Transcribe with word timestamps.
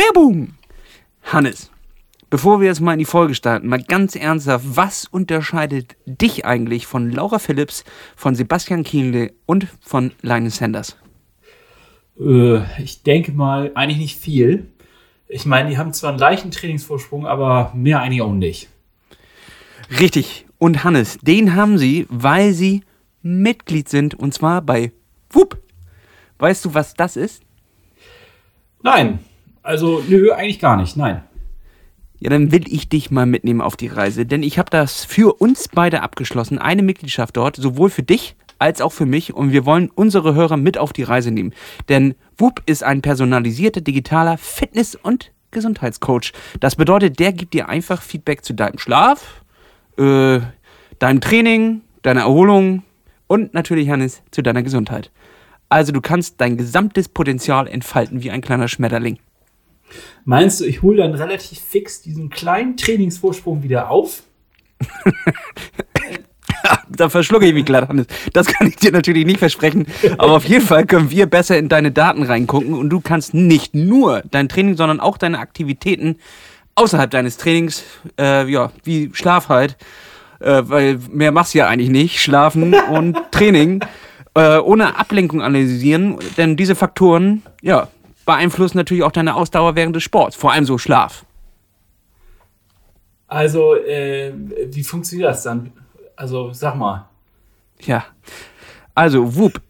Werbung! 0.00 0.54
Hannes, 1.24 1.70
bevor 2.30 2.58
wir 2.62 2.68
jetzt 2.68 2.80
mal 2.80 2.94
in 2.94 3.00
die 3.00 3.04
Folge 3.04 3.34
starten, 3.34 3.68
mal 3.68 3.82
ganz 3.82 4.16
ernsthaft, 4.16 4.64
was 4.74 5.04
unterscheidet 5.04 5.94
dich 6.06 6.46
eigentlich 6.46 6.86
von 6.86 7.10
Laura 7.10 7.38
Phillips, 7.38 7.84
von 8.16 8.34
Sebastian 8.34 8.82
Kienle 8.82 9.34
und 9.44 9.66
von 9.82 10.12
Linus 10.22 10.56
Sanders? 10.56 10.96
Äh, 12.18 12.60
ich 12.82 13.02
denke 13.02 13.32
mal, 13.32 13.72
eigentlich 13.74 13.98
nicht 13.98 14.18
viel. 14.18 14.68
Ich 15.28 15.44
meine, 15.44 15.68
die 15.68 15.76
haben 15.76 15.92
zwar 15.92 16.10
einen 16.10 16.18
leichten 16.18 16.50
Trainingsvorsprung, 16.50 17.26
aber 17.26 17.70
mehr 17.74 18.00
eigentlich 18.00 18.22
auch 18.22 18.32
nicht. 18.32 18.70
Richtig. 19.98 20.46
Und 20.56 20.82
Hannes, 20.82 21.18
den 21.20 21.54
haben 21.54 21.76
sie, 21.76 22.06
weil 22.08 22.54
sie 22.54 22.84
Mitglied 23.20 23.90
sind 23.90 24.14
und 24.14 24.32
zwar 24.32 24.62
bei 24.62 24.92
WUP. 25.30 25.58
Weißt 26.38 26.64
du, 26.64 26.72
was 26.72 26.94
das 26.94 27.18
ist? 27.18 27.42
Nein. 28.82 29.18
Also, 29.70 30.02
nö, 30.08 30.32
eigentlich 30.32 30.58
gar 30.58 30.76
nicht. 30.76 30.96
Nein. 30.96 31.22
Ja, 32.18 32.28
dann 32.28 32.50
will 32.50 32.64
ich 32.66 32.88
dich 32.88 33.12
mal 33.12 33.24
mitnehmen 33.24 33.60
auf 33.60 33.76
die 33.76 33.86
Reise, 33.86 34.26
denn 34.26 34.42
ich 34.42 34.58
habe 34.58 34.68
das 34.68 35.04
für 35.04 35.40
uns 35.40 35.68
beide 35.72 36.02
abgeschlossen, 36.02 36.58
eine 36.58 36.82
Mitgliedschaft 36.82 37.36
dort, 37.36 37.54
sowohl 37.54 37.88
für 37.88 38.02
dich 38.02 38.34
als 38.58 38.80
auch 38.80 38.90
für 38.90 39.06
mich 39.06 39.32
und 39.32 39.52
wir 39.52 39.64
wollen 39.66 39.88
unsere 39.94 40.34
Hörer 40.34 40.56
mit 40.56 40.76
auf 40.76 40.92
die 40.92 41.04
Reise 41.04 41.30
nehmen. 41.30 41.54
Denn 41.88 42.16
WUP 42.36 42.60
ist 42.66 42.82
ein 42.82 43.00
personalisierter 43.00 43.80
digitaler 43.80 44.38
Fitness- 44.38 44.96
und 44.96 45.30
Gesundheitscoach. 45.52 46.32
Das 46.58 46.74
bedeutet, 46.74 47.20
der 47.20 47.32
gibt 47.32 47.54
dir 47.54 47.68
einfach 47.68 48.02
Feedback 48.02 48.44
zu 48.44 48.54
deinem 48.54 48.78
Schlaf, 48.78 49.44
äh, 49.96 50.40
deinem 50.98 51.20
Training, 51.20 51.82
deiner 52.02 52.22
Erholung 52.22 52.82
und 53.28 53.54
natürlich, 53.54 53.88
Hannes, 53.88 54.20
zu 54.32 54.42
deiner 54.42 54.64
Gesundheit. 54.64 55.12
Also 55.68 55.92
du 55.92 56.00
kannst 56.00 56.40
dein 56.40 56.56
gesamtes 56.56 57.08
Potenzial 57.08 57.68
entfalten 57.68 58.24
wie 58.24 58.32
ein 58.32 58.40
kleiner 58.40 58.66
Schmetterling. 58.66 59.20
Meinst 60.24 60.60
du, 60.60 60.64
ich 60.64 60.82
hole 60.82 60.98
dann 60.98 61.14
relativ 61.14 61.58
fix 61.58 62.02
diesen 62.02 62.30
kleinen 62.30 62.76
Trainingsvorsprung 62.76 63.62
wieder 63.62 63.90
auf? 63.90 64.22
da 66.88 67.08
verschlucke 67.08 67.46
ich 67.46 67.54
mich 67.54 67.64
glatt, 67.64 67.88
Hannes. 67.88 68.06
Das 68.32 68.46
kann 68.46 68.68
ich 68.68 68.76
dir 68.76 68.92
natürlich 68.92 69.26
nicht 69.26 69.38
versprechen. 69.38 69.86
Aber 70.18 70.32
auf 70.32 70.44
jeden 70.44 70.64
Fall 70.64 70.86
können 70.86 71.10
wir 71.10 71.26
besser 71.26 71.58
in 71.58 71.68
deine 71.68 71.90
Daten 71.90 72.22
reingucken 72.22 72.74
und 72.74 72.90
du 72.90 73.00
kannst 73.00 73.34
nicht 73.34 73.74
nur 73.74 74.22
dein 74.30 74.48
Training, 74.48 74.76
sondern 74.76 75.00
auch 75.00 75.18
deine 75.18 75.38
Aktivitäten 75.38 76.16
außerhalb 76.74 77.10
deines 77.10 77.36
Trainings, 77.36 77.84
äh, 78.18 78.48
ja, 78.50 78.72
wie 78.84 79.10
Schlaf 79.12 79.48
halt, 79.48 79.76
äh, 80.40 80.62
weil 80.64 80.98
mehr 81.10 81.32
machst 81.32 81.54
du 81.54 81.58
ja 81.58 81.68
eigentlich 81.68 81.90
nicht, 81.90 82.20
Schlafen 82.20 82.74
und 82.74 83.18
Training, 83.30 83.84
äh, 84.34 84.58
ohne 84.58 84.96
Ablenkung 84.96 85.42
analysieren, 85.42 86.16
denn 86.36 86.56
diese 86.56 86.74
Faktoren, 86.74 87.42
ja, 87.60 87.88
beeinflussen 88.24 88.76
natürlich 88.78 89.02
auch 89.02 89.12
deine 89.12 89.34
Ausdauer 89.34 89.76
während 89.76 89.96
des 89.96 90.02
Sports, 90.02 90.36
vor 90.36 90.52
allem 90.52 90.64
so 90.64 90.78
Schlaf. 90.78 91.24
Also, 93.26 93.76
äh, 93.76 94.32
wie 94.66 94.82
funktioniert 94.82 95.30
das 95.30 95.44
dann? 95.44 95.72
Also, 96.16 96.52
sag 96.52 96.74
mal. 96.76 97.08
Ja. 97.80 98.04
Also, 98.94 99.36
Whoop 99.36 99.60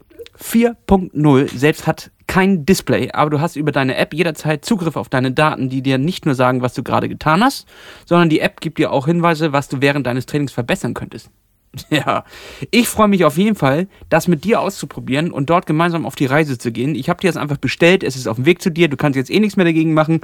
4.0 0.42 1.56
selbst 1.56 1.86
hat 1.86 2.10
kein 2.26 2.64
Display, 2.64 3.10
aber 3.12 3.28
du 3.28 3.40
hast 3.40 3.56
über 3.56 3.72
deine 3.72 3.96
App 3.96 4.14
jederzeit 4.14 4.64
Zugriff 4.64 4.96
auf 4.96 5.08
deine 5.08 5.32
Daten, 5.32 5.68
die 5.68 5.82
dir 5.82 5.98
nicht 5.98 6.26
nur 6.26 6.34
sagen, 6.34 6.62
was 6.62 6.74
du 6.74 6.82
gerade 6.82 7.08
getan 7.08 7.42
hast, 7.42 7.66
sondern 8.06 8.30
die 8.30 8.40
App 8.40 8.60
gibt 8.60 8.78
dir 8.78 8.92
auch 8.92 9.06
Hinweise, 9.06 9.52
was 9.52 9.68
du 9.68 9.80
während 9.80 10.06
deines 10.06 10.26
Trainings 10.26 10.52
verbessern 10.52 10.94
könntest. 10.94 11.28
Ja, 11.90 12.24
ich 12.70 12.88
freue 12.88 13.08
mich 13.08 13.24
auf 13.24 13.36
jeden 13.36 13.56
Fall, 13.56 13.88
das 14.08 14.28
mit 14.28 14.44
dir 14.44 14.60
auszuprobieren 14.60 15.30
und 15.30 15.50
dort 15.50 15.66
gemeinsam 15.66 16.06
auf 16.06 16.14
die 16.14 16.26
Reise 16.26 16.58
zu 16.58 16.72
gehen. 16.72 16.94
Ich 16.94 17.08
habe 17.08 17.20
dir 17.20 17.28
das 17.28 17.36
einfach 17.36 17.56
bestellt, 17.56 18.02
es 18.02 18.16
ist 18.16 18.26
auf 18.26 18.36
dem 18.36 18.46
Weg 18.46 18.62
zu 18.62 18.70
dir, 18.70 18.88
du 18.88 18.96
kannst 18.96 19.16
jetzt 19.16 19.30
eh 19.30 19.38
nichts 19.38 19.56
mehr 19.56 19.64
dagegen 19.64 19.94
machen 19.94 20.20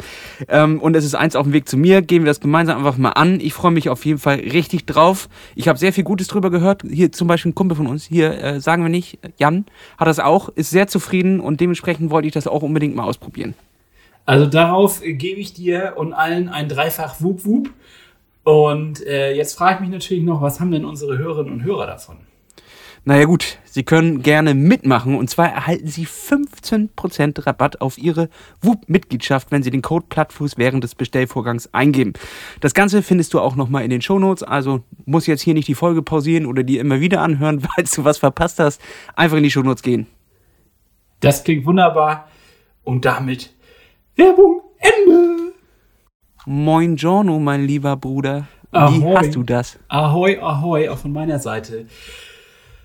ähm, 0.49 0.81
und 0.81 0.97
es 0.97 1.05
ist 1.05 1.15
eins 1.15 1.37
auf 1.37 1.45
dem 1.45 1.53
Weg 1.53 1.69
zu 1.69 1.77
mir. 1.77 2.03
Gehen 2.03 2.23
wir 2.23 2.31
das 2.31 2.41
gemeinsam 2.41 2.79
einfach 2.79 2.99
mal 2.99 3.11
an. 3.11 3.41
Ich 3.41 3.55
freue 3.55 3.71
mich 3.71 3.89
auf 3.89 4.05
jeden 4.05 4.19
Fall 4.19 4.37
richtig 4.37 4.87
drauf. 4.87 5.29
Ich 5.55 5.69
habe 5.69 5.79
sehr 5.79 5.93
viel 5.93 6.05
Gutes 6.05 6.29
drüber 6.29 6.51
gehört. 6.51 6.83
Hier 6.89 7.13
zum 7.13 7.29
Beispiel 7.29 7.53
ein 7.53 7.55
Kumpel 7.55 7.77
von 7.77 7.87
uns, 7.87 8.05
hier 8.05 8.43
äh, 8.43 8.61
sagen 8.61 8.83
wir 8.83 8.91
nicht, 8.91 9.19
Jan 9.39 9.67
hat 9.99 10.09
das 10.09 10.19
auch, 10.19 10.49
ist 10.51 10.71
sehr 10.71 10.89
zufrieden 10.89 11.41
und 11.41 11.61
dementsprechend 11.61 12.11
wollte 12.11 12.29
ich 12.29 12.35
das 12.35 12.47
auch 12.47 12.63
unbedingt 12.63 12.97
mal 12.97 13.05
ausprobieren. 13.05 13.55
Also 14.25 14.47
darauf 14.47 15.03
gebe 15.03 15.41
ich 15.41 15.53
dir 15.53 15.95
und 15.97 16.13
allen 16.13 16.49
ein 16.49 16.69
Dreifach 16.69 17.21
Wup 17.21 17.45
Wup. 17.45 17.71
Und 18.47 19.05
äh, 19.05 19.35
jetzt 19.35 19.59
frage 19.59 19.75
ich 19.75 19.81
mich 19.81 19.91
natürlich 19.91 20.23
noch, 20.23 20.41
was 20.41 20.61
haben 20.61 20.71
denn 20.71 20.85
unsere 20.85 21.19
Hörerinnen 21.19 21.53
und 21.53 21.65
Hörer 21.65 21.85
davon? 21.89 22.19
Naja 23.05 23.25
gut, 23.25 23.59
Sie 23.65 23.83
können 23.83 24.23
gerne 24.23 24.55
mitmachen 24.55 25.17
und 25.17 25.29
zwar 25.29 25.49
erhalten 25.49 25.89
Sie 25.89 26.07
15% 26.07 27.45
Rabatt 27.45 27.81
auf 27.81 27.99
Ihre 27.99 28.29
WUP-Mitgliedschaft, 28.63 29.51
wenn 29.51 29.65
Sie 29.65 29.71
den 29.71 29.83
Code 29.83 30.07
Plattfuß 30.09 30.59
während 30.59 30.85
des 30.85 30.95
Bestellvorgangs 30.95 31.75
eingeben. 31.75 32.13
Das 32.61 32.73
Ganze 32.73 33.03
findest 33.03 33.35
du 33.35 33.41
auch 33.41 33.57
nochmal 33.57 33.83
in 33.83 33.91
den 33.91 34.01
Shownotes, 34.01 34.45
also 34.45 34.85
muss 35.07 35.27
jetzt 35.27 35.43
hier 35.43 35.55
nicht 35.55 35.67
die 35.67 35.75
Folge 35.75 36.03
pausieren 36.03 36.47
oder 36.47 36.63
die 36.63 36.79
immer 36.79 37.01
wieder 37.01 37.23
anhören, 37.23 37.61
falls 37.75 37.91
du 37.97 38.05
was 38.05 38.19
verpasst 38.19 38.61
hast. 38.61 38.81
Einfach 39.17 39.39
in 39.39 39.43
die 39.43 39.51
Shownotes 39.51 39.83
gehen. 39.83 40.07
Das 41.19 41.43
klingt 41.43 41.67
wunderbar 41.67 42.29
und 42.85 43.05
damit 43.05 43.53
Werbung 44.15 44.61
Ende! 44.79 45.46
Moin 46.49 46.95
Giorno, 46.95 47.41
mein 47.41 47.67
lieber 47.67 47.97
Bruder. 47.97 48.47
Wie 48.71 48.79
Ahoi. 48.79 49.17
hast 49.17 49.35
du 49.35 49.43
das? 49.43 49.81
Ahoi, 49.89 50.39
ahoi, 50.39 50.89
auch 50.89 50.99
von 50.99 51.11
meiner 51.11 51.41
Seite. 51.41 51.87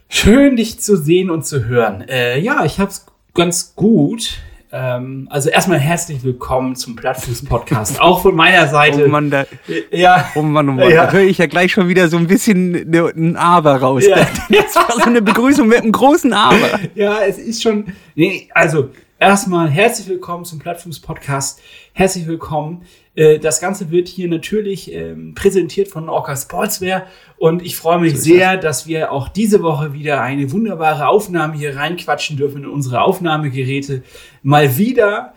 Schön, 0.09 0.55
dich 0.55 0.79
zu 0.79 0.97
sehen 0.97 1.29
und 1.29 1.45
zu 1.45 1.65
hören. 1.65 2.01
Äh, 2.09 2.39
ja, 2.39 2.65
ich 2.65 2.79
hab's 2.79 3.05
ganz 3.35 3.75
gut. 3.75 4.39
Ähm, 4.71 5.27
also 5.29 5.51
erstmal 5.51 5.77
herzlich 5.77 6.23
willkommen 6.23 6.75
zum 6.75 6.95
Plattfuß-Podcast. 6.95 8.01
auch 8.01 8.23
von 8.23 8.33
meiner 8.33 8.67
Seite. 8.67 9.05
Oh 9.05 9.09
Mann, 9.09 9.29
da, 9.29 9.45
ja, 9.91 10.31
oh 10.33 10.41
Mann, 10.41 10.67
oh 10.67 10.71
Mann. 10.71 10.89
Ja. 10.89 11.05
da 11.05 11.11
höre 11.11 11.21
ich 11.21 11.37
ja 11.37 11.45
gleich 11.45 11.71
schon 11.71 11.87
wieder 11.87 12.07
so 12.07 12.17
ein 12.17 12.25
bisschen 12.25 12.71
ne, 12.89 13.11
ein 13.15 13.35
Aber 13.35 13.75
raus. 13.75 14.07
Ja. 14.07 14.25
Das 14.49 14.75
war 14.75 14.91
so 14.91 15.05
eine 15.05 15.21
Begrüßung 15.21 15.67
mit 15.67 15.83
einem 15.83 15.91
großen 15.91 16.33
Aber. 16.33 16.79
ja, 16.95 17.19
es 17.21 17.37
ist 17.37 17.61
schon. 17.61 17.93
Nee, 18.15 18.49
also 18.55 18.89
erstmal 19.19 19.69
herzlich 19.69 20.07
willkommen 20.07 20.45
zum 20.45 20.57
Plattfuß-Podcast. 20.57 21.61
Herzlich 21.93 22.25
willkommen. 22.25 22.87
Äh, 23.15 23.39
Das 23.39 23.59
Ganze 23.59 23.91
wird 23.91 24.07
hier 24.07 24.27
natürlich 24.27 24.91
ähm, 24.93 25.33
präsentiert 25.35 25.87
von 25.87 26.09
Orca 26.09 26.35
Sportswear 26.35 27.07
und 27.37 27.61
ich 27.61 27.75
freue 27.75 27.99
mich 27.99 28.15
So 28.17 28.23
sehr, 28.23 28.57
dass 28.57 28.87
wir 28.87 29.11
auch 29.11 29.27
diese 29.27 29.61
Woche 29.63 29.93
wieder 29.93 30.21
eine 30.21 30.51
wunderbare 30.51 31.07
Aufnahme 31.07 31.55
hier 31.55 31.75
reinquatschen 31.75 32.37
dürfen 32.37 32.63
in 32.63 32.69
unsere 32.69 33.01
Aufnahmegeräte. 33.01 34.03
Mal 34.43 34.77
wieder 34.77 35.33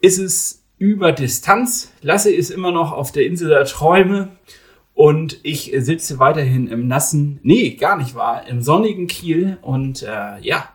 ist 0.00 0.18
es 0.18 0.64
über 0.78 1.12
Distanz. 1.12 1.92
Lasse 2.00 2.32
ist 2.32 2.50
immer 2.50 2.72
noch 2.72 2.92
auf 2.92 3.12
der 3.12 3.26
Insel 3.26 3.48
der 3.50 3.64
Träume 3.66 4.30
und 4.94 5.38
ich 5.42 5.72
sitze 5.78 6.18
weiterhin 6.18 6.66
im 6.68 6.88
nassen, 6.88 7.38
nee, 7.42 7.70
gar 7.70 7.96
nicht 7.96 8.14
wahr, 8.14 8.46
im 8.48 8.62
sonnigen 8.62 9.06
Kiel 9.06 9.58
und 9.62 10.02
äh, 10.02 10.40
ja, 10.40 10.68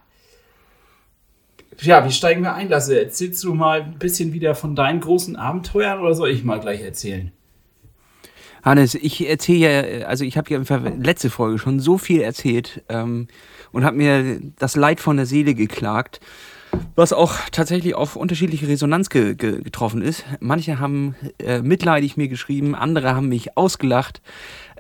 ja, 1.82 2.06
wie 2.06 2.12
steigen 2.12 2.42
wir 2.42 2.54
ein, 2.54 2.70
Lasse? 2.70 3.00
Erzählst 3.00 3.44
du 3.44 3.54
mal 3.54 3.82
ein 3.82 4.00
bisschen 4.00 4.34
wieder 4.34 4.56
von 4.56 4.76
deinen 4.76 5.00
großen 5.00 5.36
Abenteuern 5.36 6.00
oder 6.00 6.14
soll 6.14 6.30
ich 6.30 6.44
mal 6.44 6.60
gleich 6.60 6.82
erzählen? 6.82 7.32
Hannes, 8.64 8.96
ich 8.96 9.28
erzähle 9.28 10.00
ja, 10.00 10.08
also 10.08 10.26
ich 10.26 10.38
habe 10.38 10.50
ja 10.50 10.58
einfach 10.58 10.82
letzte 11.00 11.30
Folge 11.30 11.58
schon 11.58 11.80
so 11.80 11.98
viel 11.98 12.22
erzählt 12.22 12.84
ähm, 12.90 13.28
und 13.72 13.86
habe 13.86 13.96
mir 13.96 14.42
das 14.58 14.76
Leid 14.76 15.00
von 15.00 15.18
der 15.18 15.26
Seele 15.26 15.54
geklagt, 15.54 16.20
was 16.96 17.14
auch 17.14 17.34
tatsächlich 17.52 17.96
auf 17.96 18.16
unterschiedliche 18.16 18.68
Resonanz 18.68 19.10
ge 19.10 19.36
ge 19.36 19.62
getroffen 19.62 20.02
ist. 20.02 20.26
Manche 20.40 20.80
haben 20.80 21.16
äh, 21.40 21.62
mitleidig 21.62 22.18
mir 22.18 22.28
geschrieben, 22.28 22.76
andere 22.76 23.16
haben 23.16 23.30
mich 23.30 23.56
ausgelacht 23.56 24.22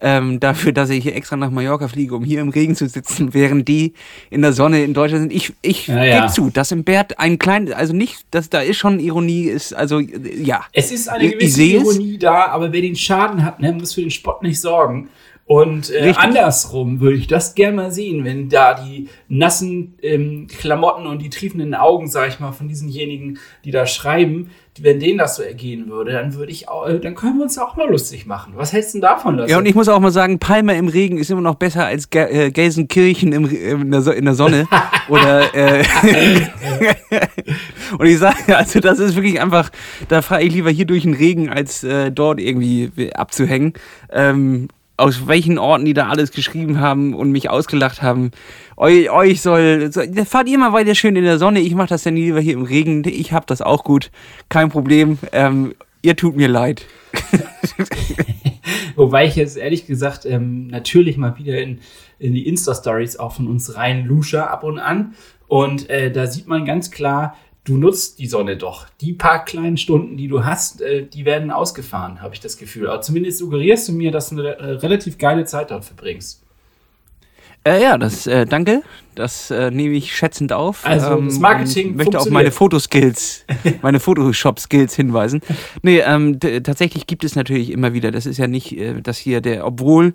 ähm, 0.01 0.39
dafür, 0.39 0.71
dass 0.71 0.89
ich 0.89 1.03
hier 1.03 1.15
extra 1.15 1.35
nach 1.35 1.51
Mallorca 1.51 1.87
fliege, 1.87 2.15
um 2.15 2.23
hier 2.23 2.41
im 2.41 2.49
Regen 2.49 2.75
zu 2.75 2.87
sitzen, 2.87 3.33
während 3.33 3.67
die 3.67 3.93
in 4.29 4.41
der 4.41 4.53
Sonne 4.53 4.83
in 4.83 4.93
Deutschland 4.93 5.23
sind. 5.23 5.33
Ich, 5.33 5.53
ich 5.61 5.87
Ja, 5.87 6.03
ja. 6.03 6.21
gebe 6.21 6.33
zu, 6.33 6.49
dass 6.49 6.71
im 6.71 6.83
Bert 6.83 7.19
ein 7.19 7.39
klein, 7.39 7.71
also 7.73 7.93
nicht, 7.93 8.25
dass 8.31 8.49
da 8.49 8.61
ist 8.61 8.77
schon 8.77 8.99
Ironie, 8.99 9.43
ist 9.45 9.73
also 9.73 9.99
ja. 9.99 10.65
Es 10.73 10.91
ist 10.91 11.07
eine 11.09 11.29
gewisse 11.29 11.61
es. 11.63 11.83
Ironie 11.83 12.17
da, 12.17 12.47
aber 12.47 12.71
wer 12.71 12.81
den 12.81 12.95
Schaden 12.95 13.43
hat, 13.43 13.59
ne, 13.59 13.71
muss 13.73 13.93
für 13.93 14.01
den 14.01 14.11
Spott 14.11 14.43
nicht 14.43 14.59
sorgen. 14.59 15.09
Und 15.47 15.89
äh, 15.91 16.13
andersrum 16.17 16.99
würde 16.99 17.15
ich 17.15 17.27
das 17.27 17.55
gerne 17.55 17.75
mal 17.77 17.91
sehen, 17.91 18.25
wenn 18.25 18.49
da 18.49 18.73
die 18.73 19.07
nassen 19.29 19.97
ähm, 20.01 20.47
Klamotten 20.47 21.07
und 21.07 21.21
die 21.21 21.29
triefenden 21.29 21.73
Augen, 21.73 22.07
sag 22.07 22.27
ich 22.27 22.41
mal, 22.41 22.51
von 22.51 22.67
diesenjenigen, 22.67 23.39
die 23.63 23.71
da 23.71 23.85
schreiben, 23.85 24.49
wenn 24.81 24.99
denen 24.99 25.17
das 25.17 25.37
so 25.37 25.43
ergehen 25.43 25.87
würde, 25.89 26.11
dann 26.11 26.33
würde 26.35 26.51
ich 26.51 26.67
auch, 26.67 26.85
äh, 26.87 26.99
dann 26.99 27.15
können 27.15 27.37
wir 27.37 27.43
uns 27.43 27.57
auch 27.57 27.77
mal 27.77 27.89
lustig 27.89 28.25
machen. 28.25 28.53
Was 28.57 28.73
hältst 28.73 28.93
du 28.93 28.97
denn 28.97 29.03
davon, 29.03 29.37
Lasse? 29.37 29.49
Ja, 29.49 29.57
und 29.57 29.65
ich 29.65 29.73
muss 29.73 29.87
auch 29.87 29.99
mal 30.01 30.11
sagen, 30.11 30.37
Palma 30.37 30.73
im 30.73 30.89
Regen 30.89 31.17
ist 31.17 31.31
immer 31.31 31.39
noch 31.41 31.55
besser 31.55 31.85
als 31.85 32.09
Ge 32.09 32.47
äh, 32.47 32.51
Gelsenkirchen 32.51 33.31
im, 33.31 33.45
Re- 33.45 33.55
in, 33.55 33.89
der 33.89 34.01
so 34.01 34.11
in 34.11 34.25
der 34.25 34.33
Sonne. 34.33 34.67
Oder 35.07 35.55
äh, 35.55 35.81
und 37.97 38.05
ich 38.05 38.17
sage, 38.19 38.55
also 38.57 38.79
das 38.81 38.99
ist 38.99 39.15
wirklich 39.15 39.39
einfach, 39.41 39.71
da 40.09 40.21
fahre 40.21 40.43
ich 40.43 40.53
lieber 40.53 40.69
hier 40.69 40.85
durch 40.85 41.03
den 41.03 41.13
Regen, 41.13 41.49
als 41.49 41.83
äh, 41.83 42.11
dort 42.11 42.39
irgendwie 42.41 43.13
abzuhängen. 43.13 43.73
Ähm, 44.11 44.67
aus 44.97 45.27
welchen 45.27 45.59
Orten 45.59 45.85
die 45.85 45.93
da 45.93 46.09
alles 46.09 46.31
geschrieben 46.31 46.79
haben 46.79 47.13
und 47.13 47.31
mich 47.31 47.49
ausgelacht 47.49 48.01
haben. 48.01 48.31
Eu, 48.75 49.11
euch 49.11 49.41
soll, 49.41 49.91
soll, 49.91 50.09
fahrt 50.25 50.49
ihr 50.49 50.57
mal 50.57 50.73
weiter 50.73 50.95
schön 50.95 51.15
in 51.15 51.23
der 51.23 51.37
Sonne. 51.37 51.59
Ich 51.59 51.75
mache 51.75 51.89
das 51.89 52.03
dann 52.03 52.15
lieber 52.15 52.39
hier 52.39 52.53
im 52.53 52.63
Regen. 52.63 53.03
Ich 53.05 53.31
hab 53.31 53.45
das 53.47 53.61
auch 53.61 53.83
gut. 53.83 54.11
Kein 54.49 54.69
Problem. 54.69 55.19
Ähm, 55.31 55.75
ihr 56.01 56.15
tut 56.15 56.35
mir 56.35 56.47
leid. 56.47 56.85
Wobei 58.95 59.27
ich 59.27 59.35
jetzt 59.35 59.57
ehrlich 59.57 59.85
gesagt 59.85 60.25
ähm, 60.25 60.67
natürlich 60.67 61.17
mal 61.17 61.37
wieder 61.37 61.61
in, 61.61 61.79
in 62.17 62.33
die 62.33 62.47
Insta-Stories 62.47 63.17
auch 63.17 63.33
von 63.33 63.47
uns 63.47 63.75
rein 63.75 64.05
lusche 64.05 64.49
ab 64.49 64.63
und 64.63 64.79
an. 64.79 65.13
Und 65.47 65.89
äh, 65.89 66.11
da 66.11 66.27
sieht 66.27 66.47
man 66.47 66.65
ganz 66.65 66.91
klar, 66.91 67.37
du 67.67 67.77
nutzt 67.77 68.19
die 68.19 68.27
Sonne 68.27 68.57
doch. 68.57 68.87
Die 69.01 69.13
paar 69.13 69.43
kleinen 69.43 69.77
Stunden, 69.77 70.15
die 70.17 70.27
du 70.27 70.45
hast, 70.45 70.81
äh, 70.81 71.05
die 71.05 71.25
werden 71.25 71.51
ausgefahren, 71.51 72.21
habe 72.21 72.33
ich 72.33 72.39
das 72.39 72.57
Gefühl. 72.57 72.87
Aber 72.87 73.01
zumindest 73.01 73.39
suggerierst 73.39 73.89
du 73.89 73.93
mir, 73.93 74.11
dass 74.11 74.29
du 74.29 74.39
eine 74.39 74.57
äh, 74.57 74.71
relativ 74.73 75.17
geile 75.17 75.43
Zeit 75.45 75.71
dort 75.71 75.83
verbringst. 75.83 76.41
Äh, 77.65 77.83
ja, 77.83 77.97
das 77.97 78.25
äh, 78.27 78.45
danke. 78.45 78.83
Das 79.15 79.51
äh, 79.51 79.71
nehme 79.71 79.95
ich 79.95 80.15
schätzend 80.15 80.53
auf. 80.53 80.85
Also 80.85 81.19
das 81.21 81.39
Marketing 81.39 81.89
ähm, 81.89 81.95
möchte 81.97 82.19
auf 82.19 82.29
meine 82.29 82.51
Fotoskills, 82.51 83.45
meine 83.81 83.99
Photoshop-Skills 83.99 84.95
hinweisen. 84.95 85.41
Nee, 85.81 85.99
ähm, 85.99 86.39
tatsächlich 86.39 87.07
gibt 87.07 87.25
es 87.25 87.35
natürlich 87.35 87.71
immer 87.71 87.93
wieder. 87.93 88.11
Das 88.11 88.25
ist 88.25 88.37
ja 88.37 88.47
nicht, 88.47 88.77
äh, 88.77 89.01
dass 89.01 89.17
hier 89.17 89.41
der, 89.41 89.65
obwohl 89.65 90.13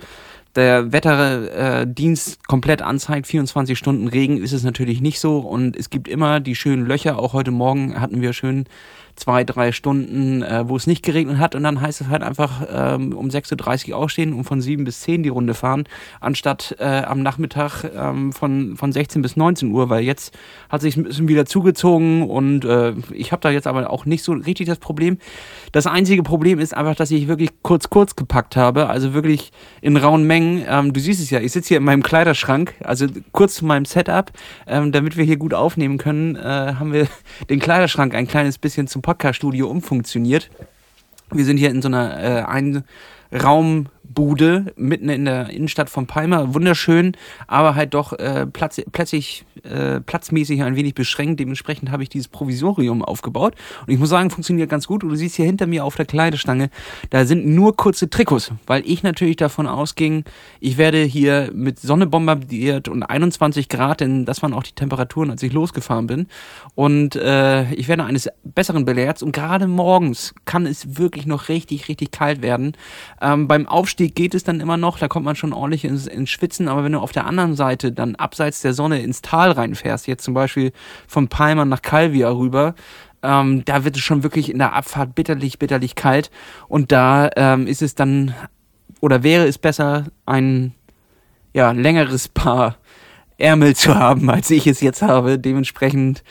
der 0.55 0.93
Wetterdienst 0.93 2.35
äh, 2.35 2.39
komplett 2.47 2.83
anzeigt, 2.83 3.27
24 3.27 3.79
Stunden 3.79 4.09
Regen 4.09 4.43
ist 4.43 4.53
es 4.53 4.63
natürlich 4.63 5.01
nicht 5.01 5.19
so 5.21 5.39
und 5.39 5.77
es 5.77 5.91
gibt 5.91 6.09
immer 6.09 6.41
die 6.41 6.55
schönen 6.55 6.87
Löcher. 6.87 7.19
Auch 7.19 7.33
heute 7.33 7.51
Morgen 7.51 8.01
hatten 8.01 8.21
wir 8.21 8.33
schön 8.33 8.65
zwei, 9.17 9.45
drei 9.45 9.73
Stunden, 9.73 10.43
äh, 10.43 10.69
wo 10.69 10.77
es 10.77 10.87
nicht 10.87 11.05
geregnet 11.05 11.39
hat 11.39 11.55
und 11.55 11.63
dann 11.63 11.81
heißt 11.81 12.01
es 12.01 12.09
halt 12.09 12.23
einfach 12.23 12.67
ähm, 12.73 13.13
um 13.13 13.29
6.30 13.29 13.91
Uhr 13.91 13.97
aufstehen 13.97 14.33
und 14.33 14.45
von 14.45 14.61
7 14.61 14.85
bis 14.85 15.01
10 15.03 15.23
die 15.23 15.29
Runde 15.29 15.55
fahren, 15.55 15.85
anstatt 16.21 16.77
äh, 16.79 16.85
am 16.85 17.23
Nachmittag 17.23 17.85
ähm, 17.95 18.33
von, 18.33 18.77
von 18.77 18.93
16 18.93 19.23
bis 19.23 19.37
19 19.37 19.71
Uhr, 19.71 19.91
weil 19.91 20.03
jetzt 20.03 20.37
hat 20.69 20.81
sich 20.81 20.97
ein 20.97 21.05
bisschen 21.05 21.29
wieder 21.29 21.47
zugezogen 21.47 22.29
und 22.29 22.65
äh, 22.65 22.95
ich 23.13 23.33
habe 23.33 23.41
da 23.41 23.51
jetzt 23.51 23.67
aber 23.67 23.91
auch 23.91 24.07
nicht 24.07 24.25
so 24.25 24.33
richtig 24.33 24.67
das 24.67 24.79
Problem. 24.79 25.19
Das 25.73 25.87
einzige 25.87 26.23
Problem 26.23 26.59
ist 26.59 26.75
einfach, 26.75 26.95
dass 26.95 27.11
ich 27.11 27.29
wirklich 27.29 27.51
kurz, 27.63 27.91
kurz 27.91 28.17
gepackt 28.17 28.57
habe, 28.57 28.89
also 28.89 29.15
wirklich 29.15 29.53
in 29.81 29.97
rauen 29.97 30.27
Mengen. 30.27 30.65
Ähm, 30.69 30.93
du 30.93 31.01
siehst 31.01 31.21
es 31.21 31.31
ja, 31.31 31.41
ich 31.41 31.53
sitze 31.53 31.69
hier 31.69 31.79
in 31.79 31.85
meinem 31.85 32.03
Kleiderschrank, 32.03 32.75
also 32.83 33.07
kurz 33.33 33.55
zu 33.57 33.67
meinem 33.67 33.85
Setup, 33.85 34.33
ähm, 34.67 34.93
damit 34.93 35.17
wir 35.17 35.25
hier 35.25 35.37
gut 35.37 35.55
aufnehmen 35.55 35.99
können, 35.99 36.37
äh, 36.37 36.41
haben 36.43 36.93
wir 36.93 37.07
den 37.51 37.61
Kleiderschrank 37.61 38.15
ein 38.15 38.27
kleines 38.27 38.59
bisschen 38.59 38.87
zum 38.87 39.02
Podcast-Studio 39.03 39.69
umfunktioniert. 39.69 40.51
Wir 41.31 41.45
sind 41.45 41.57
hier 41.59 41.71
in 41.71 41.83
so 41.83 41.89
einer 41.89 42.19
äh, 42.23 42.43
Einraumbude 44.13 44.73
mitten 44.77 45.09
in 45.09 45.25
der 45.25 45.51
Innenstadt 45.51 45.91
von 45.91 46.07
Palma. 46.07 46.55
Wunderschön, 46.55 47.17
aber 47.47 47.75
halt 47.75 47.95
doch 47.95 48.13
äh, 48.13 48.47
platz, 48.47 48.81
plötzlich, 48.93 49.45
äh, 49.63 50.01
platzmäßig 50.01 50.63
ein 50.63 50.77
wenig 50.77 50.95
beschränkt. 50.95 51.41
Dementsprechend 51.41 51.91
habe 51.91 52.03
ich 52.03 52.09
dieses 52.09 52.29
Provisorium 52.29 53.03
aufgebaut. 53.03 53.55
Und 53.87 53.93
ich 53.93 53.99
muss 53.99 54.11
sagen, 54.11 54.31
funktioniert 54.31 54.71
ganz 54.71 54.87
gut. 54.87 55.03
Und 55.03 55.11
du 55.11 55.17
siehst 55.17 55.37
hier 55.37 55.47
hinter 55.47 55.67
mir 55.67 55.85
auf 55.85 55.97
der 55.97 56.07
Kleidestange, 56.07 56.71
da 57.11 57.25
sind 57.25 57.47
nur 57.47 57.77
kurze 57.77 58.11
Trikots, 58.11 58.53
weil 58.67 58.83
ich 58.87 59.03
natürlich 59.03 59.37
davon 59.37 59.67
ausging, 59.67 60.25
ich 60.61 60.79
werde 60.79 61.03
hier 61.03 61.51
mit 61.55 61.81
Sonne 61.81 62.07
bombardiert 62.07 62.89
und 62.89 63.03
21 63.03 63.69
Grad, 63.69 64.01
denn 64.01 64.25
das 64.25 64.43
waren 64.43 64.53
auch 64.53 64.63
die 64.63 64.73
Temperaturen, 64.73 65.31
als 65.31 65.43
ich 65.43 65.53
losgefahren 65.53 66.07
bin. 66.07 66.27
Und 66.75 67.17
äh, 67.17 67.73
ich 67.75 67.89
werde 67.89 68.05
eines 68.05 68.29
Besseren 68.45 68.85
belehrt. 68.85 69.23
Und 69.23 69.33
gerade 69.33 69.67
morgens 69.67 70.35
kann 70.45 70.67
es 70.67 70.99
wirklich 70.99 71.27
noch 71.27 71.49
richtig, 71.49 71.89
richtig 71.89 72.11
kalt 72.11 72.43
werden. 72.43 72.73
Ähm, 73.21 73.49
beim 73.49 73.67
Aufstieg 73.67 74.02
geht 74.11 74.35
es 74.35 74.45
dann 74.45 74.61
immer 74.61 74.77
noch, 74.77 74.99
da 74.99 75.09
kommt 75.09 75.25
man 75.25 75.37
schon 75.37 75.53
ordentlich 75.53 75.85
ins, 75.85 76.07
ins 76.07 76.31
Schwitzen. 76.31 76.69
Aber 76.69 76.85
wenn 76.85 76.93
du 76.93 76.99
auf 76.99 77.13
der 77.13 77.27
anderen 77.27 77.55
Seite 77.55 77.93
dann 77.93 78.15
abseits 78.17 78.61
der 78.61 78.75
Sonne 78.75 79.01
ins 79.03 79.23
Tal 79.23 79.53
reinfährst, 79.53 80.07
jetzt 80.07 80.25
zum 80.25 80.35
Beispiel 80.35 80.73
von 81.07 81.29
Palma 81.29 81.65
nach 81.65 81.83
Calvia 81.83 82.31
rüber, 82.31 82.75
ähm, 83.23 83.65
da 83.65 83.85
wird 83.85 83.97
es 83.97 84.03
schon 84.03 84.23
wirklich 84.23 84.51
in 84.51 84.59
der 84.59 84.75
Abfahrt 84.75 85.15
bitterlich, 85.15 85.59
bitterlich 85.59 85.95
kalt. 85.95 86.31
Und 86.69 86.93
da 86.93 87.31
ähm, 87.37 87.67
ist 87.67 87.83
es 87.83 87.95
dann, 87.95 88.35
oder 89.01 89.23
wäre 89.23 89.47
es 89.47 89.59
besser, 89.59 90.07
ein 90.27 90.75
ja, 91.53 91.73
längeres 91.73 92.29
Paar 92.29 92.77
Ärmel 93.39 93.75
zu 93.77 93.95
haben, 93.95 94.31
als 94.31 94.51
ich 94.51 94.67
es 94.67 94.81
jetzt 94.81 95.03
habe. 95.03 95.39
Dementsprechend 95.39 96.23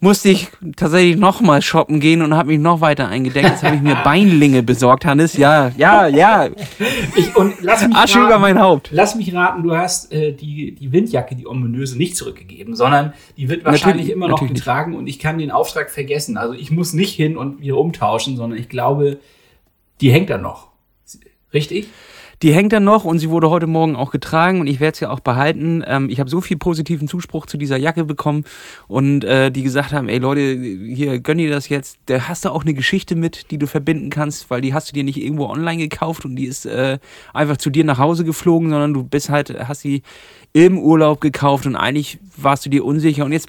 musste 0.00 0.28
ich 0.28 0.48
tatsächlich 0.76 1.16
nochmal 1.16 1.60
shoppen 1.60 1.98
gehen 1.98 2.22
und 2.22 2.34
habe 2.36 2.48
mich 2.50 2.60
noch 2.60 2.80
weiter 2.80 3.08
eingedeckt. 3.08 3.48
Jetzt 3.48 3.62
habe 3.64 3.74
ich 3.76 3.82
mir 3.82 3.96
Beinlinge 4.04 4.62
besorgt, 4.62 5.04
Hannes. 5.04 5.36
Ja, 5.36 5.72
ja, 5.76 6.06
ja. 6.06 6.48
Ich, 7.16 7.34
und 7.34 7.54
lass 7.62 7.86
mich 7.86 7.96
Asche 7.96 8.18
raten, 8.18 8.26
über 8.28 8.38
mein 8.38 8.60
Haupt. 8.60 8.90
Lass 8.92 9.16
mich 9.16 9.34
raten, 9.34 9.62
du 9.64 9.76
hast 9.76 10.12
äh, 10.12 10.32
die, 10.32 10.72
die 10.74 10.92
Windjacke, 10.92 11.34
die 11.34 11.46
ominöse, 11.48 11.98
nicht 11.98 12.16
zurückgegeben, 12.16 12.76
sondern 12.76 13.12
die 13.36 13.48
wird 13.48 13.64
wahrscheinlich 13.64 14.06
Natürlich- 14.06 14.12
immer 14.12 14.28
noch 14.28 14.36
natürlich 14.36 14.52
nicht. 14.52 14.60
getragen 14.64 14.94
und 14.94 15.06
ich 15.08 15.18
kann 15.18 15.38
den 15.38 15.50
Auftrag 15.50 15.90
vergessen. 15.90 16.36
Also 16.36 16.54
ich 16.54 16.70
muss 16.70 16.92
nicht 16.92 17.14
hin 17.14 17.36
und 17.36 17.60
wieder 17.60 17.76
umtauschen, 17.78 18.36
sondern 18.36 18.58
ich 18.58 18.68
glaube, 18.68 19.18
die 20.00 20.12
hängt 20.12 20.30
da 20.30 20.38
noch. 20.38 20.68
Richtig? 21.52 21.88
Die 22.42 22.54
hängt 22.54 22.72
dann 22.72 22.84
noch 22.84 23.04
und 23.04 23.18
sie 23.18 23.30
wurde 23.30 23.50
heute 23.50 23.66
Morgen 23.66 23.96
auch 23.96 24.12
getragen 24.12 24.60
und 24.60 24.68
ich 24.68 24.78
werde 24.78 24.96
sie 24.96 25.06
auch 25.06 25.20
behalten. 25.20 25.82
Ähm, 25.86 26.08
ich 26.08 26.20
habe 26.20 26.30
so 26.30 26.40
viel 26.40 26.56
positiven 26.56 27.08
Zuspruch 27.08 27.46
zu 27.46 27.56
dieser 27.56 27.76
Jacke 27.76 28.04
bekommen 28.04 28.44
und 28.86 29.24
äh, 29.24 29.50
die 29.50 29.62
gesagt 29.62 29.92
haben, 29.92 30.08
ey 30.08 30.18
Leute, 30.18 30.40
hier 30.40 31.18
gönn 31.18 31.38
dir 31.38 31.50
das 31.50 31.68
jetzt. 31.68 31.98
Da 32.06 32.28
hast 32.28 32.44
du 32.44 32.50
auch 32.50 32.62
eine 32.62 32.74
Geschichte 32.74 33.16
mit, 33.16 33.50
die 33.50 33.58
du 33.58 33.66
verbinden 33.66 34.10
kannst, 34.10 34.50
weil 34.50 34.60
die 34.60 34.72
hast 34.72 34.88
du 34.88 34.92
dir 34.92 35.02
nicht 35.02 35.20
irgendwo 35.20 35.46
online 35.46 35.78
gekauft 35.78 36.24
und 36.24 36.36
die 36.36 36.46
ist 36.46 36.64
äh, 36.66 36.98
einfach 37.34 37.56
zu 37.56 37.70
dir 37.70 37.84
nach 37.84 37.98
Hause 37.98 38.24
geflogen, 38.24 38.70
sondern 38.70 38.94
du 38.94 39.02
bist 39.02 39.30
halt, 39.30 39.54
hast 39.66 39.80
sie 39.80 40.02
im 40.52 40.78
Urlaub 40.78 41.20
gekauft 41.20 41.66
und 41.66 41.74
eigentlich 41.74 42.18
warst 42.36 42.64
du 42.64 42.70
dir 42.70 42.84
unsicher 42.84 43.24
und 43.24 43.32
jetzt 43.32 43.48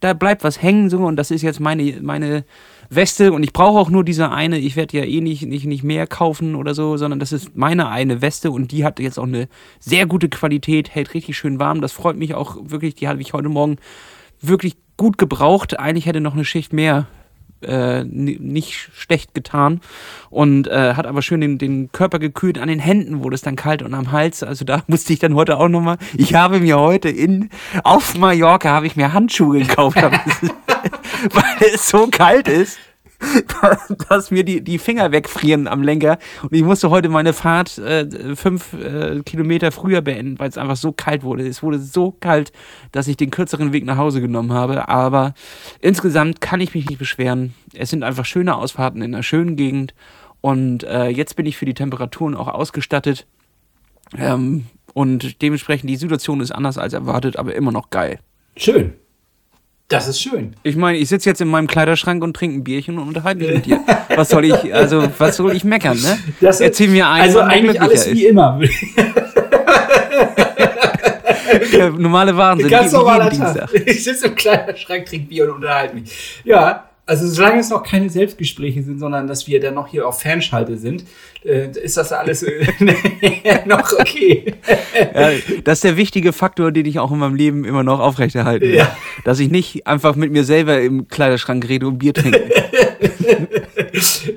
da 0.00 0.14
bleibt 0.14 0.42
was 0.42 0.60
hängen 0.60 0.90
so 0.90 0.98
und 0.98 1.16
das 1.16 1.30
ist 1.30 1.42
jetzt 1.42 1.60
meine 1.60 2.00
meine 2.02 2.44
Weste 2.94 3.32
und 3.32 3.42
ich 3.42 3.52
brauche 3.52 3.78
auch 3.78 3.90
nur 3.90 4.04
diese 4.04 4.30
eine. 4.30 4.58
Ich 4.58 4.76
werde 4.76 4.98
ja 4.98 5.04
eh 5.04 5.20
nicht, 5.20 5.46
nicht, 5.46 5.66
nicht 5.66 5.82
mehr 5.82 6.06
kaufen 6.06 6.54
oder 6.54 6.74
so, 6.74 6.96
sondern 6.96 7.20
das 7.20 7.32
ist 7.32 7.56
meine 7.56 7.88
eine 7.88 8.22
Weste 8.22 8.50
und 8.50 8.72
die 8.72 8.84
hat 8.84 9.00
jetzt 9.00 9.18
auch 9.18 9.24
eine 9.24 9.48
sehr 9.80 10.06
gute 10.06 10.28
Qualität, 10.28 10.94
hält 10.94 11.14
richtig 11.14 11.36
schön 11.36 11.58
warm. 11.58 11.80
Das 11.80 11.92
freut 11.92 12.16
mich 12.16 12.34
auch 12.34 12.56
wirklich. 12.62 12.94
Die 12.94 13.08
habe 13.08 13.20
ich 13.20 13.32
heute 13.32 13.48
Morgen 13.48 13.76
wirklich 14.40 14.76
gut 14.96 15.18
gebraucht. 15.18 15.78
Eigentlich 15.78 16.06
hätte 16.06 16.20
noch 16.20 16.34
eine 16.34 16.44
Schicht 16.44 16.72
mehr 16.72 17.06
äh, 17.64 18.04
nicht 18.04 18.90
schlecht 18.94 19.34
getan 19.34 19.80
und 20.30 20.68
äh, 20.68 20.94
hat 20.94 21.06
aber 21.06 21.22
schön 21.22 21.40
den, 21.40 21.58
den 21.58 21.90
Körper 21.92 22.18
gekühlt. 22.18 22.58
An 22.58 22.68
den 22.68 22.78
Händen 22.78 23.22
wurde 23.22 23.34
es 23.34 23.42
dann 23.42 23.56
kalt 23.56 23.82
und 23.82 23.94
am 23.94 24.12
Hals. 24.12 24.42
Also 24.42 24.64
da 24.64 24.82
musste 24.86 25.12
ich 25.12 25.18
dann 25.18 25.34
heute 25.34 25.58
auch 25.58 25.68
nochmal. 25.68 25.98
Ich 26.16 26.34
habe 26.34 26.60
mir 26.60 26.78
heute 26.78 27.08
in 27.08 27.50
auf 27.84 28.16
Mallorca 28.16 28.70
habe 28.70 28.86
ich 28.86 28.96
mir 28.96 29.12
Handschuhe 29.12 29.60
gekauft, 29.60 29.96
weil 30.02 31.72
es 31.74 31.88
so 31.88 32.08
kalt 32.08 32.48
ist. 32.48 32.78
dass 34.08 34.30
mir 34.30 34.44
die, 34.44 34.62
die 34.62 34.78
Finger 34.78 35.12
wegfrieren 35.12 35.68
am 35.68 35.82
Lenker. 35.82 36.18
Und 36.42 36.52
ich 36.52 36.62
musste 36.62 36.90
heute 36.90 37.08
meine 37.08 37.32
Fahrt 37.32 37.78
äh, 37.78 38.36
fünf 38.36 38.72
äh, 38.74 39.20
Kilometer 39.24 39.72
früher 39.72 40.00
beenden, 40.00 40.38
weil 40.38 40.48
es 40.48 40.58
einfach 40.58 40.76
so 40.76 40.92
kalt 40.92 41.22
wurde. 41.22 41.46
Es 41.46 41.62
wurde 41.62 41.78
so 41.78 42.12
kalt, 42.12 42.52
dass 42.90 43.08
ich 43.08 43.16
den 43.16 43.30
kürzeren 43.30 43.72
Weg 43.72 43.84
nach 43.84 43.96
Hause 43.96 44.20
genommen 44.20 44.52
habe. 44.52 44.88
Aber 44.88 45.34
insgesamt 45.80 46.40
kann 46.40 46.60
ich 46.60 46.74
mich 46.74 46.88
nicht 46.88 46.98
beschweren. 46.98 47.54
Es 47.74 47.90
sind 47.90 48.02
einfach 48.02 48.24
schöne 48.24 48.56
Ausfahrten 48.56 49.02
in 49.02 49.14
einer 49.14 49.22
schönen 49.22 49.56
Gegend. 49.56 49.94
Und 50.40 50.84
äh, 50.84 51.08
jetzt 51.08 51.36
bin 51.36 51.46
ich 51.46 51.56
für 51.56 51.66
die 51.66 51.74
Temperaturen 51.74 52.34
auch 52.34 52.48
ausgestattet. 52.48 53.26
Ähm, 54.18 54.66
und 54.94 55.40
dementsprechend, 55.40 55.88
die 55.88 55.96
Situation 55.96 56.40
ist 56.40 56.50
anders 56.50 56.78
als 56.78 56.92
erwartet, 56.92 57.36
aber 57.36 57.54
immer 57.54 57.72
noch 57.72 57.90
geil. 57.90 58.18
Schön. 58.56 58.92
Das 59.88 60.08
ist 60.08 60.20
schön. 60.22 60.56
Ich 60.62 60.74
meine, 60.76 60.96
ich 60.96 61.08
sitze 61.10 61.28
jetzt 61.28 61.40
in 61.42 61.48
meinem 61.48 61.66
Kleiderschrank 61.66 62.22
und 62.24 62.34
trinke 62.34 62.56
ein 62.58 62.64
Bierchen 62.64 62.98
und 62.98 63.08
unterhalte 63.08 63.40
mich 63.44 63.54
mit 63.54 63.66
dir. 63.66 63.80
Was 64.14 64.30
soll 64.30 64.46
ich, 64.46 64.74
also, 64.74 65.06
was 65.18 65.36
soll 65.36 65.54
ich 65.54 65.64
meckern, 65.64 65.98
ne? 66.00 66.18
Das 66.40 66.56
ist- 66.56 66.60
Erzähl 66.62 66.88
mir 66.88 67.06
einen, 67.08 67.24
Also 67.24 67.40
eigentlich 67.40 67.78
alles 67.80 68.04
glücklicher 68.04 68.26
wie 68.26 68.30
immer. 68.30 68.60
ist. 71.70 71.98
Normale 71.98 72.36
Wahnsinn, 72.36 72.68
Ganz 72.68 72.92
normaler 72.92 73.30
Tag. 73.30 73.68
Ich 73.86 74.04
sitze 74.04 74.28
im 74.28 74.34
Kleiderschrank, 74.34 75.04
trinke 75.06 75.26
Bier 75.26 75.44
und 75.44 75.56
unterhalte 75.56 75.94
mich. 75.94 76.40
Ja, 76.44 76.88
also 77.04 77.26
solange 77.26 77.60
es 77.60 77.68
noch 77.70 77.82
keine 77.82 78.08
Selbstgespräche 78.08 78.82
sind, 78.82 78.98
sondern 78.98 79.26
dass 79.26 79.48
wir 79.48 79.60
dann 79.60 79.74
noch 79.74 79.88
hier 79.88 80.06
auf 80.06 80.20
Fernschalte 80.20 80.78
sind, 80.78 81.04
äh, 81.44 81.68
ist 81.82 81.96
das 81.96 82.12
alles 82.12 82.44
äh, 82.44 82.66
noch 83.66 83.92
okay. 83.98 84.54
Ja, 85.14 85.30
das 85.64 85.78
ist 85.78 85.84
der 85.84 85.96
wichtige 85.96 86.32
Faktor, 86.32 86.70
den 86.70 86.86
ich 86.86 87.00
auch 87.00 87.10
in 87.10 87.18
meinem 87.18 87.34
Leben 87.34 87.64
immer 87.64 87.82
noch 87.82 87.98
aufrechterhalten 87.98 88.68
will. 88.68 88.76
Ja. 88.76 88.96
Dass 89.24 89.40
ich 89.40 89.50
nicht 89.50 89.86
einfach 89.86 90.14
mit 90.14 90.30
mir 90.30 90.44
selber 90.44 90.80
im 90.80 91.08
Kleiderschrank 91.08 91.68
rede 91.68 91.88
und 91.88 91.98
Bier 91.98 92.14
trinke. 92.14 92.40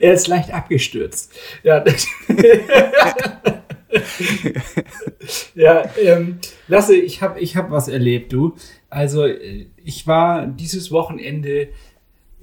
er 0.01 0.13
ist 0.13 0.27
leicht 0.27 0.53
abgestürzt. 0.53 1.31
Ja, 1.63 1.83
ja 5.55 5.83
ähm, 6.01 6.39
Lasse, 6.67 6.95
ich 6.95 7.21
habe 7.21 7.39
ich 7.39 7.55
hab 7.55 7.71
was 7.71 7.87
erlebt, 7.87 8.33
du. 8.33 8.55
Also, 8.89 9.25
äh, 9.25 9.67
ich 9.83 10.07
war 10.07 10.47
dieses 10.47 10.91
Wochenende, 10.91 11.67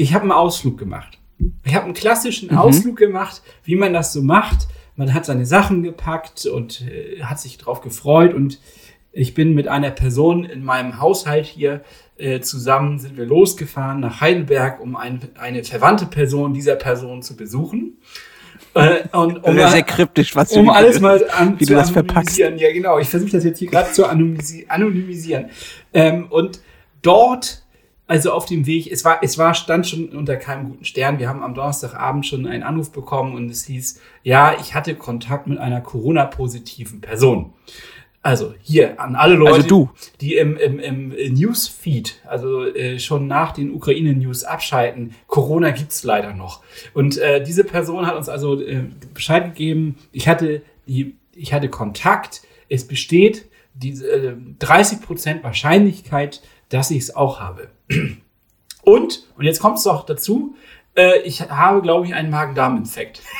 ich 0.03 0.15
habe 0.15 0.23
einen 0.23 0.33
Ausflug 0.33 0.79
gemacht. 0.79 1.19
Ich 1.65 1.75
habe 1.75 1.87
einen 1.87 1.95
klassischen 1.95 2.57
Ausflug 2.57 2.97
gemacht, 2.97 3.43
wie 3.65 3.77
man 3.77 3.93
das 3.93 4.13
so 4.13 4.23
macht. 4.23 4.69
man 4.97 5.15
hat 5.15 5.25
seine 5.25 5.47
Sachen 5.47 5.83
gepackt 5.83 6.47
und 6.47 6.83
äh, 6.83 7.23
hat 7.23 7.41
sich 7.41 7.59
drauf 7.59 7.81
gefreut 7.81 8.35
und 8.35 8.61
ich 9.13 9.35
bin 9.35 9.55
mit 9.55 9.69
einer 9.69 9.91
Person 9.91 10.45
in 10.45 10.65
meinem 10.65 11.01
Haushalt 11.01 11.47
hier 11.47 11.83
äh, 12.17 12.41
zusammen 12.41 12.99
sind 12.99 13.17
wir 13.17 13.27
losgefahren 13.27 14.01
nach 14.01 14.21
Heidelberg, 14.21 14.81
um 14.81 14.97
ein, 14.97 15.21
eine 15.39 15.65
verwandte 15.65 16.07
Person 16.07 16.55
dieser 16.55 16.77
Person 16.77 17.23
zu 17.23 17.37
besuchen. 17.37 17.99
Äh, 18.75 19.09
und 19.13 19.45
um 19.45 19.55
sehr 19.55 19.83
kryptisch, 19.83 20.35
was 20.35 20.51
du 20.51 20.61
um 20.61 20.71
alles 20.71 21.01
mal 21.01 21.23
an, 21.31 21.59
wie 21.59 21.67
du 21.67 21.75
das 21.75 21.91
verpackst. 21.91 22.39
Ja, 22.39 22.51
genau. 22.51 22.99
Ich 22.99 23.09
versuche 23.09 23.33
das 23.33 23.45
jetzt 23.45 23.59
hier 23.59 23.69
gerade 23.69 23.93
zu 23.93 24.07
anonymisi 24.07 24.67
anonymisieren. 24.69 25.51
Ähm, 25.93 26.27
und 26.31 26.61
dort, 27.03 27.62
also 28.13 28.31
auf 28.31 28.45
dem 28.45 28.67
Weg, 28.67 28.93
es 28.93 29.07
war, 29.07 29.21
es 29.23 29.39
war, 29.39 29.55
stand 29.55 29.89
schon 29.89 30.11
unter 30.11 30.37
keinem 30.37 30.69
guten 30.69 30.85
Stern. 30.85 31.19
Wir 31.19 31.31
haben 31.31 31.43
am 31.43 31.55
Donnerstagabend 31.55 32.27
schon 32.27 32.47
einen 32.47 32.63
Anruf 32.63 32.93
bekommen 32.93 33.35
und 33.35 33.49
es 33.49 33.65
hieß, 33.65 34.03
ja, 34.23 34.55
ich 34.61 34.75
hatte 34.75 34.95
Kontakt 34.97 35.47
mit 35.47 35.57
einer 35.57 35.81
Corona-positiven 35.81 37.01
Person. 37.01 37.55
Also 38.21 38.53
hier 38.61 39.01
an 39.01 39.17
alle 39.17 39.35
Leute, 39.35 39.63
also 39.63 39.89
die 40.21 40.35
im, 40.35 40.59
im, 40.59 40.79
im 40.79 41.33
Newsfeed, 41.33 42.21
also 42.27 42.67
äh, 42.67 42.99
schon 42.99 43.29
nach 43.29 43.53
den 43.53 43.73
Ukraine-News 43.73 44.45
abschalten. 44.45 45.15
Corona 45.27 45.71
gibt's 45.71 46.05
leider 46.05 46.35
noch. 46.35 46.63
Und 46.93 47.17
äh, 47.17 47.43
diese 47.43 47.65
Person 47.65 48.07
hat 48.07 48.15
uns 48.15 48.29
also 48.29 48.61
äh, 48.61 48.83
Bescheid 49.15 49.47
gegeben, 49.47 49.97
ich 50.13 50.29
hatte, 50.29 50.61
die, 50.87 51.17
ich 51.35 51.55
hatte 51.55 51.71
Kontakt, 51.71 52.43
es 52.69 52.87
besteht 52.87 53.47
diese 53.73 54.07
äh, 54.07 54.37
30% 54.61 55.43
Wahrscheinlichkeit, 55.43 56.43
dass 56.73 56.91
ich 56.91 56.99
es 56.99 57.17
auch 57.17 57.41
habe. 57.41 57.69
Und, 58.83 59.27
und 59.37 59.45
jetzt 59.45 59.61
kommt 59.61 59.79
es 59.79 59.85
doch 59.85 60.05
dazu, 60.05 60.57
äh, 60.97 61.21
ich 61.21 61.43
habe, 61.43 61.83
glaube 61.83 62.07
ich, 62.07 62.15
einen 62.15 62.31
Magen-Darm-Infekt. 62.31 63.23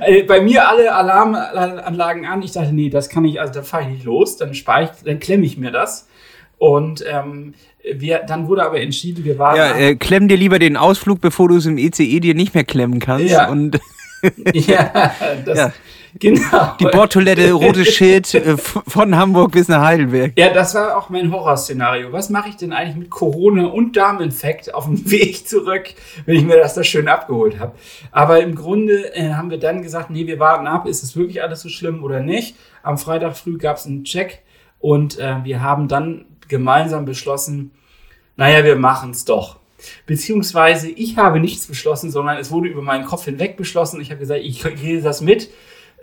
Äh, 0.00 0.22
bei 0.22 0.40
mir 0.40 0.68
alle 0.68 0.94
Alarmanlagen 0.94 2.26
an. 2.26 2.42
Ich 2.42 2.52
dachte, 2.52 2.72
nee, 2.72 2.90
das 2.90 3.08
kann 3.08 3.24
ich, 3.24 3.40
also 3.40 3.52
da 3.54 3.62
fahre 3.62 3.84
ich 3.84 3.88
nicht 3.88 4.04
los, 4.04 4.36
dann 4.36 4.54
spare 4.54 4.84
ich, 4.84 4.90
dann 5.04 5.18
klemme 5.18 5.44
ich 5.44 5.56
mir 5.56 5.70
das. 5.70 6.06
Und 6.58 7.04
ähm, 7.06 7.54
wir, 7.82 8.20
dann 8.20 8.46
wurde 8.48 8.64
aber 8.64 8.80
entschieden, 8.80 9.24
wir 9.24 9.38
waren. 9.38 9.56
Ja, 9.56 9.74
äh, 9.74 9.96
klemm 9.96 10.28
dir 10.28 10.36
lieber 10.36 10.58
den 10.58 10.76
Ausflug, 10.76 11.20
bevor 11.20 11.48
du 11.48 11.56
es 11.56 11.66
im 11.66 11.78
ECE 11.78 12.02
e 12.04 12.20
dir 12.20 12.34
nicht 12.34 12.54
mehr 12.54 12.64
klemmen 12.64 12.98
kannst. 13.00 13.30
Ja. 13.30 13.48
Und 13.48 13.80
ja, 14.52 15.12
das, 15.44 15.58
ja. 15.58 15.72
Genau. 16.18 16.74
Die 16.78 16.84
Bordtoilette, 16.84 17.52
rotes 17.52 17.88
Schild 17.88 18.32
äh, 18.34 18.56
von 18.56 19.16
Hamburg 19.16 19.52
bis 19.52 19.66
nach 19.66 19.82
Heidelberg. 19.82 20.32
Ja, 20.38 20.52
das 20.52 20.74
war 20.74 20.96
auch 20.96 21.08
mein 21.08 21.32
Horrorszenario. 21.32 22.12
Was 22.12 22.30
mache 22.30 22.50
ich 22.50 22.56
denn 22.56 22.72
eigentlich 22.72 22.96
mit 22.96 23.10
Corona 23.10 23.66
und 23.66 23.96
Darminfekt 23.96 24.72
auf 24.74 24.84
dem 24.84 25.10
Weg 25.10 25.48
zurück, 25.48 25.94
wenn 26.24 26.36
ich 26.36 26.44
mir 26.44 26.56
das 26.56 26.74
da 26.74 26.84
schön 26.84 27.08
abgeholt 27.08 27.58
habe? 27.58 27.72
Aber 28.12 28.40
im 28.40 28.54
Grunde 28.54 29.14
äh, 29.14 29.30
haben 29.30 29.50
wir 29.50 29.58
dann 29.58 29.82
gesagt, 29.82 30.10
nee, 30.10 30.26
wir 30.26 30.38
warten 30.38 30.68
ab, 30.68 30.86
ist 30.86 31.02
es 31.02 31.16
wirklich 31.16 31.42
alles 31.42 31.62
so 31.62 31.68
schlimm 31.68 32.04
oder 32.04 32.20
nicht? 32.20 32.54
Am 32.82 32.96
Freitag 32.96 33.36
früh 33.36 33.58
gab 33.58 33.76
es 33.78 33.86
einen 33.86 34.04
Check 34.04 34.42
und 34.78 35.18
äh, 35.18 35.42
wir 35.42 35.62
haben 35.62 35.88
dann 35.88 36.26
gemeinsam 36.46 37.06
beschlossen, 37.06 37.72
naja, 38.36 38.64
wir 38.64 38.76
machen 38.76 39.10
es 39.10 39.24
doch. 39.24 39.56
Beziehungsweise 40.06 40.88
ich 40.90 41.16
habe 41.16 41.40
nichts 41.40 41.66
beschlossen, 41.66 42.10
sondern 42.10 42.38
es 42.38 42.50
wurde 42.50 42.68
über 42.68 42.82
meinen 42.82 43.04
Kopf 43.04 43.24
hinweg 43.24 43.56
beschlossen. 43.56 44.00
Ich 44.00 44.10
habe 44.10 44.20
gesagt, 44.20 44.40
ich 44.42 44.62
gehe 44.80 45.02
das 45.02 45.20
mit. 45.20 45.50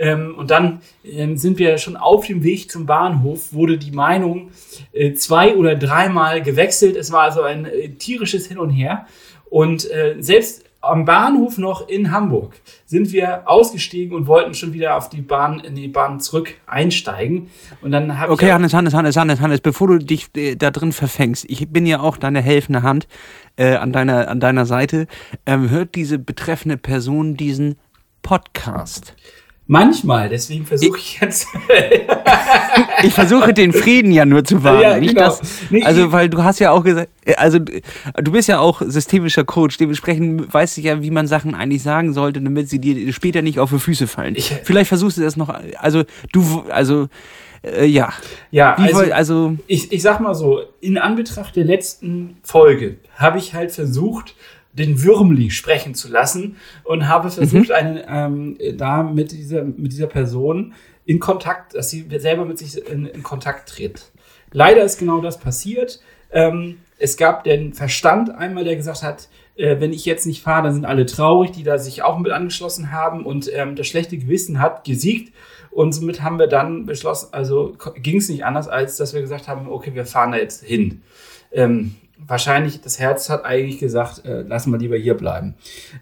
Ähm, 0.01 0.33
und 0.35 0.49
dann 0.49 0.81
ähm, 1.05 1.37
sind 1.37 1.59
wir 1.59 1.77
schon 1.77 1.95
auf 1.95 2.25
dem 2.25 2.43
Weg 2.43 2.71
zum 2.71 2.87
Bahnhof, 2.87 3.53
wurde 3.53 3.77
die 3.77 3.91
Meinung 3.91 4.49
äh, 4.93 5.13
zwei 5.13 5.55
oder 5.55 5.75
dreimal 5.75 6.41
gewechselt. 6.41 6.97
Es 6.97 7.11
war 7.11 7.21
also 7.21 7.43
ein 7.43 7.65
äh, 7.65 7.89
tierisches 7.89 8.47
Hin 8.47 8.57
und 8.57 8.71
Her. 8.71 9.05
Und 9.49 9.89
äh, 9.91 10.15
selbst 10.19 10.65
am 10.81 11.05
Bahnhof 11.05 11.59
noch 11.59 11.87
in 11.87 12.11
Hamburg 12.11 12.55
sind 12.87 13.11
wir 13.11 13.47
ausgestiegen 13.47 14.17
und 14.17 14.25
wollten 14.25 14.55
schon 14.55 14.73
wieder 14.73 14.97
auf 14.97 15.09
die 15.09 15.21
Bahn, 15.21 15.59
in 15.59 15.75
die 15.75 15.87
Bahn 15.87 16.19
zurück 16.19 16.55
einsteigen. 16.65 17.51
Und 17.81 17.91
dann 17.91 18.17
habe 18.17 18.33
Okay, 18.33 18.51
Hannes, 18.51 18.73
Hannes, 18.73 18.95
Hannes, 18.95 19.15
Hannes, 19.15 19.39
Hannes, 19.39 19.61
bevor 19.61 19.87
du 19.89 19.99
dich 19.99 20.29
äh, 20.35 20.55
da 20.55 20.71
drin 20.71 20.93
verfängst, 20.93 21.45
ich 21.47 21.69
bin 21.69 21.85
ja 21.85 21.99
auch 21.99 22.17
deine 22.17 22.41
helfende 22.41 22.81
Hand 22.81 23.07
äh, 23.55 23.75
an, 23.75 23.93
deiner, 23.93 24.29
an 24.29 24.39
deiner 24.39 24.65
Seite. 24.65 25.05
Ähm, 25.45 25.69
hört 25.69 25.93
diese 25.93 26.17
betreffende 26.17 26.77
Person 26.77 27.37
diesen 27.37 27.75
Podcast? 28.23 29.15
Manchmal, 29.71 30.27
deswegen 30.27 30.65
versuche 30.65 30.97
ich 30.97 31.21
jetzt. 31.21 31.47
ich 33.03 33.13
versuche 33.13 33.53
den 33.53 33.71
Frieden 33.71 34.11
ja 34.11 34.25
nur 34.25 34.43
zu 34.43 34.61
wahren. 34.65 34.81
Ja, 34.81 34.99
nicht 34.99 35.15
genau. 35.15 35.27
das, 35.27 35.41
also, 35.85 36.11
weil 36.11 36.27
du 36.27 36.43
hast 36.43 36.59
ja 36.59 36.71
auch 36.71 36.83
gesagt, 36.83 37.07
also 37.37 37.57
du 37.57 38.31
bist 38.33 38.49
ja 38.49 38.59
auch 38.59 38.81
systemischer 38.85 39.45
Coach, 39.45 39.77
dementsprechend 39.77 40.53
weißt 40.53 40.75
du 40.75 40.81
ja, 40.81 41.01
wie 41.01 41.09
man 41.09 41.25
Sachen 41.25 41.55
eigentlich 41.55 41.83
sagen 41.83 42.11
sollte, 42.11 42.41
damit 42.41 42.67
sie 42.67 42.79
dir 42.79 43.13
später 43.13 43.41
nicht 43.41 43.59
auf 43.59 43.69
die 43.69 43.79
Füße 43.79 44.07
fallen. 44.07 44.35
Ich, 44.35 44.53
Vielleicht 44.65 44.89
versuchst 44.89 45.17
du 45.17 45.21
das 45.21 45.37
noch, 45.37 45.47
also 45.77 46.03
du, 46.33 46.65
also 46.67 47.07
äh, 47.63 47.85
ja. 47.85 48.11
Ja, 48.51 48.73
also, 48.73 48.93
voll, 48.93 49.13
also 49.13 49.55
ich, 49.67 49.89
ich 49.93 50.01
sag 50.01 50.19
mal 50.19 50.35
so, 50.35 50.63
in 50.81 50.97
Anbetracht 50.97 51.55
der 51.55 51.63
letzten 51.63 52.35
Folge 52.43 52.97
habe 53.15 53.37
ich 53.37 53.53
halt 53.53 53.71
versucht, 53.71 54.35
den 54.73 55.03
Würmli 55.03 55.49
sprechen 55.49 55.95
zu 55.95 56.09
lassen 56.09 56.57
und 56.83 57.07
habe 57.07 57.29
versucht, 57.29 57.69
mhm. 57.69 57.75
einen, 57.75 57.99
ähm, 58.07 58.77
da 58.77 59.03
mit 59.03 59.31
dieser, 59.31 59.63
mit 59.63 59.91
dieser 59.91 60.07
Person 60.07 60.73
in 61.05 61.19
Kontakt, 61.19 61.75
dass 61.75 61.89
sie 61.89 62.05
selber 62.17 62.45
mit 62.45 62.57
sich 62.57 62.77
in, 62.87 63.05
in 63.05 63.23
Kontakt 63.23 63.69
tritt. 63.69 64.11
Leider 64.51 64.83
ist 64.83 64.97
genau 64.99 65.21
das 65.21 65.39
passiert. 65.39 66.01
Ähm, 66.31 66.77
es 66.99 67.17
gab 67.17 67.43
den 67.43 67.73
Verstand 67.73 68.29
einmal, 68.29 68.63
der 68.63 68.75
gesagt 68.75 69.03
hat, 69.03 69.27
äh, 69.55 69.79
wenn 69.79 69.91
ich 69.91 70.05
jetzt 70.05 70.25
nicht 70.25 70.41
fahre, 70.41 70.63
dann 70.63 70.73
sind 70.73 70.85
alle 70.85 71.05
traurig, 71.05 71.51
die 71.51 71.63
da 71.63 71.77
sich 71.77 72.03
auch 72.03 72.17
mit 72.19 72.31
angeschlossen 72.31 72.91
haben 72.91 73.25
und 73.25 73.49
ähm, 73.53 73.75
das 73.75 73.87
schlechte 73.87 74.17
Gewissen 74.17 74.59
hat 74.59 74.83
gesiegt. 74.83 75.33
Und 75.71 75.93
somit 75.93 76.21
haben 76.21 76.37
wir 76.37 76.47
dann 76.47 76.85
beschlossen, 76.85 77.29
also 77.31 77.77
ging 77.95 78.17
es 78.17 78.27
nicht 78.27 78.43
anders, 78.43 78.67
als 78.67 78.97
dass 78.97 79.13
wir 79.13 79.21
gesagt 79.21 79.47
haben, 79.47 79.69
okay, 79.69 79.95
wir 79.95 80.05
fahren 80.05 80.33
da 80.33 80.37
jetzt 80.37 80.63
hin. 80.63 81.01
Ähm, 81.53 81.95
wahrscheinlich 82.25 82.81
das 82.81 82.99
Herz 82.99 83.29
hat 83.29 83.45
eigentlich 83.45 83.79
gesagt, 83.79 84.25
äh, 84.25 84.41
lassen 84.41 84.71
wir 84.71 84.79
lieber 84.79 84.97
hier 84.97 85.15
bleiben. 85.15 85.55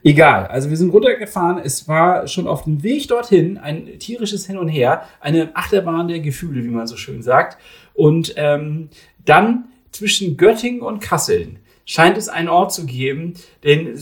Egal, 0.04 0.48
also 0.48 0.70
wir 0.70 0.78
sind 0.78 0.92
runtergefahren. 0.92 1.60
Es 1.64 1.88
war 1.88 2.28
schon 2.28 2.48
auf 2.48 2.64
dem 2.64 2.84
Weg 2.84 3.08
dorthin 3.08 3.58
ein 3.58 4.00
tierisches 4.00 4.46
Hin 4.46 4.58
und 4.58 4.70
Her, 4.70 5.04
eine 5.20 5.56
Achterbahn 5.56 6.08
der 6.08 6.20
Gefühle, 6.20 6.64
wie 6.64 6.70
man 6.70 6.88
so 6.88 6.98
schön 6.98 7.22
sagt. 7.22 7.58
Und 7.94 8.34
ähm, 8.38 8.90
dann 9.26 9.66
zwischen 9.92 10.38
Göttingen 10.38 10.82
und 10.82 11.00
Kasseln 11.00 11.60
scheint 11.90 12.18
es 12.18 12.30
einen 12.30 12.50
Ort 12.50 12.72
zu 12.72 12.86
geben, 12.86 13.34
den 13.64 13.98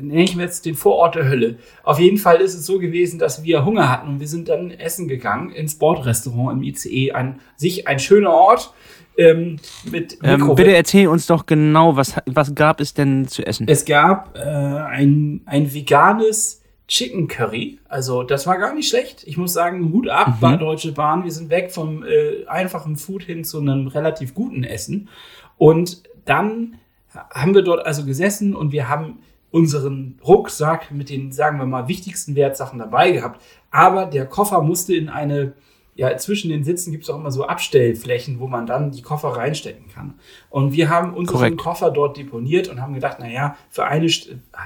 nenne 0.00 0.22
ich 0.22 0.36
mir 0.36 0.44
jetzt 0.44 0.66
den 0.66 0.76
Vorort 0.76 1.16
der 1.16 1.28
Hölle. 1.28 1.56
Auf 1.82 1.98
jeden 1.98 2.16
Fall 2.16 2.40
ist 2.40 2.54
es 2.54 2.64
so 2.64 2.78
gewesen, 2.78 3.18
dass 3.18 3.42
wir 3.42 3.64
Hunger 3.64 3.90
hatten 3.90 4.08
und 4.08 4.20
wir 4.20 4.28
sind 4.28 4.48
dann 4.48 4.70
essen 4.70 5.08
gegangen 5.08 5.50
ins 5.50 5.74
Bordrestaurant 5.76 6.56
im 6.56 6.62
ICE, 6.62 7.10
an 7.10 7.40
sich 7.56 7.88
ein 7.88 7.98
schöner 7.98 8.30
Ort 8.30 8.72
ähm, 9.16 9.58
mit 9.90 10.18
ähm, 10.22 10.54
Bitte 10.54 10.74
erzähl 10.74 11.08
uns 11.08 11.26
doch 11.26 11.46
genau, 11.46 11.96
was, 11.96 12.14
was 12.26 12.54
gab 12.54 12.80
es 12.80 12.94
denn 12.94 13.28
zu 13.28 13.46
essen? 13.46 13.66
Es 13.68 13.84
gab 13.84 14.36
äh, 14.36 14.40
ein, 14.40 15.42
ein 15.46 15.72
veganes 15.72 16.62
Chicken 16.88 17.28
Curry. 17.28 17.78
Also 17.88 18.22
das 18.22 18.46
war 18.46 18.58
gar 18.58 18.74
nicht 18.74 18.88
schlecht. 18.88 19.24
Ich 19.26 19.36
muss 19.36 19.52
sagen, 19.52 19.92
Hut 19.92 20.08
ab, 20.08 20.40
mhm. 20.40 20.58
Deutsche 20.58 20.92
Bahn. 20.92 21.24
Wir 21.24 21.32
sind 21.32 21.50
weg 21.50 21.72
vom 21.72 22.04
äh, 22.04 22.46
einfachen 22.46 22.96
Food 22.96 23.22
hin 23.22 23.44
zu 23.44 23.60
einem 23.60 23.86
relativ 23.86 24.34
guten 24.34 24.64
Essen. 24.64 25.08
Und 25.56 26.02
dann 26.24 26.76
haben 27.14 27.54
wir 27.54 27.62
dort 27.62 27.86
also 27.86 28.04
gesessen 28.04 28.54
und 28.54 28.72
wir 28.72 28.88
haben 28.88 29.18
unseren 29.50 30.18
Rucksack 30.26 30.90
mit 30.90 31.10
den, 31.10 31.30
sagen 31.30 31.58
wir 31.58 31.66
mal, 31.66 31.86
wichtigsten 31.86 32.34
Wertsachen 32.34 32.80
dabei 32.80 33.12
gehabt. 33.12 33.40
Aber 33.70 34.06
der 34.06 34.26
Koffer 34.26 34.60
musste 34.62 34.94
in 34.94 35.08
eine 35.08 35.52
ja, 35.96 36.16
zwischen 36.16 36.50
den 36.50 36.64
Sitzen 36.64 36.90
gibt 36.90 37.04
es 37.04 37.10
auch 37.10 37.18
immer 37.18 37.30
so 37.30 37.44
Abstellflächen, 37.44 38.40
wo 38.40 38.48
man 38.48 38.66
dann 38.66 38.90
die 38.90 39.02
Koffer 39.02 39.28
reinstecken 39.28 39.86
kann. 39.88 40.14
Und 40.50 40.72
wir 40.72 40.88
haben 40.88 41.14
unseren 41.14 41.36
Korrekt. 41.36 41.58
Koffer 41.58 41.90
dort 41.90 42.16
deponiert 42.16 42.68
und 42.68 42.80
haben 42.80 42.94
gedacht, 42.94 43.20
naja, 43.20 43.56
für 43.70 43.84
eine 43.84 44.08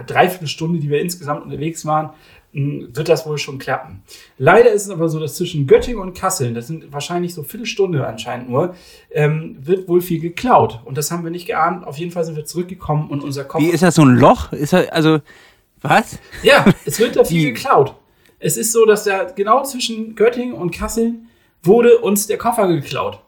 Dreiviertelstunde, 0.06 0.80
die 0.80 0.88
wir 0.88 1.00
insgesamt 1.00 1.42
unterwegs 1.44 1.84
waren, 1.84 2.10
hm, 2.52 2.88
wird 2.94 3.10
das 3.10 3.26
wohl 3.26 3.36
schon 3.36 3.58
klappen. 3.58 4.02
Leider 4.38 4.72
ist 4.72 4.86
es 4.86 4.90
aber 4.90 5.10
so, 5.10 5.20
dass 5.20 5.34
zwischen 5.34 5.66
Göttingen 5.66 6.00
und 6.00 6.16
Kassel, 6.16 6.54
das 6.54 6.66
sind 6.66 6.90
wahrscheinlich 6.90 7.34
so 7.34 7.42
Viertelstunde 7.42 8.06
anscheinend 8.06 8.48
nur, 8.48 8.74
ähm, 9.10 9.58
wird 9.60 9.86
wohl 9.86 10.00
viel 10.00 10.20
geklaut. 10.20 10.80
Und 10.86 10.96
das 10.96 11.10
haben 11.10 11.24
wir 11.24 11.30
nicht 11.30 11.46
geahnt. 11.46 11.86
Auf 11.86 11.98
jeden 11.98 12.10
Fall 12.10 12.24
sind 12.24 12.36
wir 12.36 12.46
zurückgekommen 12.46 13.10
und 13.10 13.22
unser 13.22 13.44
Koffer. 13.44 13.62
Wie 13.62 13.68
ist 13.68 13.82
das 13.82 13.96
so 13.96 14.02
ein 14.02 14.16
Loch? 14.16 14.50
Ist 14.52 14.72
das, 14.72 14.88
also, 14.88 15.20
was? 15.82 16.18
Ja, 16.42 16.64
es 16.86 16.98
wird 16.98 17.16
da 17.16 17.24
viel 17.24 17.52
geklaut. 17.52 17.94
Es 18.38 18.56
ist 18.56 18.72
so, 18.72 18.86
dass 18.86 19.04
ja 19.04 19.24
genau 19.24 19.62
zwischen 19.64 20.14
Göttingen 20.14 20.54
und 20.54 20.70
Kassel 20.70 21.14
wurde 21.62 21.98
uns 21.98 22.26
der 22.26 22.38
Koffer 22.38 22.68
geklaut. 22.68 23.20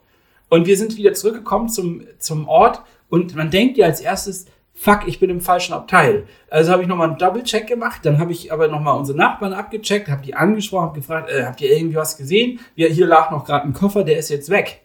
Und 0.49 0.67
wir 0.67 0.77
sind 0.77 0.97
wieder 0.97 1.13
zurückgekommen 1.15 1.69
zum, 1.69 2.03
zum 2.19 2.49
Ort 2.49 2.83
und 3.09 3.35
man 3.35 3.51
denkt 3.51 3.77
ja 3.77 3.87
als 3.87 4.01
erstes, 4.01 4.47
fuck, 4.75 5.07
ich 5.07 5.21
bin 5.21 5.31
im 5.31 5.41
falschen 5.41 5.75
Abteil. 5.75 6.27
Also 6.49 6.73
habe 6.73 6.83
ich 6.83 6.89
nochmal 6.89 7.09
einen 7.09 7.19
Double-Check 7.19 7.67
gemacht, 7.67 8.01
dann 8.05 8.19
habe 8.19 8.33
ich 8.33 8.53
aber 8.53 8.69
nochmal 8.69 8.97
unsere 8.97 9.19
Nachbarn 9.19 9.53
abgecheckt, 9.53 10.09
habe 10.09 10.23
die 10.23 10.35
angesprochen, 10.35 10.87
habe 10.87 11.01
gefragt, 11.01 11.31
äh, 11.31 11.45
habt 11.45 11.61
ihr 11.61 11.77
irgendwie 11.77 11.97
was 11.97 12.17
gesehen? 12.17 12.61
Ja, 12.77 12.89
hier 12.89 13.07
lag 13.07 13.31
noch 13.31 13.45
gerade 13.45 13.67
ein 13.67 13.73
Koffer, 13.75 14.05
der 14.05 14.19
ist 14.19 14.31
jetzt 14.31 14.49
weg. 14.49 14.81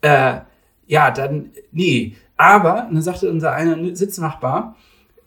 Äh, 0.00 0.38
ja, 0.86 1.10
dann, 1.10 1.50
nee. 1.72 2.16
Aber, 2.36 2.88
dann 2.90 3.02
sagte 3.02 3.30
unser 3.30 3.52
einer 3.52 3.94
Sitznachbar, 3.94 4.76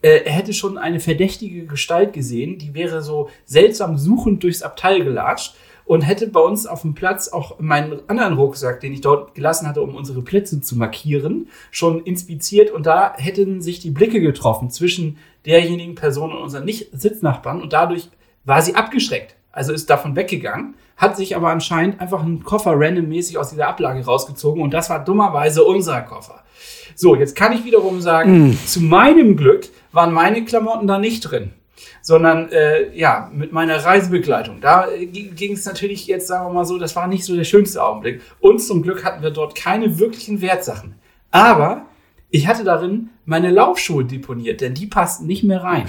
äh, 0.01 0.23
er 0.25 0.31
hätte 0.31 0.53
schon 0.53 0.77
eine 0.77 0.99
verdächtige 0.99 1.65
Gestalt 1.65 2.13
gesehen, 2.13 2.57
die 2.57 2.73
wäre 2.73 3.01
so 3.01 3.29
seltsam 3.45 3.97
suchend 3.97 4.43
durchs 4.43 4.61
Abteil 4.61 5.03
gelatscht 5.03 5.55
und 5.85 6.01
hätte 6.01 6.27
bei 6.27 6.39
uns 6.39 6.67
auf 6.67 6.81
dem 6.81 6.93
Platz 6.93 7.27
auch 7.27 7.59
meinen 7.59 7.99
anderen 8.07 8.33
Rucksack, 8.33 8.79
den 8.79 8.93
ich 8.93 9.01
dort 9.01 9.35
gelassen 9.35 9.67
hatte, 9.67 9.81
um 9.81 9.95
unsere 9.95 10.21
Plätze 10.21 10.61
zu 10.61 10.77
markieren, 10.77 11.49
schon 11.69 12.03
inspiziert 12.03 12.71
und 12.71 12.85
da 12.85 13.13
hätten 13.17 13.61
sich 13.61 13.79
die 13.79 13.91
Blicke 13.91 14.21
getroffen 14.21 14.69
zwischen 14.69 15.17
derjenigen 15.45 15.95
Person 15.95 16.31
und 16.31 16.41
unseren 16.41 16.65
Nicht-Sitznachbarn 16.65 17.61
und 17.61 17.73
dadurch 17.73 18.09
war 18.45 18.61
sie 18.61 18.75
abgeschreckt. 18.75 19.35
Also 19.51 19.73
ist 19.73 19.89
davon 19.89 20.15
weggegangen, 20.15 20.75
hat 20.95 21.17
sich 21.17 21.35
aber 21.35 21.49
anscheinend 21.49 21.99
einfach 21.99 22.23
einen 22.23 22.43
Koffer 22.43 22.73
randommäßig 22.75 23.37
aus 23.37 23.49
dieser 23.49 23.67
Ablage 23.67 24.05
rausgezogen 24.05 24.61
und 24.61 24.73
das 24.73 24.89
war 24.89 25.03
dummerweise 25.03 25.63
unser 25.63 26.01
Koffer. 26.03 26.41
So, 26.95 27.15
jetzt 27.15 27.35
kann 27.35 27.51
ich 27.51 27.65
wiederum 27.65 28.01
sagen, 28.01 28.49
mm. 28.49 28.57
zu 28.65 28.81
meinem 28.81 29.35
Glück 29.35 29.67
waren 29.91 30.13
meine 30.13 30.45
Klamotten 30.45 30.87
da 30.87 30.97
nicht 30.97 31.21
drin 31.21 31.53
sondern 32.01 32.49
äh, 32.51 32.95
ja, 32.95 33.29
mit 33.33 33.51
meiner 33.51 33.83
Reisebegleitung. 33.83 34.61
Da 34.61 34.89
äh, 34.89 35.05
ging 35.05 35.53
es 35.53 35.65
natürlich 35.65 36.07
jetzt, 36.07 36.27
sagen 36.27 36.47
wir 36.47 36.53
mal 36.53 36.65
so, 36.65 36.77
das 36.77 36.95
war 36.95 37.07
nicht 37.07 37.25
so 37.25 37.35
der 37.35 37.43
schönste 37.43 37.83
Augenblick. 37.83 38.21
Und 38.39 38.59
zum 38.59 38.81
Glück 38.81 39.03
hatten 39.03 39.21
wir 39.21 39.31
dort 39.31 39.55
keine 39.55 39.99
wirklichen 39.99 40.41
Wertsachen. 40.41 40.95
Aber 41.31 41.85
ich 42.29 42.47
hatte 42.47 42.63
darin 42.63 43.09
meine 43.31 43.49
Laufschuhe 43.49 44.03
deponiert, 44.03 44.59
denn 44.59 44.73
die 44.73 44.87
passten 44.87 45.25
nicht 45.25 45.43
mehr 45.43 45.63
rein. 45.63 45.85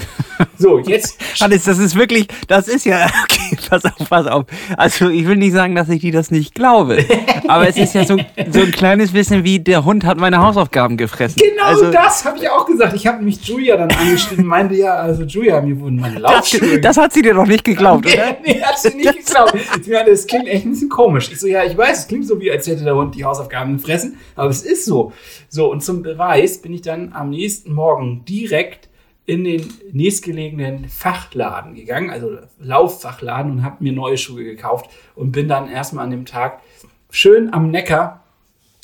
So, 0.56 0.78
jetzt. 0.78 1.18
Hannes, 1.40 1.64
das 1.64 1.78
ist 1.78 1.96
wirklich, 1.96 2.28
das 2.46 2.68
ist 2.68 2.86
ja, 2.86 3.06
okay, 3.24 3.58
pass 3.68 3.84
auf, 3.84 4.08
pass 4.08 4.26
auf. 4.28 4.44
Also, 4.76 5.08
ich 5.08 5.26
will 5.26 5.34
nicht 5.34 5.52
sagen, 5.52 5.74
dass 5.74 5.88
ich 5.88 6.00
dir 6.00 6.12
das 6.12 6.30
nicht 6.30 6.54
glaube. 6.54 7.04
Aber 7.48 7.68
es 7.68 7.76
ist 7.76 7.94
ja 7.94 8.04
so, 8.04 8.16
so 8.48 8.60
ein 8.60 8.70
kleines 8.70 9.10
bisschen 9.10 9.42
wie, 9.42 9.58
der 9.58 9.84
Hund 9.84 10.04
hat 10.04 10.18
meine 10.18 10.38
Hausaufgaben 10.38 10.96
gefressen. 10.96 11.42
Genau 11.42 11.64
also, 11.64 11.90
das 11.90 12.24
habe 12.24 12.38
ich 12.38 12.48
auch 12.48 12.64
gesagt. 12.64 12.94
Ich 12.94 13.08
habe 13.08 13.18
nämlich 13.18 13.42
Julia 13.42 13.76
dann 13.76 13.90
angeschrieben, 13.90 14.46
meinte 14.46 14.76
ja, 14.76 14.94
also 14.94 15.24
Julia, 15.24 15.60
mir 15.60 15.80
wurden 15.80 15.96
meine 15.96 16.20
Laufschuhe. 16.20 16.80
Das, 16.80 16.96
das 16.96 17.04
hat 17.04 17.12
sie 17.12 17.22
dir 17.22 17.34
doch 17.34 17.46
nicht 17.46 17.64
geglaubt, 17.64 18.04
nee, 18.04 18.14
oder? 18.14 18.36
Nee, 18.46 18.60
hat 18.62 18.78
sie 18.78 18.94
nicht 18.94 19.16
geglaubt. 19.16 19.54
Sie 19.82 19.90
meinte, 19.90 20.12
das 20.12 20.28
klingt 20.28 20.46
echt 20.46 20.64
ein 20.64 20.70
bisschen 20.70 20.88
komisch. 20.88 21.28
Ich 21.32 21.40
so, 21.40 21.48
ja, 21.48 21.64
ich 21.64 21.76
weiß, 21.76 21.98
es 21.98 22.06
klingt 22.06 22.28
so, 22.28 22.40
wie 22.40 22.52
als 22.52 22.68
hätte 22.68 22.84
der 22.84 22.94
Hund 22.94 23.16
die 23.16 23.24
Hausaufgaben 23.24 23.78
gefressen, 23.78 24.16
aber 24.36 24.50
es 24.50 24.62
ist 24.62 24.84
so. 24.84 25.12
So, 25.48 25.70
und 25.70 25.82
zum 25.82 26.02
Beweis 26.02 26.62
bin 26.62 26.72
ich 26.72 26.82
dann 26.82 27.12
am 27.12 27.31
nächsten 27.32 27.72
Morgen 27.74 28.24
direkt 28.24 28.88
in 29.26 29.44
den 29.44 29.72
nächstgelegenen 29.92 30.88
Fachladen 30.88 31.74
gegangen, 31.74 32.10
also 32.10 32.38
Lauffachladen 32.58 33.52
und 33.52 33.64
habe 33.64 33.82
mir 33.82 33.92
neue 33.92 34.18
Schuhe 34.18 34.44
gekauft 34.44 34.90
und 35.14 35.32
bin 35.32 35.48
dann 35.48 35.68
erstmal 35.68 36.04
an 36.04 36.10
dem 36.10 36.26
Tag 36.26 36.60
schön 37.10 37.52
am 37.52 37.70
Neckar, 37.70 38.24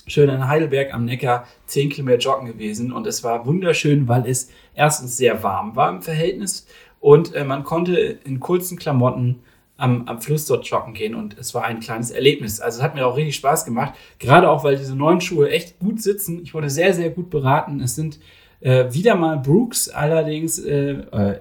schön 0.06 0.28
in 0.28 0.46
Heidelberg 0.46 0.94
am 0.94 1.04
Neckar, 1.04 1.46
10 1.66 1.90
Kilometer 1.90 2.18
joggen 2.18 2.46
gewesen 2.46 2.92
und 2.92 3.06
es 3.06 3.24
war 3.24 3.46
wunderschön, 3.46 4.06
weil 4.06 4.26
es 4.26 4.50
erstens 4.74 5.16
sehr 5.16 5.42
warm 5.42 5.74
war 5.74 5.90
im 5.90 6.02
Verhältnis 6.02 6.66
und 7.00 7.34
äh, 7.34 7.44
man 7.44 7.64
konnte 7.64 7.96
in 7.96 8.38
kurzen 8.38 8.78
Klamotten 8.78 9.40
am, 9.76 10.06
am 10.06 10.20
Fluss 10.20 10.46
dort 10.46 10.66
joggen 10.66 10.92
gehen 10.92 11.14
und 11.14 11.38
es 11.38 11.54
war 11.54 11.64
ein 11.64 11.80
kleines 11.80 12.10
Erlebnis. 12.10 12.60
Also 12.60 12.78
es 12.78 12.82
hat 12.82 12.94
mir 12.94 13.06
auch 13.06 13.16
richtig 13.16 13.36
Spaß 13.36 13.64
gemacht, 13.64 13.94
gerade 14.18 14.50
auch, 14.50 14.64
weil 14.64 14.76
diese 14.76 14.96
neuen 14.96 15.20
Schuhe 15.20 15.50
echt 15.50 15.78
gut 15.78 16.02
sitzen. 16.02 16.42
Ich 16.42 16.52
wurde 16.52 16.68
sehr, 16.68 16.92
sehr 16.94 17.10
gut 17.10 17.30
beraten. 17.30 17.80
Es 17.80 17.94
sind 17.94 18.18
äh, 18.60 18.92
wieder 18.92 19.14
mal 19.14 19.38
Brooks, 19.38 19.88
allerdings, 19.88 20.58
äh, 20.58 20.90
äh, 20.90 21.40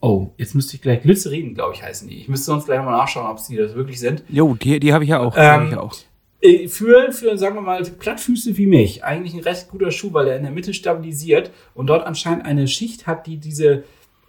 oh, 0.00 0.28
jetzt 0.36 0.54
müsste 0.54 0.76
ich 0.76 0.82
gleich 0.82 1.02
Glycerin, 1.02 1.54
glaube 1.54 1.74
ich, 1.74 1.82
heißen 1.82 2.08
die. 2.08 2.20
Ich 2.20 2.28
müsste 2.28 2.46
sonst 2.46 2.66
gleich 2.66 2.82
mal 2.82 2.92
nachschauen, 2.92 3.30
ob 3.30 3.38
sie 3.38 3.56
das 3.56 3.74
wirklich 3.74 4.00
sind. 4.00 4.22
Jo, 4.28 4.54
die, 4.54 4.80
die 4.80 4.92
habe 4.92 5.04
ich 5.04 5.10
ja 5.10 5.20
auch. 5.20 5.34
Ähm, 5.36 5.68
ich 5.70 5.76
auch. 5.76 5.94
Äh, 6.40 6.68
für, 6.68 7.12
für, 7.12 7.38
sagen 7.38 7.54
wir 7.56 7.62
mal, 7.62 7.82
Plattfüße 7.82 8.56
wie 8.56 8.66
mich, 8.66 9.02
eigentlich 9.02 9.34
ein 9.34 9.40
recht 9.40 9.68
guter 9.68 9.90
Schuh, 9.90 10.12
weil 10.12 10.28
er 10.28 10.36
in 10.36 10.42
der 10.42 10.52
Mitte 10.52 10.74
stabilisiert 10.74 11.50
und 11.74 11.86
dort 11.86 12.06
anscheinend 12.06 12.44
eine 12.44 12.68
Schicht 12.68 13.06
hat, 13.06 13.26
die 13.26 13.38
diese, 13.38 13.84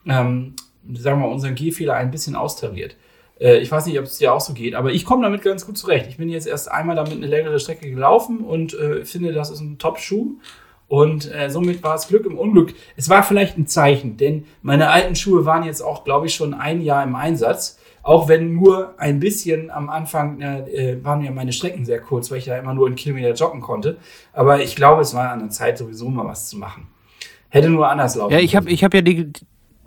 ähm, 0.05 0.55
sagen 0.93 1.19
wir 1.19 1.27
mal, 1.27 1.33
unseren 1.33 1.55
Gehfehler 1.55 1.95
ein 1.95 2.11
bisschen 2.11 2.35
austariert. 2.35 2.95
Äh, 3.39 3.57
ich 3.57 3.71
weiß 3.71 3.85
nicht, 3.85 3.99
ob 3.99 4.05
es 4.05 4.17
dir 4.17 4.33
auch 4.33 4.41
so 4.41 4.53
geht, 4.53 4.75
aber 4.75 4.91
ich 4.91 5.03
komme 5.03 5.23
damit 5.23 5.41
ganz 5.41 5.65
gut 5.65 5.77
zurecht. 5.77 6.07
Ich 6.07 6.17
bin 6.17 6.29
jetzt 6.29 6.47
erst 6.47 6.71
einmal 6.71 6.95
damit 6.95 7.13
eine 7.13 7.27
längere 7.27 7.59
Strecke 7.59 7.89
gelaufen 7.89 8.39
und 8.39 8.73
äh, 8.73 9.03
finde, 9.03 9.33
das 9.33 9.49
ist 9.51 9.59
ein 9.59 9.77
Top-Schuh. 9.77 10.37
Und 10.87 11.33
äh, 11.33 11.49
somit 11.49 11.81
war 11.83 11.95
es 11.95 12.07
Glück 12.07 12.25
im 12.25 12.37
Unglück. 12.37 12.73
Es 12.95 13.09
war 13.09 13.23
vielleicht 13.23 13.57
ein 13.57 13.67
Zeichen, 13.67 14.17
denn 14.17 14.45
meine 14.61 14.89
alten 14.89 15.15
Schuhe 15.15 15.45
waren 15.45 15.63
jetzt 15.63 15.81
auch, 15.81 16.03
glaube 16.03 16.27
ich, 16.27 16.35
schon 16.35 16.53
ein 16.53 16.81
Jahr 16.81 17.03
im 17.03 17.15
Einsatz. 17.15 17.79
Auch 18.03 18.27
wenn 18.27 18.53
nur 18.53 18.93
ein 18.99 19.19
bisschen 19.19 19.71
am 19.71 19.89
Anfang 19.89 20.39
äh, 20.39 21.03
waren 21.03 21.23
ja 21.23 21.31
meine 21.31 21.51
Strecken 21.51 21.85
sehr 21.85 21.99
kurz, 21.99 22.29
weil 22.29 22.37
ich 22.37 22.45
ja 22.45 22.55
immer 22.57 22.75
nur 22.75 22.85
einen 22.85 22.95
Kilometer 22.95 23.33
joggen 23.33 23.61
konnte. 23.61 23.97
Aber 24.31 24.61
ich 24.61 24.75
glaube, 24.75 25.01
es 25.01 25.15
war 25.15 25.31
an 25.31 25.39
der 25.39 25.49
Zeit, 25.49 25.79
sowieso 25.79 26.09
mal 26.09 26.27
was 26.27 26.49
zu 26.49 26.57
machen. 26.57 26.87
Hätte 27.49 27.69
nur 27.69 27.89
anders 27.89 28.15
laufen 28.15 28.31
Ja, 28.31 28.39
ich 28.39 28.55
habe 28.55 28.69
ich 28.69 28.83
hab 28.83 28.93
ja 28.93 29.01
die, 29.01 29.31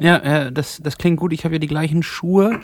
ja, 0.00 0.50
das, 0.50 0.80
das 0.82 0.98
klingt 0.98 1.18
gut. 1.18 1.32
Ich 1.32 1.44
habe 1.44 1.54
ja 1.54 1.58
die 1.60 1.68
gleichen 1.68 2.02
Schuhe. 2.02 2.60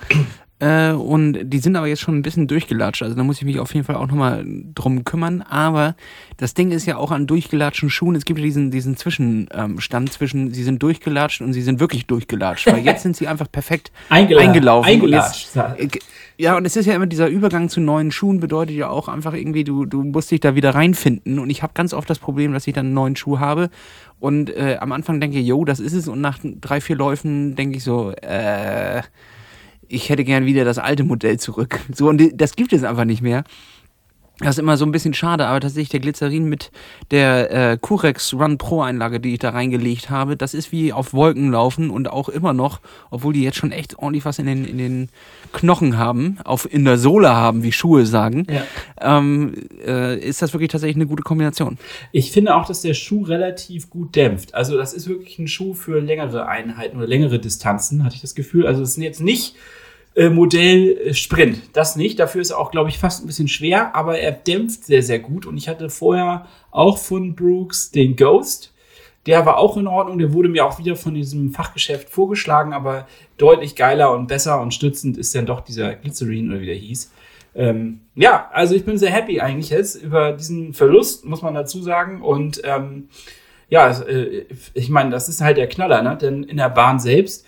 Äh, 0.61 0.93
und 0.93 1.51
die 1.51 1.59
sind 1.59 1.77
aber 1.77 1.89
jetzt 1.89 2.01
schon 2.01 2.17
ein 2.17 2.23
bisschen 2.23 2.47
durchgelatscht. 2.47 3.03
Also 3.03 3.17
da 3.17 3.25
muss 3.25 3.39
ich 3.39 3.45
mich 3.45 3.59
auf 3.59 3.75
jeden 3.75 3.85
Fall 3.85 3.97
auch 3.97 4.07
nochmal 4.07 4.45
drum 4.75 5.05
kümmern. 5.05 5.43
Aber 5.43 5.97
das 6.37 6.55
Ding 6.55 6.71
ist 6.71 6.87
ja 6.87 6.97
auch 6.97 7.11
an 7.11 7.27
durchgelatschten 7.27 7.91
Schuhen. 7.91 8.15
Es 8.15 8.25
gibt 8.25 8.39
ja 8.39 8.45
diesen, 8.45 8.71
diesen 8.71 8.97
Zwischenstand 8.97 10.13
zwischen, 10.13 10.53
sie 10.55 10.63
sind 10.63 10.83
durchgelatscht 10.83 11.41
und 11.41 11.53
sie 11.53 11.63
sind 11.63 11.81
wirklich 11.81 12.07
durchgelatscht. 12.07 12.67
Weil 12.67 12.85
jetzt 12.85 13.03
sind 13.03 13.17
sie 13.17 13.27
einfach 13.27 13.51
perfekt 13.51 13.91
Eingela 14.09 14.43
eingelaufen. 14.43 14.91
Eingelatscht. 14.91 15.49
Jetzt, 15.79 15.99
ja, 16.37 16.57
und 16.57 16.65
es 16.65 16.75
ist 16.77 16.87
ja 16.87 16.95
immer 16.95 17.07
dieser 17.07 17.29
Übergang 17.29 17.69
zu 17.69 17.81
neuen 17.81 18.11
Schuhen 18.11 18.41
bedeutet 18.41 18.75
ja 18.75 18.89
auch 18.89 19.09
einfach 19.09 19.35
irgendwie, 19.35 19.63
du, 19.63 19.85
du 19.85 20.03
musst 20.03 20.31
dich 20.31 20.41
da 20.41 20.55
wieder 20.55 20.75
reinfinden. 20.75 21.39
Und 21.39 21.51
ich 21.51 21.63
habe 21.63 21.75
ganz 21.75 21.93
oft 21.95 22.11
das 22.11 22.19
Problem, 22.19 22.53
dass 22.53 22.67
ich 22.67 22.75
dann 22.75 22.87
einen 22.87 22.95
neuen 22.95 23.17
Schuh 23.17 23.39
habe 23.39 23.71
und 24.19 24.51
äh, 24.51 24.79
am 24.81 24.93
Anfang 24.93 25.21
denke, 25.21 25.39
yo, 25.39 25.65
das 25.65 25.81
ist 25.81 25.93
es. 25.93 26.09
Und 26.09 26.21
nach 26.21 26.39
drei, 26.43 26.81
vier 26.81 26.97
Läufen 26.97 27.55
denke 27.57 27.77
ich 27.77 27.85
so, 27.85 28.11
äh, 28.13 29.03
ich 29.89 30.09
hätte 30.09 30.25
gern 30.25 30.47
wieder 30.47 30.65
das 30.65 30.79
alte 30.79 31.05
Modell 31.05 31.39
zurück. 31.39 31.81
So, 31.95 32.09
und 32.09 32.23
das 32.35 32.57
gibt 32.57 32.73
es 32.73 32.85
einfach 32.85 33.05
nicht 33.05 33.23
mehr. 33.23 33.45
Das 34.41 34.57
ist 34.57 34.59
immer 34.59 34.77
so 34.77 34.85
ein 34.85 34.91
bisschen 34.91 35.15
schade, 35.15 35.47
aber 35.47 35.61
tatsächlich 35.61 35.91
der 35.91 36.01
Glycerin 36.01 36.47
mit 36.47 36.73
der 37.13 37.53
äh, 37.53 37.79
Curex 37.81 38.35
Run 38.35 38.59
Pro 38.59 38.83
Einlage, 38.83 39.21
die 39.21 39.35
ich 39.35 39.39
da 39.39 39.51
reingelegt 39.51 40.11
habe, 40.11 40.37
das 40.37 40.55
ist 40.55 40.73
wie 40.73 40.93
auf 40.93 41.13
Wolken 41.13 41.53
laufen 41.53 41.89
und 41.89 42.11
auch 42.11 42.29
immer 42.29 42.53
noch, 42.53 42.81
obwohl 43.13 43.33
die 43.33 43.45
jetzt 43.45 43.59
schon 43.59 43.71
echt 43.71 43.97
ordentlich 43.97 44.25
was 44.25 44.41
in 44.41 44.47
den, 44.47 44.65
in 44.65 44.79
den 44.79 45.09
Knochen 45.53 45.99
haben, 45.99 46.39
auf, 46.45 46.71
in 46.71 46.85
der 46.85 46.99
Sohle 46.99 47.33
haben, 47.33 47.63
wie 47.63 47.71
Schuhe 47.71 48.07
sagen, 48.07 48.45
ja. 48.51 48.65
ähm, 49.01 49.55
äh, 49.87 50.19
ist 50.19 50.43
das 50.43 50.53
wirklich 50.53 50.71
tatsächlich 50.71 50.97
eine 50.97 51.07
gute 51.07 51.23
Kombination. 51.23 51.79
Ich 52.11 52.33
finde 52.33 52.57
auch, 52.57 52.67
dass 52.67 52.81
der 52.81 52.95
Schuh 52.95 53.23
relativ 53.23 53.89
gut 53.89 54.17
dämpft. 54.17 54.53
Also 54.53 54.77
das 54.77 54.95
ist 54.95 55.09
wirklich 55.09 55.39
ein 55.39 55.47
Schuh 55.47 55.75
für 55.75 56.01
längere 56.01 56.49
Einheiten 56.49 56.97
oder 56.97 57.07
längere 57.07 57.39
Distanzen, 57.39 58.03
hatte 58.03 58.17
ich 58.17 58.21
das 58.21 58.35
Gefühl. 58.35 58.67
Also 58.67 58.83
es 58.83 58.95
sind 58.95 59.05
jetzt 59.05 59.21
nicht 59.21 59.55
äh, 60.15 60.31
Modell 60.31 60.97
äh, 60.99 61.15
Sprint. 61.15 61.61
Das 61.73 61.97
nicht. 61.97 62.19
Dafür 62.19 62.41
ist 62.41 62.51
er 62.51 62.59
auch, 62.59 62.71
glaube 62.71 62.89
ich, 62.89 62.99
fast 62.99 63.23
ein 63.23 63.27
bisschen 63.27 63.49
schwer, 63.49 63.95
aber 63.95 64.19
er 64.19 64.33
dämpft 64.33 64.85
sehr, 64.85 65.03
sehr 65.03 65.19
gut. 65.19 65.47
Und 65.47 65.57
ich 65.57 65.69
hatte 65.69 65.91
vorher 65.91 66.47
auch 66.71 66.99
von 66.99 67.35
Brooks 67.35 67.91
den 67.91 68.17
Ghost. 68.17 68.73
Der 69.27 69.47
war 69.47 69.59
auch 69.59 69.77
in 69.77 69.87
Ordnung. 69.87 70.19
Der 70.19 70.33
wurde 70.33 70.49
mir 70.49 70.67
auch 70.67 70.79
wieder 70.79 70.97
von 70.97 71.15
diesem 71.15 71.51
Fachgeschäft 71.51 72.11
vorgeschlagen, 72.11 72.73
aber 72.73 73.07
deutlich 73.39 73.75
geiler 73.75 74.13
und 74.13 74.27
besser 74.27 74.61
und 74.61 74.75
stützend 74.75 75.17
ist 75.17 75.35
dann 75.35 75.47
doch 75.47 75.61
dieser 75.61 75.95
Glycerin 75.95 76.51
oder 76.51 76.61
wie 76.61 76.67
der 76.67 76.75
hieß. 76.75 77.11
Ähm, 77.57 78.01
ja, 78.15 78.51
also 78.53 78.75
ich 78.75 78.85
bin 78.85 78.99
sehr 78.99 79.13
happy 79.13 79.41
eigentlich 79.41 79.71
jetzt 79.71 79.97
über 79.97 80.33
diesen 80.33 80.75
Verlust, 80.75 81.25
muss 81.25 81.43
man 81.43 81.55
dazu 81.55 81.83
sagen. 81.83 82.23
Und 82.23 82.61
ähm, 82.65 83.09
ja, 83.69 83.91
äh, 84.03 84.45
ich 84.75 84.91
meine, 84.91 85.11
das 85.11 85.29
ist 85.29 85.41
halt 85.41 85.57
der 85.57 85.69
Knaller, 85.69 86.03
ne? 86.03 86.17
denn 86.17 86.43
in 86.45 86.57
der 86.57 86.69
Bahn 86.69 86.99
selbst 86.99 87.47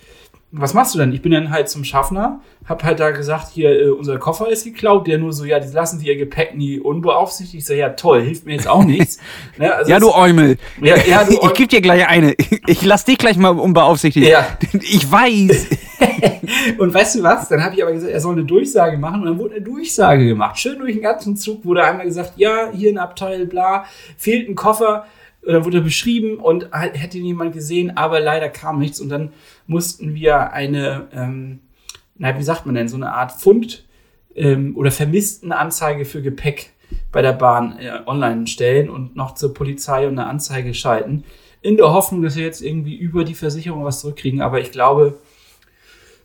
was 0.52 0.74
machst 0.74 0.94
du 0.94 0.98
denn? 0.98 1.12
Ich 1.12 1.22
bin 1.22 1.32
dann 1.32 1.50
halt 1.50 1.68
zum 1.68 1.82
Schaffner, 1.82 2.40
hab 2.66 2.84
halt 2.84 3.00
da 3.00 3.10
gesagt, 3.10 3.48
hier, 3.52 3.70
äh, 3.70 3.88
unser 3.88 4.18
Koffer 4.18 4.48
ist 4.48 4.64
geklaut. 4.64 5.06
Der 5.06 5.18
nur 5.18 5.32
so, 5.32 5.44
ja, 5.44 5.58
die 5.58 5.72
lassen 5.72 5.98
sie 5.98 6.06
ihr 6.06 6.16
Gepäck 6.16 6.56
nie 6.56 6.78
unbeaufsichtigt. 6.78 7.58
Ich 7.58 7.66
so, 7.66 7.74
ja, 7.74 7.90
toll, 7.90 8.22
hilft 8.22 8.46
mir 8.46 8.54
jetzt 8.54 8.68
auch 8.68 8.84
nichts. 8.84 9.18
ne, 9.58 9.74
also 9.74 9.90
ja, 9.90 9.98
du 9.98 10.14
Eumel. 10.14 10.56
Ja, 10.80 10.96
ja, 10.96 11.24
du 11.24 11.32
Eumel. 11.32 11.46
Ich 11.46 11.54
geb 11.54 11.68
dir 11.70 11.80
gleich 11.80 12.06
eine. 12.06 12.34
Ich 12.66 12.84
lass 12.84 13.04
dich 13.04 13.18
gleich 13.18 13.36
mal 13.36 13.50
unbeaufsichtigt. 13.50 14.28
Ja. 14.28 14.46
Ich 14.72 15.10
weiß. 15.10 15.66
und 16.78 16.94
weißt 16.94 17.16
du 17.16 17.22
was? 17.22 17.48
Dann 17.48 17.62
habe 17.62 17.74
ich 17.74 17.82
aber 17.82 17.92
gesagt, 17.92 18.12
er 18.12 18.20
soll 18.20 18.34
eine 18.34 18.44
Durchsage 18.44 18.98
machen. 18.98 19.22
Und 19.22 19.26
dann 19.26 19.38
wurde 19.38 19.56
eine 19.56 19.64
Durchsage 19.64 20.26
gemacht. 20.26 20.58
Schön 20.58 20.78
durch 20.78 20.92
den 20.92 21.02
ganzen 21.02 21.36
Zug 21.36 21.64
wurde 21.64 21.82
einmal 21.84 22.06
gesagt, 22.06 22.34
ja, 22.36 22.70
hier 22.72 22.92
ein 22.92 22.98
Abteil, 22.98 23.46
bla, 23.46 23.84
fehlt 24.16 24.48
ein 24.48 24.54
Koffer. 24.54 25.06
Und 25.46 25.52
dann 25.52 25.64
wurde 25.64 25.78
er 25.78 25.84
beschrieben 25.84 26.38
und 26.38 26.68
hätte 26.72 27.18
jemand 27.18 27.52
gesehen, 27.52 27.96
aber 27.96 28.18
leider 28.18 28.48
kam 28.48 28.80
nichts. 28.80 29.00
Und 29.00 29.10
dann 29.10 29.32
mussten 29.68 30.12
wir 30.12 30.52
eine, 30.52 31.06
ähm, 31.12 31.60
na, 32.16 32.36
wie 32.36 32.42
sagt 32.42 32.66
man 32.66 32.74
denn, 32.74 32.88
so 32.88 32.96
eine 32.96 33.12
Art 33.12 33.30
Fund 33.30 33.84
ähm, 34.34 34.76
oder 34.76 34.90
vermissten 34.90 35.52
Anzeige 35.52 36.04
für 36.04 36.20
Gepäck 36.20 36.72
bei 37.12 37.22
der 37.22 37.32
Bahn 37.32 37.78
äh, 37.78 37.92
online 38.06 38.48
stellen 38.48 38.90
und 38.90 39.14
noch 39.14 39.34
zur 39.34 39.54
Polizei 39.54 40.08
und 40.08 40.18
eine 40.18 40.28
Anzeige 40.28 40.74
schalten. 40.74 41.22
In 41.62 41.76
der 41.76 41.92
Hoffnung, 41.92 42.22
dass 42.22 42.34
wir 42.34 42.44
jetzt 42.44 42.60
irgendwie 42.60 42.96
über 42.96 43.22
die 43.22 43.34
Versicherung 43.34 43.84
was 43.84 44.00
zurückkriegen. 44.00 44.40
Aber 44.40 44.60
ich 44.60 44.72
glaube, 44.72 45.20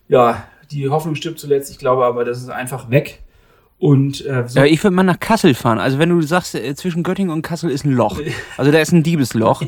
ja, 0.08 0.44
die 0.72 0.88
Hoffnung 0.88 1.14
stirbt 1.14 1.38
zuletzt. 1.38 1.70
Ich 1.70 1.78
glaube 1.78 2.04
aber, 2.04 2.24
das 2.24 2.42
ist 2.42 2.50
einfach 2.50 2.90
weg. 2.90 3.20
Und 3.82 4.24
äh, 4.26 4.44
so 4.46 4.60
Ja, 4.60 4.64
ich 4.64 4.80
würde 4.84 4.94
mal 4.94 5.02
nach 5.02 5.18
Kassel 5.18 5.54
fahren. 5.54 5.80
Also 5.80 5.98
wenn 5.98 6.08
du 6.08 6.22
sagst, 6.22 6.54
äh, 6.54 6.72
zwischen 6.76 7.02
Göttingen 7.02 7.32
und 7.32 7.42
Kassel 7.42 7.68
ist 7.68 7.84
ein 7.84 7.90
Loch, 7.90 8.20
also 8.56 8.70
da 8.70 8.78
ist 8.78 8.92
ein 8.92 9.02
Diebesloch, 9.02 9.60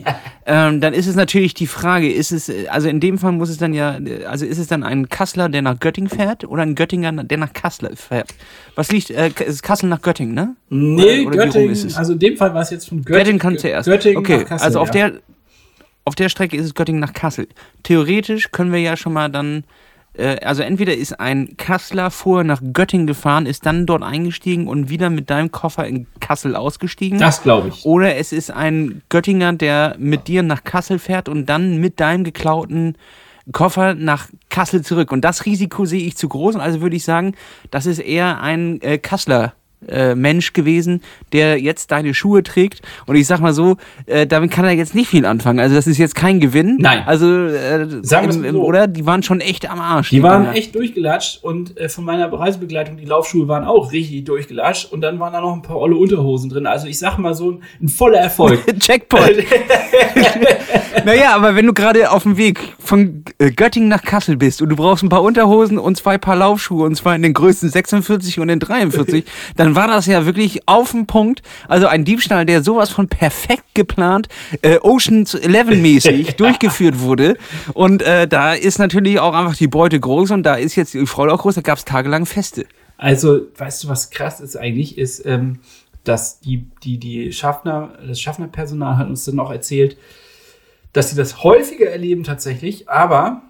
ähm, 0.47 0.81
dann 0.81 0.95
ist 0.95 1.09
es 1.09 1.17
natürlich 1.17 1.53
die 1.55 1.67
Frage, 1.67 2.09
ist 2.09 2.31
es, 2.31 2.49
äh, 2.49 2.69
also 2.69 2.89
in 2.89 3.01
dem 3.01 3.19
Fall 3.19 3.33
muss 3.33 3.49
es 3.49 3.59
dann 3.59 3.75
ja, 3.75 3.99
äh, 3.99 4.25
also 4.25 4.47
ist 4.47 4.59
es 4.59 4.69
dann 4.69 4.85
ein 4.85 5.09
Kasseler, 5.09 5.49
der 5.49 5.63
nach 5.63 5.81
Göttingen 5.81 6.09
fährt 6.09 6.45
oder 6.45 6.63
ein 6.63 6.77
Göttinger, 6.77 7.11
der 7.11 7.39
nach 7.39 7.53
Kassel 7.53 7.97
fährt? 7.97 8.33
Was 8.77 8.93
liegt, 8.93 9.11
äh, 9.11 9.33
ist 9.45 9.65
Kassel 9.65 9.89
nach 9.89 10.01
Göttingen, 10.01 10.33
ne? 10.33 10.55
Nee, 10.71 11.23
Oder- 11.23 11.35
oder 11.35 11.47
Göttingen, 11.47 11.71
ist 11.71 11.85
es? 11.85 11.97
also 11.97 12.13
in 12.13 12.21
dem 12.21 12.37
Fall 12.37 12.55
war 12.55 12.63
es 12.63 12.71
jetzt 12.71 12.89
von 12.89 12.99
Göttingen. 12.99 13.19
Göttingen 13.19 13.41
kann 13.41 13.59
zuerst. 13.59 13.89
Göttingen 13.89 14.19
okay, 14.19 14.39
nach 14.39 14.45
Kassel, 14.47 14.65
also 14.65 14.79
auf 14.79 14.95
ja. 14.95 15.11
der 15.11 15.21
auf 16.05 16.15
der 16.15 16.29
Strecke 16.29 16.57
ist 16.57 16.67
es 16.67 16.75
Göttingen 16.75 17.01
nach 17.01 17.15
Kassel. 17.15 17.49
Theoretisch 17.83 18.53
können 18.53 18.71
wir 18.71 18.79
ja 18.79 18.97
schon 18.97 19.13
mal 19.13 19.29
dann 19.29 19.65
also 20.17 20.63
entweder 20.63 20.97
ist 20.97 21.19
ein 21.19 21.57
Kasseler 21.57 22.11
vorher 22.11 22.45
nach 22.45 22.63
Göttingen 22.73 23.07
gefahren, 23.07 23.47
ist 23.47 23.67
dann 23.67 23.85
dort 23.85 24.03
eingestiegen 24.03 24.69
und 24.69 24.89
wieder 24.89 25.11
mit 25.11 25.29
deinem 25.29 25.51
Koffer 25.51 25.87
in 25.87 26.07
Kassel 26.21 26.55
ausgestiegen. 26.55 27.19
Das 27.19 27.43
glaube 27.43 27.69
ich. 27.69 27.85
Oder 27.85 28.17
es 28.17 28.33
ist 28.33 28.51
ein 28.51 29.03
Göttinger, 29.09 29.53
der 29.53 29.97
mit 29.99 30.29
dir 30.29 30.43
nach 30.43 30.63
Kassel 30.63 30.99
fährt 30.99 31.29
und 31.29 31.47
dann 31.47 31.79
mit 31.79 31.99
deinem 31.99 32.23
geklauten 32.23 32.97
Koffer 33.53 33.95
nach 33.95 34.29
Kassel 34.51 34.83
zurück. 34.83 35.13
Und 35.13 35.23
das 35.23 35.45
Risiko 35.45 35.85
sehe 35.85 36.07
ich 36.07 36.17
zu 36.17 36.29
groß. 36.29 36.57
Also 36.57 36.81
würde 36.81 36.97
ich 36.97 37.05
sagen, 37.05 37.35
das 37.71 37.87
ist 37.87 37.99
eher 37.99 38.41
ein 38.41 38.81
äh, 38.83 38.99
Kasseler. 38.99 39.55
Äh, 39.89 40.15
Mensch 40.15 40.53
gewesen, 40.53 41.03
der 41.33 41.61
jetzt 41.61 41.91
deine 41.91 42.15
Schuhe 42.15 42.43
trägt 42.43 42.83
und 43.07 43.17
ich 43.17 43.27
sag 43.27 43.41
mal 43.41 43.53
so, 43.53 43.77
äh, 44.07 44.27
damit 44.27 44.51
kann 44.51 44.65
er 44.65 44.73
jetzt 44.73 44.95
nicht 44.95 45.09
viel 45.09 45.27
anfangen. 45.27 45.61
Also 45.61 45.75
das 45.75 45.87
ist 45.87 45.99
jetzt 45.99 46.15
kein 46.15 46.41
Gewinn. 46.41 46.79
Nein. 46.81 47.03
Also 47.07 47.27
äh, 47.47 47.87
Sagen 48.03 48.31
im, 48.31 48.41
mal 48.41 48.49
im, 48.49 48.55
so. 48.57 48.65
oder 48.65 48.87
die 48.87 49.07
waren 49.07 49.23
schon 49.23 49.41
echt 49.41 49.71
am 49.71 49.81
Arsch. 49.81 50.11
Die 50.11 50.23
waren 50.23 50.45
Dinger. 50.45 50.57
echt 50.57 50.75
durchgelatscht 50.75 51.43
und 51.43 51.79
äh, 51.79 51.89
von 51.89 52.05
meiner 52.05 52.33
Reisebegleitung, 52.33 52.97
die 52.97 53.05
Laufschuhe 53.05 53.49
waren 53.49 53.65
auch 53.65 53.93
richtig 53.93 54.25
durchgelatscht 54.25 54.93
und 54.93 55.01
dann 55.01 55.19
waren 55.21 55.33
da 55.33 55.41
noch 55.41 55.53
ein 55.53 55.63
paar 55.63 55.79
olle 55.79 55.97
Unterhosen 55.97 56.51
drin. 56.51 56.67
Also 56.67 56.87
ich 56.87 56.99
sag 56.99 57.19
mal 57.19 57.35
so 57.35 57.53
ein, 57.53 57.63
ein 57.83 57.89
voller 57.89 58.19
Erfolg. 58.19 58.61
Jackpot. 58.81 59.21
naja, 61.05 61.35
aber 61.35 61.57
wenn 61.57 61.67
du 61.67 61.73
gerade 61.73 62.11
auf 62.11 62.23
dem 62.23 62.37
Weg 62.37 62.61
von 62.79 63.25
äh, 63.39 63.51
Göttingen 63.51 63.89
nach 63.89 64.03
Kassel 64.03 64.37
bist 64.37 64.63
und 64.63 64.69
du 64.69 64.77
brauchst 64.77 65.03
ein 65.03 65.09
paar 65.09 65.23
Unterhosen 65.23 65.79
und 65.79 65.97
zwei 65.97 66.19
Paar 66.19 66.37
Laufschuhe 66.37 66.85
und 66.87 66.97
zwar 66.97 67.15
in 67.15 67.23
den 67.23 67.35
Größen 67.35 67.69
46 67.69 68.41
und 68.41 68.49
den 68.49 68.61
43, 68.61 69.25
dann 69.57 69.74
war 69.75 69.89
das 69.89 70.07
ja 70.07 70.27
wirklich 70.27 70.67
auf 70.67 70.93
den 70.93 71.07
Punkt. 71.07 71.43
Also 71.69 71.87
ein 71.87 72.05
Diebstahl, 72.05 72.47
der 72.47 72.63
sowas 72.63 72.91
von 72.91 73.09
perfekt 73.09 73.75
geplant, 73.75 74.29
äh, 74.63 74.79
Oceans 74.79 75.35
11 75.35 75.81
mäßig 75.81 76.35
durchgeführt 76.37 77.01
wurde. 77.01 77.37
Und 77.73 78.03
äh, 78.03 78.27
da 78.27 78.55
ist 78.55 78.79
natürlich 78.79 79.21
auch 79.21 79.35
einfach 79.35 79.57
die 79.57 79.69
Beute 79.69 79.99
groß 79.99 80.31
und 80.33 80.43
da 80.43 80.55
ist 80.55 80.77
jetzt 80.77 80.95
die 80.95 81.07
Freude 81.07 81.33
auch 81.33 81.43
groß. 81.43 81.57
Da 81.57 81.61
gab 81.61 81.79
es 81.79 81.85
tagelang 81.85 82.27
Feste. 82.27 82.67
Also, 82.97 83.43
weißt 83.57 83.85
du, 83.85 83.89
was 83.89 84.11
krass 84.11 84.41
ist 84.41 84.57
eigentlich, 84.57 84.97
ist, 84.99 85.25
ähm, 85.27 85.61
dass 86.05 86.41
die, 86.41 86.67
die, 86.83 86.99
die 86.99 87.33
Schaffner, 87.33 87.99
das 88.07 88.21
Schaffnerpersonal 88.21 88.99
hat 88.99 89.09
uns 89.09 89.25
dann 89.25 89.39
auch 89.41 89.51
erzählt, 89.51 89.97
dass 90.93 91.11
sie 91.11 91.17
das 91.17 91.43
häufiger 91.43 91.91
erleben 91.91 92.23
tatsächlich, 92.23 92.89
aber 92.89 93.43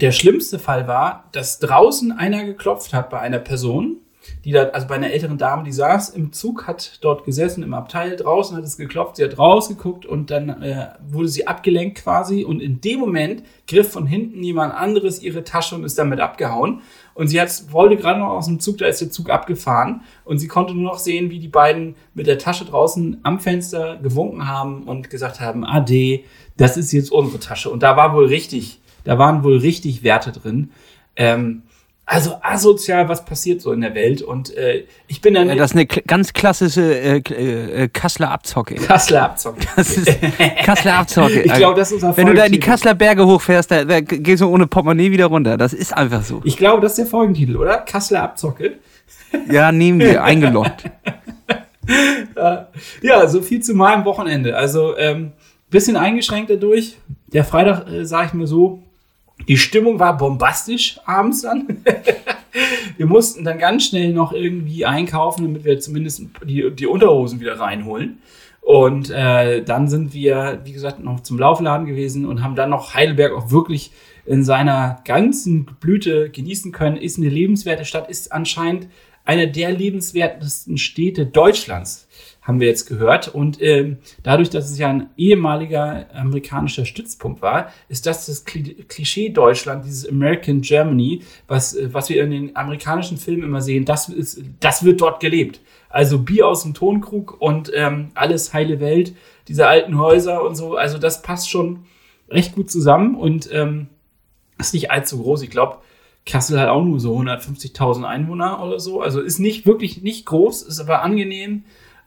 der 0.00 0.10
schlimmste 0.10 0.58
Fall 0.58 0.88
war, 0.88 1.28
dass 1.32 1.60
draußen 1.60 2.10
einer 2.12 2.44
geklopft 2.44 2.92
hat 2.92 3.10
bei 3.10 3.20
einer 3.20 3.38
Person, 3.38 3.98
die 4.44 4.52
da, 4.52 4.64
also 4.64 4.86
bei 4.86 4.94
einer 4.94 5.10
älteren 5.10 5.38
Dame, 5.38 5.64
die 5.64 5.72
saß 5.72 6.10
im 6.10 6.32
Zug, 6.32 6.66
hat 6.66 6.98
dort 7.02 7.24
gesessen 7.24 7.62
im 7.62 7.74
Abteil, 7.74 8.16
draußen 8.16 8.56
hat 8.56 8.64
es 8.64 8.76
geklopft, 8.76 9.16
sie 9.16 9.24
hat 9.24 9.38
rausgeguckt 9.38 10.06
und 10.06 10.30
dann 10.30 10.62
äh, 10.62 10.88
wurde 11.06 11.28
sie 11.28 11.46
abgelenkt 11.46 12.02
quasi 12.02 12.44
und 12.44 12.60
in 12.60 12.80
dem 12.80 13.00
Moment 13.00 13.42
griff 13.66 13.92
von 13.92 14.06
hinten 14.06 14.42
jemand 14.42 14.74
anderes 14.74 15.22
ihre 15.22 15.44
Tasche 15.44 15.74
und 15.74 15.84
ist 15.84 15.98
damit 15.98 16.20
abgehauen 16.20 16.82
und 17.14 17.28
sie 17.28 17.40
hat, 17.40 17.50
wollte 17.70 17.96
gerade 17.96 18.20
noch 18.20 18.30
aus 18.30 18.46
dem 18.46 18.60
Zug, 18.60 18.78
da 18.78 18.86
ist 18.86 19.00
der 19.00 19.10
Zug 19.10 19.30
abgefahren 19.30 20.02
und 20.24 20.38
sie 20.38 20.48
konnte 20.48 20.74
nur 20.74 20.84
noch 20.84 20.98
sehen, 20.98 21.30
wie 21.30 21.38
die 21.38 21.48
beiden 21.48 21.96
mit 22.14 22.26
der 22.26 22.38
Tasche 22.38 22.64
draußen 22.64 23.20
am 23.22 23.40
Fenster 23.40 23.96
gewunken 23.96 24.48
haben 24.48 24.84
und 24.84 25.10
gesagt 25.10 25.40
haben, 25.40 25.64
Ade, 25.64 26.20
das 26.56 26.76
ist 26.76 26.92
jetzt 26.92 27.10
unsere 27.12 27.40
Tasche 27.40 27.70
und 27.70 27.82
da 27.82 27.96
war 27.96 28.14
wohl 28.14 28.26
richtig, 28.26 28.80
da 29.04 29.18
waren 29.18 29.44
wohl 29.44 29.58
richtig 29.58 30.02
Werte 30.02 30.32
drin. 30.32 30.70
Ähm, 31.16 31.62
also 32.06 32.36
asozial, 32.42 33.08
was 33.08 33.24
passiert 33.24 33.62
so 33.62 33.72
in 33.72 33.80
der 33.80 33.94
Welt. 33.94 34.20
Und 34.20 34.54
äh, 34.56 34.84
ich 35.08 35.20
bin 35.22 35.34
dann 35.34 35.48
Ja, 35.48 35.54
das 35.54 35.70
ist 35.70 35.76
eine 35.76 35.86
ganz 35.86 36.32
klassische 36.34 36.98
äh, 37.00 37.20
K- 37.22 37.34
äh, 37.34 37.88
Kasseler 37.88 38.30
Abzocke. 38.30 38.74
Kassler 38.86 39.22
abzocken. 39.24 39.66
Das 39.76 39.96
ist 39.96 40.18
Kasseler 40.64 40.98
Abzocke. 40.98 41.40
Ich 41.42 41.52
glaube, 41.54 41.78
das 41.78 41.88
ist 41.92 42.02
unser 42.02 42.16
Wenn 42.16 42.26
du 42.26 42.34
da 42.34 42.44
in 42.44 42.52
die. 42.52 42.60
Kasseler 42.60 42.94
Berge 42.94 43.24
hochfährst, 43.26 43.70
da, 43.70 43.84
da 43.84 44.00
gehst 44.00 44.42
du 44.42 44.48
ohne 44.48 44.66
Portemonnaie 44.66 45.10
wieder 45.10 45.26
runter. 45.26 45.56
Das 45.56 45.72
ist 45.72 45.96
einfach 45.96 46.22
so. 46.22 46.40
Ich 46.44 46.56
glaube, 46.58 46.82
das 46.82 46.92
ist 46.92 46.98
der 46.98 47.06
Folgentitel, 47.06 47.56
oder? 47.56 47.78
Kassler 47.78 48.22
Abzocke. 48.22 48.74
Ja, 49.50 49.72
nehmen 49.72 50.00
wir, 50.00 50.22
eingeloggt. 50.24 50.84
Ja, 53.02 53.26
so 53.28 53.42
viel 53.42 53.60
zu 53.60 53.74
meinem 53.74 54.04
Wochenende. 54.04 54.56
Also 54.56 54.96
ähm, 54.96 55.32
bisschen 55.70 55.96
eingeschränkt 55.96 56.50
dadurch. 56.50 56.96
Der 57.26 57.44
Freitag, 57.44 57.90
äh, 57.90 58.04
sage 58.06 58.28
ich 58.28 58.32
mir 58.34 58.46
so, 58.46 58.82
die 59.48 59.56
Stimmung 59.56 59.98
war 59.98 60.16
bombastisch 60.16 60.98
abends 61.04 61.42
dann. 61.42 61.84
wir 62.96 63.06
mussten 63.06 63.44
dann 63.44 63.58
ganz 63.58 63.86
schnell 63.86 64.12
noch 64.12 64.32
irgendwie 64.32 64.86
einkaufen, 64.86 65.42
damit 65.42 65.64
wir 65.64 65.80
zumindest 65.80 66.22
die, 66.44 66.70
die 66.70 66.86
Unterhosen 66.86 67.40
wieder 67.40 67.58
reinholen. 67.58 68.18
Und 68.60 69.10
äh, 69.10 69.62
dann 69.62 69.88
sind 69.88 70.14
wir, 70.14 70.60
wie 70.64 70.72
gesagt, 70.72 71.04
noch 71.04 71.20
zum 71.20 71.38
Laufladen 71.38 71.86
gewesen 71.86 72.24
und 72.24 72.42
haben 72.42 72.54
dann 72.54 72.70
noch 72.70 72.94
Heidelberg 72.94 73.32
auch 73.32 73.50
wirklich 73.50 73.90
in 74.24 74.42
seiner 74.42 75.02
ganzen 75.04 75.66
Blüte 75.80 76.30
genießen 76.30 76.72
können. 76.72 76.96
Ist 76.96 77.18
eine 77.18 77.28
lebenswerte 77.28 77.84
Stadt, 77.84 78.08
ist 78.08 78.32
anscheinend 78.32 78.88
eine 79.26 79.50
der 79.50 79.72
lebenswertesten 79.72 80.78
Städte 80.78 81.26
Deutschlands, 81.26 82.03
haben 82.44 82.60
wir 82.60 82.68
jetzt 82.68 82.86
gehört. 82.86 83.28
Und 83.28 83.60
ähm, 83.60 83.96
dadurch, 84.22 84.50
dass 84.50 84.70
es 84.70 84.78
ja 84.78 84.88
ein 84.90 85.08
ehemaliger 85.16 86.06
amerikanischer 86.14 86.84
Stützpunkt 86.84 87.40
war, 87.42 87.72
ist 87.88 88.06
das 88.06 88.26
das 88.26 88.46
Kli- 88.46 88.86
Klischee 88.86 89.30
Deutschland, 89.30 89.84
dieses 89.86 90.08
American 90.08 90.60
Germany, 90.60 91.22
was, 91.48 91.74
äh, 91.74 91.88
was 91.92 92.10
wir 92.10 92.22
in 92.22 92.30
den 92.30 92.54
amerikanischen 92.56 93.16
Filmen 93.16 93.42
immer 93.44 93.62
sehen, 93.62 93.86
das, 93.86 94.08
ist, 94.10 94.42
das 94.60 94.84
wird 94.84 95.00
dort 95.00 95.20
gelebt. 95.20 95.60
Also 95.88 96.18
Bier 96.18 96.46
aus 96.46 96.62
dem 96.64 96.74
Tonkrug 96.74 97.40
und 97.40 97.72
ähm, 97.74 98.10
alles 98.14 98.52
heile 98.52 98.78
Welt, 98.78 99.14
diese 99.48 99.66
alten 99.66 99.98
Häuser 99.98 100.42
und 100.42 100.54
so. 100.54 100.76
Also 100.76 100.98
das 100.98 101.22
passt 101.22 101.48
schon 101.50 101.84
recht 102.28 102.54
gut 102.54 102.70
zusammen 102.70 103.14
und 103.14 103.48
ähm, 103.52 103.88
ist 104.58 104.74
nicht 104.74 104.90
allzu 104.90 105.22
groß. 105.22 105.42
Ich 105.42 105.50
glaube, 105.50 105.78
Kassel 106.26 106.58
hat 106.60 106.68
auch 106.68 106.84
nur 106.84 107.00
so 107.00 107.16
150.000 107.18 108.04
Einwohner 108.04 108.62
oder 108.62 108.80
so. 108.80 109.00
Also 109.00 109.20
ist 109.20 109.38
nicht 109.38 109.66
wirklich 109.66 110.02
nicht 110.02 110.26
groß, 110.26 110.62
ist 110.62 110.80
aber 110.80 111.02
angenehm. 111.02 111.64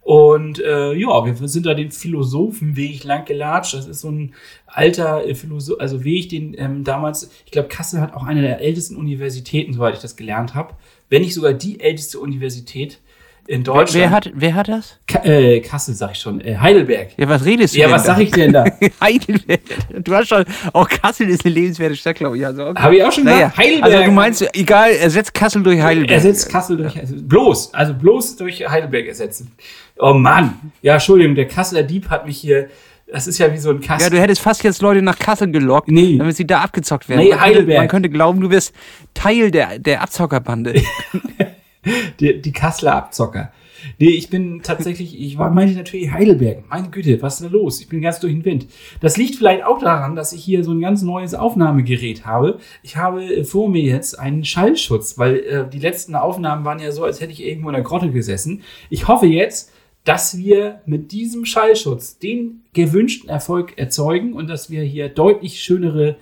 Und 0.07 0.59
äh, 0.63 0.93
ja, 0.93 1.25
wir 1.25 1.49
sind 1.49 1.65
da 1.65 1.73
den 1.73 1.91
Philosophenweg 1.91 3.03
lang 3.03 3.25
gelatscht. 3.25 3.73
Das 3.73 3.87
ist 3.87 3.99
so 3.99 4.09
ein 4.09 4.33
alter 4.65 5.27
äh, 5.27 5.35
Philosoph, 5.35 5.81
also 5.81 6.05
Weg, 6.05 6.29
den 6.29 6.55
ähm, 6.57 6.85
damals, 6.85 7.29
ich 7.43 7.51
glaube, 7.51 7.67
Kassel 7.67 7.99
hat 7.99 8.13
auch 8.13 8.23
eine 8.23 8.41
der 8.41 8.61
ältesten 8.61 8.95
Universitäten, 8.95 9.73
soweit 9.73 9.95
ich 9.95 9.99
das 9.99 10.15
gelernt 10.15 10.55
habe. 10.55 10.75
Wenn 11.09 11.23
nicht 11.23 11.33
sogar 11.33 11.51
die 11.51 11.81
älteste 11.81 12.21
Universität 12.21 13.01
in 13.47 13.63
Deutschland. 13.63 13.93
Wer 14.03 14.09
hat, 14.11 14.31
wer 14.35 14.55
hat 14.55 14.67
das? 14.67 14.99
Ka 15.07 15.23
äh, 15.23 15.61
Kassel, 15.61 15.95
sag 15.95 16.11
ich 16.11 16.19
schon. 16.19 16.41
Äh, 16.41 16.57
Heidelberg. 16.57 17.09
Ja, 17.17 17.29
was 17.29 17.45
redest 17.45 17.75
du 17.75 17.79
Ja, 17.79 17.89
was 17.89 18.03
da? 18.03 18.13
sag 18.15 18.21
ich 18.21 18.31
denn 18.31 18.51
da? 18.53 18.65
Heidelberg. 19.01 19.61
Du 20.03 20.13
hast 20.13 20.27
schon, 20.27 20.43
auch 20.73 20.87
Kassel 20.89 21.29
ist 21.29 21.45
eine 21.45 21.53
lebenswerte 21.55 21.95
Stadt, 21.95 22.15
glaube 22.17 22.37
ich. 22.37 22.45
Also, 22.45 22.67
okay. 22.67 22.81
Habe 22.81 22.95
ich 22.97 23.03
auch 23.03 23.11
schon 23.11 23.23
naja. 23.23 23.37
gesagt. 23.47 23.57
Heidelberg. 23.57 23.93
Also 23.93 24.05
du 24.05 24.11
meinst, 24.11 24.49
egal, 24.55 24.91
ersetzt 24.91 25.33
Kassel 25.33 25.63
durch 25.63 25.81
Heidelberg. 25.81 26.11
Ersetzt 26.11 26.49
Kassel 26.51 26.77
durch 26.77 26.97
also 26.99 27.15
bloß, 27.19 27.73
also 27.73 27.93
bloß 27.93 28.35
durch 28.35 28.67
Heidelberg 28.69 29.07
ersetzen. 29.07 29.51
Oh 29.97 30.13
Mann. 30.13 30.53
Ja, 30.81 30.93
Entschuldigung, 30.95 31.35
der 31.35 31.47
Kasseler 31.47 31.83
Dieb 31.83 32.09
hat 32.09 32.25
mich 32.25 32.37
hier. 32.37 32.67
Das 33.09 33.25
ist 33.25 33.37
ja 33.37 33.53
wie 33.53 33.57
so 33.57 33.69
ein 33.69 33.79
Ja, 33.79 33.87
Kassel. 33.87 34.09
du 34.09 34.19
hättest 34.19 34.41
fast 34.41 34.61
jetzt 34.65 34.81
Leute 34.81 35.01
nach 35.01 35.17
Kassel 35.17 35.49
gelockt, 35.49 35.87
Nee. 35.87 36.17
damit 36.17 36.35
sie 36.35 36.45
da 36.45 36.59
abgezockt 36.59 37.07
werden. 37.07 37.21
Nee, 37.21 37.29
man, 37.29 37.37
könnte, 37.39 37.45
Heidelberg. 37.55 37.77
man 37.79 37.87
könnte 37.87 38.09
glauben, 38.09 38.41
du 38.41 38.49
wirst 38.49 38.73
Teil 39.13 39.49
der, 39.51 39.79
der 39.79 40.01
Abzockerbande. 40.01 40.73
die, 42.19 42.41
die 42.41 42.51
Kasseler 42.51 42.95
Abzocker. 42.95 43.51
Nee, 43.99 44.09
ich 44.09 44.29
bin 44.29 44.61
tatsächlich, 44.63 45.19
ich 45.19 45.37
war, 45.37 45.51
meinte 45.51 45.75
natürlich 45.75 46.11
Heidelberg. 46.11 46.63
Meine 46.69 46.89
Güte, 46.89 47.21
was 47.21 47.35
ist 47.35 47.43
da 47.43 47.47
los? 47.53 47.79
Ich 47.79 47.87
bin 47.87 48.01
ganz 48.01 48.19
durch 48.19 48.33
den 48.33 48.45
Wind. 48.45 48.67
Das 49.01 49.17
liegt 49.17 49.35
vielleicht 49.35 49.63
auch 49.63 49.79
daran, 49.79 50.15
dass 50.15 50.33
ich 50.33 50.43
hier 50.43 50.63
so 50.63 50.71
ein 50.71 50.81
ganz 50.81 51.01
neues 51.01 51.33
Aufnahmegerät 51.33 52.25
habe. 52.25 52.59
Ich 52.83 52.97
habe 52.97 53.45
vor 53.45 53.69
mir 53.69 53.81
jetzt 53.81 54.19
einen 54.19 54.45
Schallschutz, 54.45 55.17
weil 55.17 55.37
äh, 55.37 55.69
die 55.69 55.79
letzten 55.79 56.15
Aufnahmen 56.15 56.65
waren 56.65 56.79
ja 56.79 56.91
so, 56.91 57.03
als 57.03 57.21
hätte 57.21 57.31
ich 57.31 57.45
irgendwo 57.45 57.69
in 57.69 57.75
der 57.75 57.83
Grotte 57.83 58.11
gesessen. 58.11 58.63
Ich 58.89 59.07
hoffe 59.07 59.27
jetzt, 59.27 59.71
dass 60.03 60.37
wir 60.37 60.81
mit 60.85 61.11
diesem 61.11 61.45
Schallschutz 61.45 62.17
den 62.17 62.61
gewünschten 62.73 63.29
Erfolg 63.29 63.77
erzeugen 63.77 64.33
und 64.33 64.47
dass 64.47 64.69
wir 64.69 64.81
hier 64.83 65.09
deutlich 65.09 65.61
schönere 65.61 66.15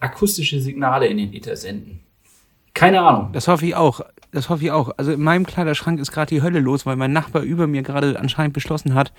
akustische 0.00 0.60
Signale 0.60 1.06
in 1.06 1.18
den 1.18 1.32
Ether 1.32 1.56
senden. 1.56 2.00
Keine 2.74 3.00
Ahnung. 3.02 3.30
Das 3.32 3.46
hoffe 3.46 3.66
ich 3.66 3.74
auch. 3.74 4.00
Das 4.32 4.48
hoffe 4.48 4.64
ich 4.64 4.70
auch. 4.70 4.90
Also 4.96 5.12
in 5.12 5.20
meinem 5.20 5.46
Kleiderschrank 5.46 6.00
ist 6.00 6.12
gerade 6.12 6.34
die 6.34 6.42
Hölle 6.42 6.60
los, 6.60 6.86
weil 6.86 6.96
mein 6.96 7.12
Nachbar 7.12 7.42
über 7.42 7.66
mir 7.66 7.82
gerade 7.82 8.18
anscheinend 8.18 8.54
beschlossen 8.54 8.94
hat, 8.94 9.12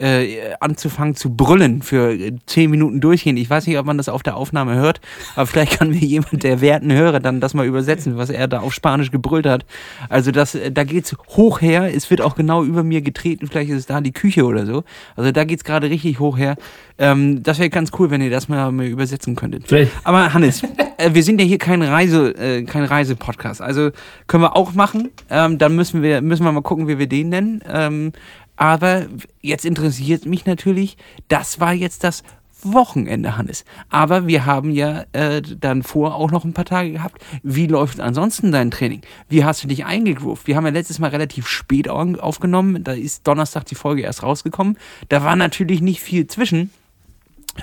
äh, 0.00 0.54
anzufangen 0.60 1.14
zu 1.14 1.34
brüllen 1.34 1.82
für 1.82 2.12
äh, 2.12 2.32
zehn 2.46 2.70
Minuten 2.70 3.00
durchgehend. 3.00 3.38
Ich 3.38 3.50
weiß 3.50 3.66
nicht, 3.66 3.78
ob 3.78 3.84
man 3.84 3.98
das 3.98 4.08
auf 4.08 4.22
der 4.22 4.36
Aufnahme 4.36 4.74
hört, 4.74 5.00
aber 5.36 5.46
vielleicht 5.46 5.78
kann 5.78 5.90
mir 5.90 5.98
jemand, 5.98 6.42
der 6.42 6.60
werten 6.60 6.92
Hörer, 6.92 7.20
dann 7.20 7.40
das 7.40 7.54
mal 7.54 7.66
übersetzen, 7.66 8.16
was 8.16 8.30
er 8.30 8.48
da 8.48 8.60
auf 8.60 8.72
Spanisch 8.72 9.10
gebrüllt 9.10 9.46
hat. 9.46 9.66
Also 10.08 10.30
das, 10.30 10.54
äh, 10.54 10.72
da 10.72 10.84
geht's 10.84 11.14
hoch 11.28 11.60
her. 11.60 11.94
Es 11.94 12.10
wird 12.10 12.22
auch 12.22 12.34
genau 12.34 12.64
über 12.64 12.82
mir 12.82 13.02
getreten. 13.02 13.46
Vielleicht 13.46 13.70
ist 13.70 13.78
es 13.78 13.86
da 13.86 14.00
die 14.00 14.12
Küche 14.12 14.44
oder 14.44 14.64
so. 14.64 14.84
Also 15.16 15.32
da 15.32 15.44
geht's 15.44 15.64
gerade 15.64 15.90
richtig 15.90 16.18
hoch 16.18 16.38
her. 16.38 16.56
Ähm, 16.98 17.42
das 17.42 17.58
wäre 17.58 17.70
ganz 17.70 17.90
cool, 17.98 18.10
wenn 18.10 18.22
ihr 18.22 18.30
das 18.30 18.48
mal, 18.48 18.72
mal 18.72 18.86
übersetzen 18.86 19.36
könntet. 19.36 19.68
Vielleicht. 19.68 19.92
Aber 20.04 20.32
Hannes, 20.32 20.62
äh, 20.96 21.14
wir 21.14 21.22
sind 21.22 21.40
ja 21.40 21.46
hier 21.46 21.58
kein 21.58 21.82
Reise, 21.82 22.30
äh, 22.36 22.62
kein 22.64 22.84
Reisepodcast. 22.84 23.60
Also 23.60 23.90
können 24.26 24.44
wir 24.44 24.49
auch 24.56 24.74
machen. 24.74 25.10
Ähm, 25.28 25.58
dann 25.58 25.74
müssen 25.76 26.02
wir, 26.02 26.20
müssen 26.20 26.44
wir 26.44 26.52
mal 26.52 26.62
gucken, 26.62 26.88
wie 26.88 26.98
wir 26.98 27.06
den 27.06 27.28
nennen. 27.28 27.62
Ähm, 27.68 28.12
aber 28.56 29.06
jetzt 29.40 29.64
interessiert 29.64 30.26
mich 30.26 30.44
natürlich, 30.44 30.96
das 31.28 31.60
war 31.60 31.72
jetzt 31.72 32.04
das 32.04 32.22
Wochenende, 32.62 33.36
Hannes. 33.38 33.64
Aber 33.88 34.26
wir 34.26 34.44
haben 34.46 34.70
ja 34.70 35.04
äh, 35.12 35.40
dann 35.40 35.82
vor 35.82 36.14
auch 36.14 36.30
noch 36.30 36.44
ein 36.44 36.52
paar 36.52 36.64
Tage 36.64 36.92
gehabt. 36.92 37.22
Wie 37.42 37.66
läuft 37.66 38.00
ansonsten 38.00 38.52
dein 38.52 38.70
Training? 38.70 39.00
Wie 39.28 39.44
hast 39.44 39.64
du 39.64 39.68
dich 39.68 39.86
eingegruft? 39.86 40.46
Wir 40.46 40.56
haben 40.56 40.66
ja 40.66 40.72
letztes 40.72 40.98
Mal 40.98 41.08
relativ 41.08 41.46
spät 41.46 41.88
aufgenommen. 41.88 42.84
Da 42.84 42.92
ist 42.92 43.26
Donnerstag 43.26 43.64
die 43.66 43.74
Folge 43.74 44.02
erst 44.02 44.22
rausgekommen. 44.22 44.76
Da 45.08 45.24
war 45.24 45.36
natürlich 45.36 45.80
nicht 45.80 46.00
viel 46.00 46.26
zwischen. 46.26 46.70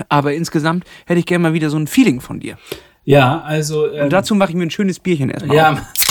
Aber 0.09 0.33
insgesamt 0.33 0.83
hätte 1.05 1.19
ich 1.19 1.25
gerne 1.25 1.43
mal 1.43 1.53
wieder 1.53 1.69
so 1.69 1.77
ein 1.77 1.87
Feeling 1.87 2.21
von 2.21 2.39
dir. 2.39 2.57
Ja, 3.03 3.41
also. 3.41 3.91
Ähm, 3.91 4.05
Und 4.05 4.13
dazu 4.13 4.35
mache 4.35 4.49
ich 4.49 4.55
mir 4.55 4.63
ein 4.63 4.71
schönes 4.71 4.99
Bierchen 4.99 5.29
erstmal. 5.29 5.55
Ja. 5.55 5.73
auf. 5.73 5.81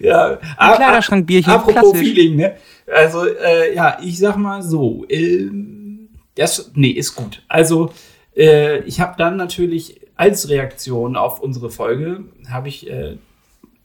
ja. 0.00 0.38
Ein 0.56 0.76
Kleiderschrankbierchen. 0.76 1.52
Apropos 1.52 1.92
klassisch. 1.92 2.00
Feeling, 2.00 2.36
ne? 2.36 2.56
Also, 2.92 3.26
äh, 3.26 3.74
ja, 3.74 3.98
ich 4.02 4.18
sag 4.18 4.36
mal 4.36 4.62
so, 4.62 5.04
ähm, 5.08 6.08
das, 6.34 6.70
nee, 6.74 6.90
ist 6.90 7.14
gut. 7.14 7.42
Also, 7.48 7.92
äh, 8.36 8.80
ich 8.80 9.00
habe 9.00 9.14
dann 9.16 9.36
natürlich 9.36 10.00
als 10.16 10.48
Reaktion 10.48 11.16
auf 11.16 11.40
unsere 11.40 11.70
Folge, 11.70 12.24
habe 12.48 12.68
ich 12.68 12.88
äh, 12.90 13.16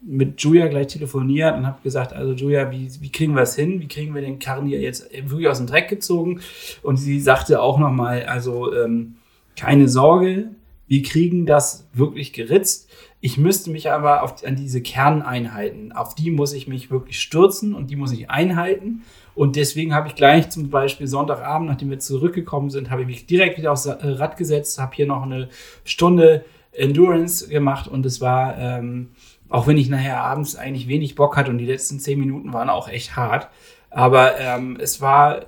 mit 0.01 0.41
Julia 0.41 0.67
gleich 0.67 0.87
telefoniert 0.87 1.55
und 1.55 1.67
habe 1.67 1.79
gesagt, 1.83 2.13
also 2.13 2.33
Julia, 2.33 2.71
wie, 2.71 2.89
wie 3.01 3.11
kriegen 3.11 3.35
wir 3.35 3.41
es 3.41 3.55
hin? 3.55 3.81
Wie 3.81 3.87
kriegen 3.87 4.15
wir 4.15 4.21
den 4.21 4.39
Karren 4.39 4.65
hier 4.65 4.79
jetzt 4.79 5.11
wirklich 5.11 5.47
aus 5.47 5.57
dem 5.57 5.67
Dreck 5.67 5.89
gezogen? 5.89 6.39
Und 6.83 6.97
sie 6.97 7.19
sagte 7.19 7.61
auch 7.61 7.77
nochmal, 7.77 8.23
also 8.23 8.73
ähm, 8.73 9.15
keine 9.57 9.89
Sorge, 9.89 10.51
wir 10.89 11.03
kriegen 11.03 11.45
das 11.45 11.87
wirklich 11.93 12.33
geritzt. 12.33 12.89
Ich 13.21 13.37
müsste 13.37 13.69
mich 13.69 13.91
aber 13.91 14.23
auf, 14.23 14.43
an 14.43 14.55
diese 14.55 14.81
Kerneinheiten, 14.81 15.91
auf 15.91 16.15
die 16.15 16.31
muss 16.31 16.51
ich 16.51 16.67
mich 16.67 16.89
wirklich 16.89 17.21
stürzen 17.21 17.75
und 17.75 17.91
die 17.91 17.95
muss 17.95 18.11
ich 18.11 18.29
einhalten. 18.31 19.03
Und 19.35 19.55
deswegen 19.55 19.93
habe 19.93 20.07
ich 20.07 20.15
gleich 20.15 20.49
zum 20.49 20.71
Beispiel 20.71 21.05
Sonntagabend, 21.05 21.69
nachdem 21.69 21.91
wir 21.91 21.99
zurückgekommen 21.99 22.71
sind, 22.71 22.89
habe 22.89 23.01
ich 23.01 23.07
mich 23.07 23.25
direkt 23.27 23.59
wieder 23.59 23.71
aufs 23.71 23.85
äh, 23.85 23.95
Rad 24.01 24.35
gesetzt, 24.35 24.79
habe 24.79 24.95
hier 24.95 25.05
noch 25.05 25.21
eine 25.21 25.49
Stunde 25.85 26.43
Endurance 26.71 27.47
gemacht 27.47 27.87
und 27.87 28.05
es 28.05 28.19
war, 28.19 28.57
ähm, 28.57 29.09
auch 29.47 29.67
wenn 29.67 29.77
ich 29.77 29.89
nachher 29.89 30.23
abends 30.23 30.55
eigentlich 30.55 30.87
wenig 30.87 31.13
Bock 31.13 31.37
hatte 31.37 31.51
und 31.51 31.59
die 31.59 31.65
letzten 31.65 31.99
zehn 31.99 32.19
Minuten 32.19 32.51
waren 32.51 32.69
auch 32.69 32.89
echt 32.89 33.15
hart, 33.15 33.49
aber 33.91 34.39
ähm, 34.39 34.77
es 34.79 35.01
war 35.01 35.45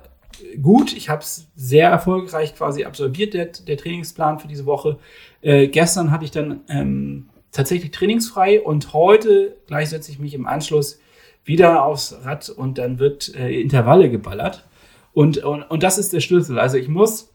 gut. 0.60 0.92
Ich 0.92 1.08
habe 1.08 1.22
es 1.22 1.48
sehr 1.54 1.88
erfolgreich 1.88 2.54
quasi 2.54 2.84
absolviert, 2.84 3.34
der, 3.34 3.46
der 3.46 3.76
Trainingsplan 3.76 4.38
für 4.38 4.48
diese 4.48 4.66
Woche. 4.66 4.98
Äh, 5.40 5.68
gestern 5.68 6.10
hatte 6.10 6.24
ich 6.24 6.30
dann 6.30 6.60
ähm, 6.68 7.28
tatsächlich 7.50 7.90
trainingsfrei 7.90 8.60
und 8.60 8.92
heute 8.92 9.56
gleich 9.66 9.90
setze 9.90 10.10
ich 10.10 10.18
mich 10.18 10.34
im 10.34 10.46
Anschluss 10.46 11.00
wieder 11.44 11.84
aufs 11.84 12.16
Rad 12.24 12.48
und 12.48 12.78
dann 12.78 12.98
wird 12.98 13.34
äh, 13.34 13.60
Intervalle 13.60 14.10
geballert. 14.10 14.68
Und, 15.12 15.38
und, 15.38 15.62
und 15.62 15.82
das 15.82 15.98
ist 15.98 16.12
der 16.12 16.20
Schlüssel. 16.20 16.58
Also 16.58 16.76
ich 16.78 16.88
muss 16.88 17.30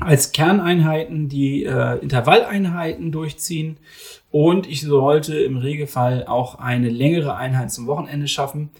als 0.00 0.32
Kerneinheiten 0.32 1.28
die 1.28 1.64
äh, 1.64 1.98
Intervalleinheiten 1.98 3.12
durchziehen 3.12 3.78
und 4.30 4.68
ich 4.68 4.82
sollte 4.82 5.38
im 5.38 5.56
Regelfall 5.56 6.26
auch 6.26 6.56
eine 6.56 6.88
längere 6.88 7.36
Einheit 7.36 7.70
zum 7.70 7.86
Wochenende 7.86 8.26
schaffen. 8.28 8.70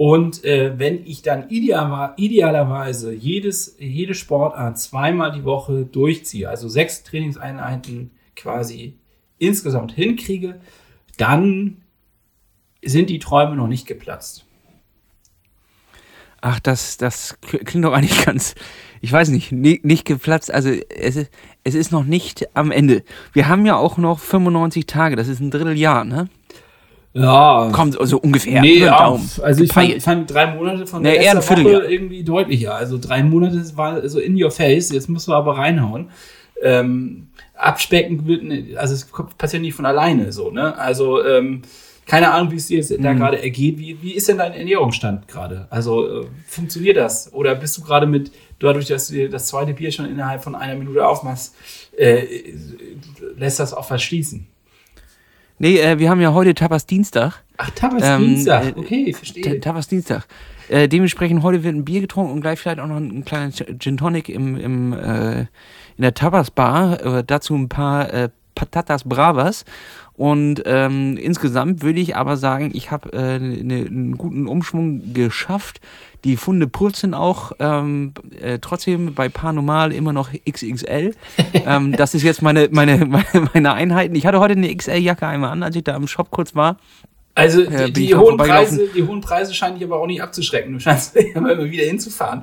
Und 0.00 0.46
äh, 0.46 0.78
wenn 0.78 1.04
ich 1.04 1.20
dann 1.20 1.50
ideal, 1.50 2.14
idealerweise 2.16 3.12
jedes, 3.12 3.76
jede 3.78 4.14
Sportart 4.14 4.78
zweimal 4.78 5.30
die 5.30 5.44
Woche 5.44 5.84
durchziehe, 5.84 6.48
also 6.48 6.70
sechs 6.70 7.02
Trainingseinheiten 7.02 8.10
quasi 8.34 8.94
insgesamt 9.36 9.92
hinkriege, 9.92 10.58
dann 11.18 11.82
sind 12.82 13.10
die 13.10 13.18
Träume 13.18 13.56
noch 13.56 13.66
nicht 13.66 13.86
geplatzt. 13.86 14.46
Ach, 16.40 16.60
das, 16.60 16.96
das 16.96 17.36
klingt 17.42 17.84
doch 17.84 17.92
eigentlich 17.92 18.24
ganz, 18.24 18.54
ich 19.02 19.12
weiß 19.12 19.28
nicht, 19.28 19.52
nicht, 19.52 19.84
nicht 19.84 20.06
geplatzt. 20.06 20.50
Also 20.50 20.70
es 20.70 21.16
ist, 21.16 21.30
es 21.62 21.74
ist 21.74 21.92
noch 21.92 22.04
nicht 22.04 22.56
am 22.56 22.70
Ende. 22.70 23.04
Wir 23.34 23.48
haben 23.48 23.66
ja 23.66 23.76
auch 23.76 23.98
noch 23.98 24.18
95 24.18 24.86
Tage, 24.86 25.14
das 25.14 25.28
ist 25.28 25.40
ein 25.40 25.50
Dritteljahr, 25.50 26.06
ne? 26.06 26.30
Ja. 27.12 27.70
Kommt 27.72 27.96
so 28.00 28.18
ungefähr. 28.18 28.60
Nee, 28.60 28.78
ja, 28.78 29.18
also 29.42 29.64
ich 29.64 29.72
fand, 29.72 30.00
fand 30.02 30.30
drei 30.32 30.54
Monate 30.54 30.86
von 30.86 31.02
Nee, 31.02 31.14
der 31.14 31.20
eher. 31.22 31.36
Woche 31.36 31.84
irgendwie 31.92 32.22
deutlicher. 32.22 32.74
Also 32.76 32.98
drei 32.98 33.22
Monate 33.24 33.60
war 33.76 34.08
so 34.08 34.20
in 34.20 34.40
your 34.40 34.50
face, 34.52 34.90
jetzt 34.92 35.08
musst 35.08 35.26
du 35.26 35.32
aber 35.32 35.58
reinhauen. 35.58 36.10
Ähm, 36.62 37.28
abspecken 37.56 38.26
wird, 38.26 38.44
ne- 38.44 38.76
also 38.76 38.94
es 38.94 39.10
kommt- 39.10 39.36
passiert 39.38 39.62
nicht 39.62 39.74
von 39.74 39.86
alleine 39.86 40.30
so, 40.30 40.50
ne? 40.50 40.76
Also 40.78 41.24
ähm, 41.24 41.62
keine 42.06 42.30
Ahnung, 42.32 42.50
wie 42.52 42.56
es 42.56 42.66
dir 42.66 42.76
jetzt 42.78 42.90
Mhm. 42.96 43.02
da 43.02 43.12
gerade 43.14 43.42
ergeht. 43.42 43.78
Wie, 43.78 44.00
wie 44.02 44.12
ist 44.12 44.28
denn 44.28 44.38
dein 44.38 44.52
Ernährungsstand 44.52 45.26
gerade? 45.26 45.66
Also 45.70 46.22
äh, 46.22 46.26
funktioniert 46.46 46.96
das? 46.96 47.32
Oder 47.32 47.54
bist 47.54 47.76
du 47.78 47.82
gerade 47.82 48.06
mit, 48.06 48.30
dadurch, 48.58 48.86
dass 48.86 49.08
du 49.08 49.14
dir 49.14 49.28
das 49.30 49.46
zweite 49.46 49.72
Bier 49.74 49.90
schon 49.90 50.06
innerhalb 50.06 50.44
von 50.44 50.54
einer 50.54 50.74
Minute 50.76 51.06
aufmachst, 51.06 51.54
äh, 51.96 52.22
lässt 53.36 53.58
das 53.58 53.72
auf 53.72 53.90
was 53.90 54.02
schließen? 54.02 54.46
Nee, 55.62 55.78
äh, 55.78 55.98
wir 55.98 56.08
haben 56.08 56.22
ja 56.22 56.32
heute 56.32 56.54
Tapas 56.54 56.86
Dienstag. 56.86 57.42
Ach, 57.58 57.68
Tapas 57.72 58.02
Ähm, 58.02 58.20
Dienstag. 58.28 58.64
äh, 58.68 58.72
Okay, 58.76 59.12
verstehe. 59.12 59.60
Tapas 59.60 59.88
Dienstag. 59.88 60.26
Äh, 60.70 60.88
dementsprechend 60.88 61.42
heute 61.42 61.62
wird 61.62 61.74
ein 61.74 61.84
Bier 61.84 62.00
getrunken 62.00 62.32
und 62.32 62.40
gleich 62.40 62.58
vielleicht 62.58 62.80
auch 62.80 62.86
noch 62.86 62.96
ein, 62.96 63.10
ein 63.18 63.24
kleiner 63.26 63.52
Gin 63.78 63.98
Tonic 63.98 64.30
im, 64.30 64.56
im, 64.56 64.94
äh, 64.94 65.40
in 65.40 65.46
der 65.98 66.14
Tapas 66.14 66.50
Bar. 66.50 67.04
Äh, 67.04 67.24
dazu 67.26 67.54
ein 67.54 67.68
paar 67.68 68.10
äh, 68.10 68.30
Patatas 68.54 69.04
Bravas. 69.04 69.66
Und 70.20 70.64
ähm, 70.66 71.16
insgesamt 71.16 71.80
würde 71.82 71.98
ich 71.98 72.14
aber 72.14 72.36
sagen, 72.36 72.72
ich 72.74 72.90
habe 72.90 73.10
äh, 73.14 73.38
ne, 73.38 73.86
einen 73.86 74.18
guten 74.18 74.48
Umschwung 74.48 75.14
geschafft. 75.14 75.80
Die 76.24 76.36
Funde 76.36 76.66
purzeln 76.66 77.14
auch 77.14 77.52
ähm, 77.58 78.12
äh, 78.38 78.58
trotzdem 78.58 79.14
bei 79.14 79.30
Paar 79.30 79.54
Normal 79.54 79.92
immer 79.92 80.12
noch 80.12 80.28
XXL. 80.46 81.14
ähm, 81.54 81.96
das 81.96 82.12
ist 82.12 82.22
jetzt 82.22 82.42
meine, 82.42 82.68
meine, 82.70 83.06
meine, 83.06 83.48
meine 83.54 83.72
Einheiten. 83.72 84.14
Ich 84.14 84.26
hatte 84.26 84.40
heute 84.40 84.52
eine 84.52 84.76
XL-Jacke 84.76 85.26
einmal 85.26 85.52
an, 85.52 85.62
als 85.62 85.74
ich 85.74 85.84
da 85.84 85.96
im 85.96 86.06
Shop 86.06 86.30
kurz 86.30 86.54
war. 86.54 86.76
Also 87.34 87.64
die, 87.64 87.84
ich 87.84 87.92
die, 87.94 88.14
hohen. 88.14 88.36
Preise, 88.36 88.88
die 88.94 89.02
hohen 89.02 89.22
Preise 89.22 89.54
scheinen 89.54 89.76
dich 89.76 89.84
aber 89.84 90.02
auch 90.02 90.06
nicht 90.06 90.22
abzuschrecken. 90.22 90.74
Du 90.74 90.80
scheinst 90.80 91.16
immer 91.34 91.56
wieder 91.64 91.84
hinzufahren. 91.84 92.42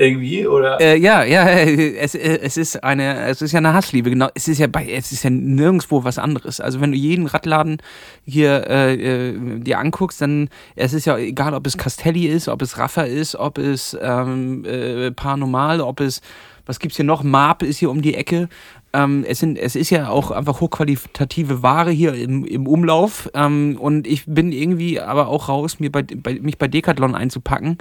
Irgendwie, 0.00 0.46
oder? 0.46 0.80
Äh, 0.80 0.96
ja, 0.96 1.24
ja, 1.24 1.46
es, 1.48 2.14
äh, 2.14 2.38
es 2.40 2.56
ist 2.56 2.82
eine, 2.82 3.26
es 3.26 3.42
ist 3.42 3.52
ja 3.52 3.58
eine 3.58 3.74
Hassliebe, 3.74 4.08
genau. 4.08 4.28
Es 4.34 4.48
ist 4.48 4.56
ja 4.56 4.66
bei, 4.66 4.90
es 4.90 5.12
ist 5.12 5.24
ja 5.24 5.28
nirgendwo 5.28 6.04
was 6.04 6.16
anderes. 6.16 6.58
Also 6.58 6.80
wenn 6.80 6.92
du 6.92 6.96
jeden 6.96 7.26
Radladen 7.26 7.82
hier 8.24 8.66
äh, 8.66 8.94
äh, 8.94 9.58
dir 9.58 9.78
anguckst, 9.78 10.22
dann 10.22 10.48
es 10.74 10.94
ist 10.94 11.04
ja 11.04 11.18
egal, 11.18 11.52
ob 11.52 11.66
es 11.66 11.76
Castelli 11.76 12.28
ist, 12.28 12.48
ob 12.48 12.62
es 12.62 12.78
Raffa 12.78 13.02
ist, 13.02 13.36
ob 13.36 13.58
es 13.58 13.94
ähm, 14.00 14.64
äh, 14.64 15.10
Paranormal, 15.10 15.82
ob 15.82 16.00
es 16.00 16.22
was 16.64 16.78
gibt's 16.78 16.96
hier 16.96 17.04
noch? 17.04 17.22
Marp 17.22 17.62
ist 17.62 17.78
hier 17.78 17.90
um 17.90 18.00
die 18.00 18.14
Ecke. 18.14 18.48
Ähm, 18.92 19.24
es, 19.26 19.38
sind, 19.38 19.56
es 19.56 19.76
ist 19.76 19.90
ja 19.90 20.08
auch 20.08 20.32
einfach 20.32 20.60
hochqualitative 20.60 21.62
Ware 21.62 21.92
hier 21.92 22.14
im, 22.14 22.44
im 22.44 22.66
Umlauf. 22.66 23.30
Ähm, 23.34 23.76
und 23.78 24.06
ich 24.06 24.24
bin 24.26 24.50
irgendwie 24.50 25.00
aber 25.00 25.28
auch 25.28 25.48
raus, 25.48 25.78
mir 25.78 25.92
bei, 25.92 26.02
bei, 26.02 26.40
mich 26.40 26.58
bei 26.58 26.66
Decathlon 26.66 27.14
einzupacken. 27.14 27.78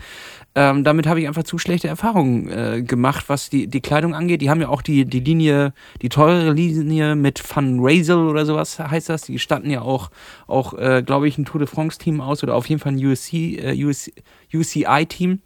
Ähm, 0.54 0.84
damit 0.84 1.08
habe 1.08 1.20
ich 1.20 1.28
einfach 1.28 1.44
zu 1.44 1.58
schlechte 1.58 1.88
Erfahrungen 1.88 2.50
äh, 2.50 2.84
gemacht, 2.84 3.26
was 3.28 3.50
die, 3.50 3.68
die 3.68 3.82
Kleidung 3.82 4.14
angeht. 4.14 4.42
Die 4.42 4.52
haben 4.52 4.62
ja 4.62 4.70
auch 4.70 4.84
die, 4.84 5.06
die 5.06 5.20
Linie, 5.20 5.74
die 6.04 6.10
teure 6.10 6.54
Linie 6.54 7.16
mit 7.16 7.44
Van 7.56 7.80
Razel 7.82 8.28
oder 8.28 8.46
sowas 8.46 8.78
heißt 8.78 9.10
das. 9.10 9.24
Die 9.24 9.40
standen 9.40 9.72
ja 9.72 9.82
auch, 9.82 10.12
auch 10.46 10.76
äh, 10.76 11.02
glaube 11.04 11.28
ich, 11.28 11.40
ein 11.40 11.46
Tour 11.46 11.60
de 11.60 11.68
France-Team 11.68 12.22
aus 12.22 12.44
oder 12.44 12.56
auf 12.56 12.70
jeden 12.70 12.82
Fall 12.82 12.94
ein 12.94 13.04
USC, 13.04 13.56
äh, 13.58 13.84
US, 13.84 14.12
UCI-Team. 14.54 15.42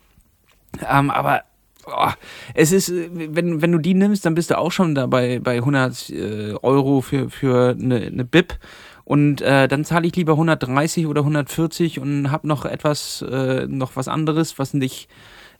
Ähm, 0.90 1.10
aber 1.10 1.44
oh, 1.86 2.10
es 2.54 2.72
ist, 2.72 2.90
äh, 2.90 3.10
wenn, 3.12 3.62
wenn 3.62 3.72
du 3.72 3.78
die 3.78 3.94
nimmst, 3.94 4.26
dann 4.26 4.36
bist 4.36 4.52
du 4.52 4.58
auch 4.58 4.72
schon 4.72 4.96
dabei 4.96 5.40
bei 5.40 5.56
100 5.58 6.10
äh, 6.10 6.54
Euro 6.62 7.02
für, 7.02 7.30
für 7.30 7.76
eine, 7.80 7.98
eine 7.98 8.26
Bib. 8.26 8.58
Und 9.06 9.42
äh, 9.42 9.68
dann 9.68 9.84
zahle 9.84 10.08
ich 10.08 10.16
lieber 10.16 10.34
130 10.34 11.08
oder 11.08 11.22
140 11.22 12.00
und 12.00 12.32
habe 12.32 12.48
noch 12.48 12.66
etwas, 12.66 13.22
äh, 13.22 13.68
noch 13.68 13.96
was 13.96 14.08
anderes, 14.08 14.58
was 14.60 14.74
nicht 14.74 15.10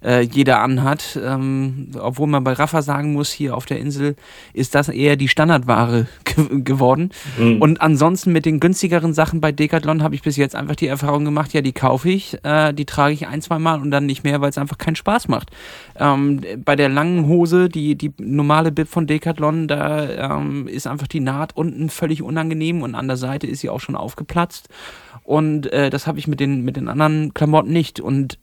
äh, 0.04 0.22
jeder 0.22 0.62
anhat. 0.62 1.20
Ähm, 1.24 1.90
obwohl 2.00 2.28
man 2.28 2.44
bei 2.44 2.54
Rafa 2.54 2.82
sagen 2.82 3.14
muss, 3.14 3.32
hier 3.32 3.56
auf 3.56 3.66
der 3.66 3.80
Insel 3.80 4.16
ist 4.54 4.76
das 4.76 4.90
eher 4.90 5.16
die 5.16 5.28
Standardware 5.28 6.08
ge 6.24 6.62
geworden. 6.64 7.12
Mhm. 7.38 7.62
Und 7.62 7.82
ansonsten 7.82 8.32
mit 8.32 8.46
den 8.46 8.60
günstigeren 8.60 9.14
Sachen 9.14 9.42
bei 9.42 9.52
Decathlon 9.52 10.04
habe 10.04 10.16
ich 10.16 10.22
bis 10.22 10.38
jetzt 10.38 10.56
einfach 10.56 10.76
die 10.76 10.88
Erfahrung 10.88 11.26
gemacht, 11.26 11.54
ja, 11.54 11.62
die 11.62 11.74
kaufe 11.74 12.10
ich, 12.10 12.38
äh, 12.44 12.74
die 12.74 12.86
trage 12.86 13.14
ich 13.14 13.28
ein, 13.28 13.42
zwei 13.42 13.60
Mal 13.60 13.82
und 13.82 13.92
dann 13.92 14.06
nicht 14.06 14.24
mehr, 14.24 14.42
weil 14.42 14.50
es 14.50 14.58
einfach 14.58 14.78
keinen 14.78 14.96
Spaß 14.96 15.28
macht. 15.28 15.52
Ähm, 15.98 16.42
bei 16.64 16.76
der 16.76 16.90
langen 16.90 17.28
Hose, 17.28 17.70
die, 17.70 17.96
die 17.96 18.14
normale 18.18 18.72
Bib 18.72 18.88
von 18.88 19.08
Decathlon, 19.08 19.68
da 19.68 20.38
ähm, 20.38 20.68
ist 20.68 20.88
einfach 20.88 21.08
die 21.08 21.20
Naht 21.20 21.56
unten 21.56 21.90
völlig 21.90 22.22
unangenehm 22.22 22.82
und 22.82 22.96
an 22.96 23.08
der 23.08 23.18
Seite 23.18 23.48
ist 23.48 23.62
sie 23.62 23.70
auch 23.70 23.80
schon 23.80 23.96
aufgeplatzt. 23.96 24.70
Und 25.24 25.72
äh, 25.72 25.90
das 25.90 26.06
habe 26.06 26.20
ich 26.20 26.28
mit 26.28 26.40
den, 26.40 26.64
mit 26.64 26.76
den 26.76 26.90
anderen 26.90 27.34
Klamotten 27.34 27.72
nicht. 27.72 28.00
Und 28.00 28.38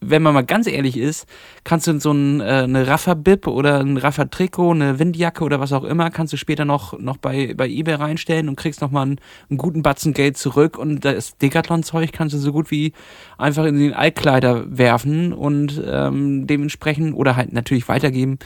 wenn 0.00 0.22
man 0.22 0.34
mal 0.34 0.44
ganz 0.44 0.66
ehrlich 0.66 0.96
ist, 0.96 1.26
kannst 1.64 1.86
du 1.86 1.98
so 1.98 2.12
ein, 2.12 2.40
äh, 2.40 2.44
eine 2.44 2.86
Raffer-Bib 2.86 3.46
oder 3.46 3.80
ein 3.80 3.96
Raffer-Trikot, 3.96 4.72
eine 4.72 4.98
Windjacke 4.98 5.42
oder 5.42 5.60
was 5.60 5.72
auch 5.72 5.84
immer, 5.84 6.10
kannst 6.10 6.32
du 6.32 6.36
später 6.36 6.64
noch, 6.64 6.98
noch 6.98 7.16
bei, 7.16 7.54
bei 7.56 7.68
Ebay 7.68 7.94
reinstellen 7.94 8.48
und 8.48 8.56
kriegst 8.56 8.80
nochmal 8.80 9.06
einen, 9.06 9.20
einen 9.50 9.58
guten 9.58 9.82
Batzen 9.82 10.14
Geld 10.14 10.36
zurück 10.36 10.78
und 10.78 11.04
das 11.04 11.36
Decathlon-Zeug 11.38 12.12
kannst 12.12 12.34
du 12.34 12.38
so 12.38 12.52
gut 12.52 12.70
wie 12.70 12.92
einfach 13.38 13.64
in 13.64 13.78
den 13.78 13.94
Altkleider 13.94 14.64
werfen 14.68 15.32
und 15.32 15.82
ähm, 15.84 16.46
dementsprechend 16.46 17.14
oder 17.14 17.36
halt 17.36 17.52
natürlich 17.52 17.88
weitergeben. 17.88 18.38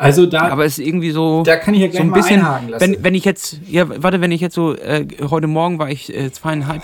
Also 0.00 0.24
da, 0.24 0.48
aber 0.48 0.64
es 0.64 0.78
ist 0.78 0.86
irgendwie 0.86 1.10
so, 1.10 1.42
da 1.42 1.56
kann 1.56 1.74
ich 1.74 1.82
ja 1.82 1.88
gleich 1.88 2.00
so 2.00 2.08
ein 2.08 2.12
bisschen, 2.12 2.40
einhaken 2.40 2.68
lassen. 2.70 2.92
Wenn, 2.94 3.04
wenn 3.04 3.14
ich 3.14 3.26
jetzt, 3.26 3.60
ja, 3.68 3.84
warte, 4.02 4.22
wenn 4.22 4.32
ich 4.32 4.40
jetzt 4.40 4.54
so, 4.54 4.74
äh, 4.74 5.06
heute 5.28 5.46
Morgen 5.46 5.78
war 5.78 5.90
ich 5.90 6.14
äh, 6.14 6.32
zweieinhalb, 6.32 6.82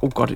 oh 0.00 0.08
Gott, 0.08 0.32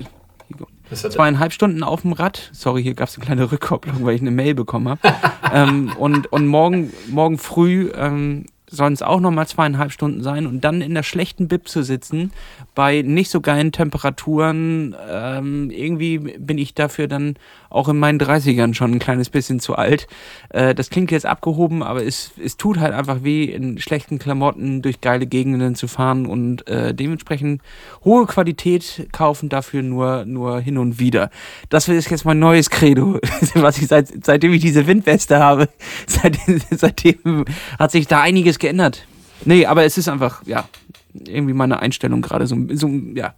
zweieinhalb 0.93 1.53
Stunden 1.53 1.83
auf 1.83 2.01
dem 2.01 2.13
Rad. 2.13 2.49
Sorry, 2.53 2.83
hier 2.83 2.93
gab 2.93 3.07
es 3.07 3.15
eine 3.15 3.25
kleine 3.25 3.51
Rückkopplung, 3.51 4.05
weil 4.05 4.15
ich 4.15 4.21
eine 4.21 4.31
Mail 4.31 4.55
bekommen 4.55 4.89
habe. 4.89 5.01
ähm, 5.53 5.91
und, 5.97 6.31
und 6.31 6.47
morgen, 6.47 6.93
morgen 7.09 7.37
früh 7.37 7.91
ähm, 7.95 8.45
sollen 8.71 8.93
es 8.93 9.01
auch 9.01 9.19
nochmal 9.19 9.47
zweieinhalb 9.47 9.91
Stunden 9.91 10.23
sein 10.23 10.47
und 10.47 10.61
dann 10.61 10.81
in 10.81 10.93
der 10.93 11.03
schlechten 11.03 11.47
Bib 11.47 11.67
zu 11.67 11.83
sitzen, 11.83 12.31
bei 12.73 13.01
nicht 13.01 13.29
so 13.29 13.41
geilen 13.41 13.71
Temperaturen, 13.71 14.95
ähm, 15.09 15.69
irgendwie 15.69 16.17
bin 16.17 16.57
ich 16.57 16.73
dafür 16.73 17.07
dann 17.07 17.35
auch 17.69 17.89
in 17.89 17.99
meinen 17.99 18.19
30ern 18.19 18.73
schon 18.73 18.93
ein 18.93 18.99
kleines 18.99 19.29
bisschen 19.29 19.59
zu 19.59 19.75
alt. 19.75 20.07
Äh, 20.49 20.73
das 20.73 20.89
klingt 20.89 21.11
jetzt 21.11 21.25
abgehoben, 21.25 21.83
aber 21.83 22.03
es, 22.03 22.31
es 22.41 22.57
tut 22.57 22.79
halt 22.79 22.93
einfach 22.93 23.23
weh, 23.23 23.43
in 23.43 23.77
schlechten 23.79 24.19
Klamotten 24.19 24.81
durch 24.81 25.01
geile 25.01 25.25
Gegenden 25.25 25.75
zu 25.75 25.87
fahren 25.87 26.25
und 26.25 26.67
äh, 26.67 26.93
dementsprechend 26.93 27.61
hohe 28.05 28.25
Qualität 28.25 29.07
kaufen, 29.11 29.49
dafür 29.49 29.83
nur, 29.83 30.25
nur 30.25 30.59
hin 30.61 30.77
und 30.77 30.99
wieder. 30.99 31.29
Das 31.69 31.87
ist 31.89 32.09
jetzt 32.09 32.25
mein 32.25 32.39
neues 32.39 32.69
Credo, 32.69 33.19
was 33.55 33.77
ich 33.79 33.87
seit, 33.87 34.25
seitdem 34.25 34.53
ich 34.53 34.61
diese 34.61 34.87
Windweste 34.87 35.39
habe, 35.39 35.67
seitdem, 36.07 36.61
seitdem 36.71 37.45
hat 37.77 37.91
sich 37.91 38.07
da 38.07 38.21
einiges 38.21 38.59
geändert. 38.61 39.05
Nee, 39.43 39.65
aber 39.65 39.83
es 39.83 39.97
ist 39.97 40.07
einfach, 40.07 40.45
ja, 40.45 40.67
irgendwie 41.13 41.53
meine 41.53 41.79
Einstellung 41.79 42.21
gerade 42.21 42.47
so, 42.47 42.57
so, 42.73 42.87
ja. 42.87 43.35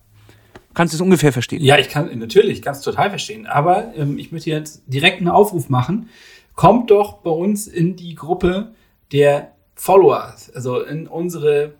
Kannst 0.73 0.93
du 0.93 0.97
es 0.97 1.01
ungefähr 1.01 1.31
verstehen? 1.31 1.63
Ja, 1.63 1.77
ich 1.77 1.89
kann, 1.89 2.17
natürlich, 2.17 2.61
ganz 2.61 2.81
total 2.81 3.09
verstehen. 3.09 3.45
Aber 3.45 3.93
ähm, 3.95 4.17
ich 4.17 4.31
möchte 4.31 4.49
jetzt 4.49 4.83
direkt 4.87 5.19
einen 5.19 5.29
Aufruf 5.29 5.69
machen. 5.69 6.09
Kommt 6.55 6.89
doch 6.89 7.19
bei 7.19 7.29
uns 7.29 7.67
in 7.67 7.95
die 7.95 8.15
Gruppe 8.15 8.73
der 9.11 9.53
Follower, 9.75 10.33
also 10.53 10.81
in 10.81 11.07
unsere 11.07 11.75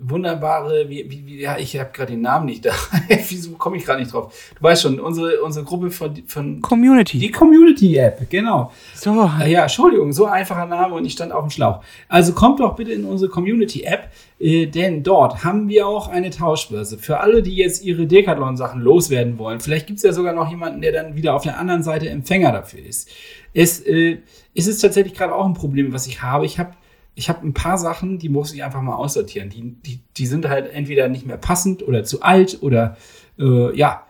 wunderbare, 0.00 0.88
wie, 0.88 1.10
wie, 1.10 1.26
wie 1.26 1.40
ja, 1.40 1.58
ich 1.58 1.78
habe 1.78 1.90
gerade 1.92 2.12
den 2.12 2.20
Namen 2.20 2.46
nicht 2.46 2.64
da. 2.64 2.72
Wieso 3.28 3.52
komme 3.52 3.76
ich 3.76 3.84
gerade 3.84 4.00
nicht 4.00 4.12
drauf? 4.12 4.32
Du 4.56 4.62
weißt 4.62 4.82
schon, 4.82 5.00
unsere, 5.00 5.42
unsere 5.42 5.64
Gruppe 5.64 5.90
von, 5.90 6.14
von 6.26 6.60
Community. 6.60 7.18
Die 7.18 7.30
Community-App, 7.30 8.30
genau. 8.30 8.72
So. 8.94 9.30
Äh, 9.40 9.52
ja, 9.52 9.62
Entschuldigung, 9.62 10.12
so 10.12 10.26
einfacher 10.26 10.66
Name 10.66 10.94
und 10.94 11.04
ich 11.04 11.12
stand 11.12 11.32
auf 11.32 11.44
dem 11.44 11.50
Schlauch. 11.50 11.82
Also 12.08 12.32
kommt 12.32 12.60
doch 12.60 12.76
bitte 12.76 12.92
in 12.92 13.04
unsere 13.04 13.30
Community-App, 13.30 14.10
äh, 14.38 14.66
denn 14.66 15.02
dort 15.02 15.44
haben 15.44 15.68
wir 15.68 15.86
auch 15.86 16.08
eine 16.08 16.30
Tauschbörse. 16.30 16.98
Für 16.98 17.20
alle, 17.20 17.42
die 17.42 17.56
jetzt 17.56 17.84
ihre 17.84 18.06
Decathlon-Sachen 18.06 18.80
loswerden 18.80 19.38
wollen. 19.38 19.60
Vielleicht 19.60 19.86
gibt 19.86 19.98
es 19.98 20.04
ja 20.04 20.12
sogar 20.12 20.32
noch 20.32 20.48
jemanden, 20.48 20.80
der 20.80 20.92
dann 20.92 21.16
wieder 21.16 21.34
auf 21.34 21.42
der 21.42 21.58
anderen 21.58 21.82
Seite 21.82 22.08
Empfänger 22.08 22.52
dafür 22.52 22.84
ist. 22.84 23.08
Es, 23.54 23.80
äh, 23.80 24.18
es 24.54 24.66
ist 24.66 24.80
tatsächlich 24.80 25.14
gerade 25.14 25.34
auch 25.34 25.46
ein 25.46 25.54
Problem, 25.54 25.92
was 25.92 26.06
ich 26.06 26.22
habe. 26.22 26.46
Ich 26.46 26.58
habe 26.58 26.72
ich 27.18 27.28
habe 27.28 27.44
ein 27.44 27.52
paar 27.52 27.78
Sachen, 27.78 28.20
die 28.20 28.28
muss 28.28 28.54
ich 28.54 28.62
einfach 28.62 28.80
mal 28.80 28.94
aussortieren. 28.94 29.50
Die, 29.50 29.74
die, 29.84 29.98
die 30.16 30.26
sind 30.26 30.48
halt 30.48 30.72
entweder 30.72 31.08
nicht 31.08 31.26
mehr 31.26 31.36
passend 31.36 31.82
oder 31.82 32.04
zu 32.04 32.22
alt 32.22 32.62
oder 32.62 32.96
äh, 33.40 33.76
ja, 33.76 34.06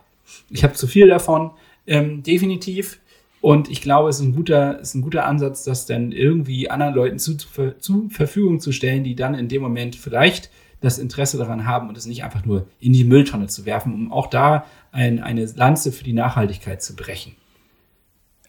ich 0.51 0.63
habe 0.63 0.73
zu 0.73 0.85
viel 0.85 1.07
davon. 1.07 1.49
Ähm, 1.87 2.21
definitiv. 2.21 2.99
Und 3.41 3.67
ich 3.67 3.81
glaube, 3.81 4.09
es 4.09 4.17
ist 4.17 4.21
ein 4.21 4.35
guter, 4.35 4.79
ist 4.79 4.93
ein 4.93 5.01
guter 5.01 5.25
Ansatz, 5.25 5.63
das 5.63 5.87
dann 5.87 6.11
irgendwie 6.11 6.69
anderen 6.69 6.93
Leuten 6.93 7.17
zu, 7.17 7.35
zu, 7.35 7.75
zu 7.79 8.09
Verfügung 8.09 8.59
zu 8.59 8.71
stellen, 8.71 9.03
die 9.03 9.15
dann 9.15 9.33
in 9.33 9.47
dem 9.47 9.63
Moment 9.63 9.95
vielleicht 9.95 10.51
das 10.79 10.99
Interesse 10.99 11.39
daran 11.39 11.65
haben 11.65 11.89
und 11.89 11.97
es 11.97 12.05
nicht 12.05 12.23
einfach 12.23 12.45
nur 12.45 12.67
in 12.79 12.93
die 12.93 13.05
Mülltonne 13.05 13.47
zu 13.47 13.65
werfen, 13.65 13.91
um 13.91 14.11
auch 14.11 14.27
da 14.27 14.65
ein, 14.91 15.19
eine 15.19 15.45
Lanze 15.45 15.91
für 15.91 16.03
die 16.03 16.13
Nachhaltigkeit 16.13 16.83
zu 16.83 16.95
brechen. 16.95 17.35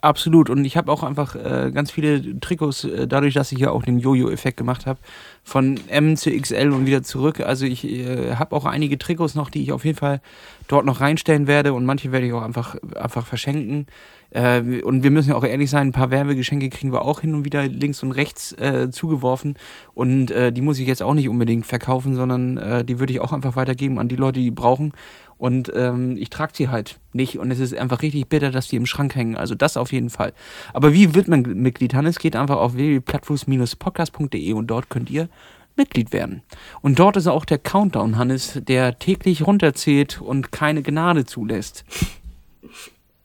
Absolut. 0.02 0.48
Und 0.48 0.64
ich 0.64 0.76
habe 0.76 0.90
auch 0.90 1.02
einfach 1.02 1.36
äh, 1.36 1.70
ganz 1.72 1.90
viele 1.90 2.40
Trikots, 2.40 2.84
äh, 2.84 3.06
dadurch, 3.06 3.34
dass 3.34 3.52
ich 3.52 3.58
ja 3.58 3.70
auch 3.70 3.82
den 3.82 3.98
Jojo-Effekt 3.98 4.56
gemacht 4.56 4.86
habe, 4.86 4.98
von 5.44 5.78
M 5.88 6.16
zu 6.16 6.30
XL 6.30 6.72
und 6.72 6.86
wieder 6.86 7.02
zurück. 7.02 7.40
Also 7.40 7.66
ich 7.66 7.84
äh, 7.84 8.36
habe 8.36 8.56
auch 8.56 8.64
einige 8.64 8.98
Trikots 8.98 9.34
noch, 9.34 9.50
die 9.50 9.62
ich 9.62 9.72
auf 9.72 9.84
jeden 9.84 9.98
Fall 9.98 10.20
dort 10.68 10.86
noch 10.86 11.00
reinstellen 11.00 11.46
werde 11.46 11.74
und 11.74 11.84
manche 11.84 12.12
werde 12.12 12.26
ich 12.26 12.32
auch 12.32 12.42
einfach, 12.42 12.76
einfach 12.96 13.26
verschenken. 13.26 13.86
Äh, 14.30 14.82
und 14.82 15.02
wir 15.02 15.10
müssen 15.10 15.30
ja 15.30 15.36
auch 15.36 15.44
ehrlich 15.44 15.70
sein, 15.70 15.88
ein 15.88 15.92
paar 15.92 16.10
Werbegeschenke 16.10 16.68
kriegen 16.70 16.92
wir 16.92 17.02
auch 17.02 17.20
hin 17.20 17.34
und 17.34 17.44
wieder 17.44 17.66
links 17.66 18.02
und 18.02 18.12
rechts 18.12 18.52
äh, 18.52 18.90
zugeworfen. 18.90 19.56
Und 19.94 20.30
äh, 20.30 20.52
die 20.52 20.62
muss 20.62 20.78
ich 20.78 20.86
jetzt 20.86 21.02
auch 21.02 21.14
nicht 21.14 21.28
unbedingt 21.28 21.66
verkaufen, 21.66 22.14
sondern 22.14 22.56
äh, 22.56 22.84
die 22.84 22.98
würde 22.98 23.12
ich 23.12 23.20
auch 23.20 23.32
einfach 23.32 23.56
weitergeben 23.56 23.98
an 23.98 24.08
die 24.08 24.16
Leute, 24.16 24.40
die 24.40 24.50
brauchen. 24.50 24.92
Und 25.38 25.72
ähm, 25.74 26.16
ich 26.18 26.28
trage 26.28 26.52
sie 26.54 26.68
halt 26.68 27.00
nicht. 27.12 27.38
Und 27.38 27.50
es 27.50 27.60
ist 27.60 27.74
einfach 27.74 28.02
richtig 28.02 28.28
bitter, 28.28 28.50
dass 28.50 28.68
die 28.68 28.76
im 28.76 28.86
Schrank 28.86 29.14
hängen. 29.14 29.36
Also 29.36 29.54
das 29.54 29.76
auf 29.78 29.90
jeden 29.90 30.10
Fall. 30.10 30.34
Aber 30.74 30.92
wie 30.92 31.14
wird 31.14 31.28
man 31.28 31.42
Mitglied? 31.42 31.94
Hannes 31.94 32.18
geht 32.18 32.36
einfach 32.36 32.58
auf 32.58 32.74
www.plattfuß-podcast.de 32.74 34.52
und 34.52 34.66
dort 34.66 34.90
könnt 34.90 35.10
ihr 35.10 35.28
Mitglied 35.76 36.12
werden. 36.12 36.42
Und 36.82 36.98
dort 36.98 37.16
ist 37.16 37.26
auch 37.26 37.46
der 37.46 37.56
Countdown, 37.56 38.18
Hannes, 38.18 38.60
der 38.62 38.98
täglich 38.98 39.46
runterzählt 39.46 40.20
und 40.20 40.52
keine 40.52 40.82
Gnade 40.82 41.24
zulässt. 41.24 41.86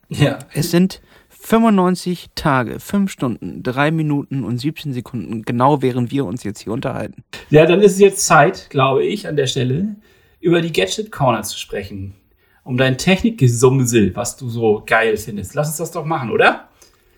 Ja. 0.09 0.39
Es 0.53 0.71
sind 0.71 1.01
95 1.29 2.27
Tage, 2.33 2.79
5 2.79 3.11
Stunden, 3.11 3.61
3 3.61 3.91
Minuten 3.91 4.43
und 4.43 4.57
17 4.57 4.93
Sekunden, 4.93 5.43
genau 5.43 5.81
während 5.81 6.11
wir 6.11 6.25
uns 6.25 6.43
jetzt 6.43 6.61
hier 6.61 6.73
unterhalten. 6.73 7.23
Ja, 7.49 7.65
dann 7.65 7.81
ist 7.81 7.93
es 7.93 7.99
jetzt 7.99 8.25
Zeit, 8.25 8.69
glaube 8.69 9.05
ich, 9.05 9.27
an 9.27 9.35
der 9.35 9.47
Stelle, 9.47 9.95
über 10.39 10.61
die 10.61 10.71
Gadget 10.71 11.11
Corner 11.11 11.43
zu 11.43 11.57
sprechen. 11.57 12.15
Um 12.63 12.77
dein 12.77 12.97
Technikgesumsel, 12.97 14.15
was 14.15 14.37
du 14.37 14.49
so 14.49 14.81
geil 14.85 15.17
findest. 15.17 15.53
Lass 15.53 15.67
uns 15.67 15.77
das 15.77 15.91
doch 15.91 16.05
machen, 16.05 16.31
oder? 16.31 16.67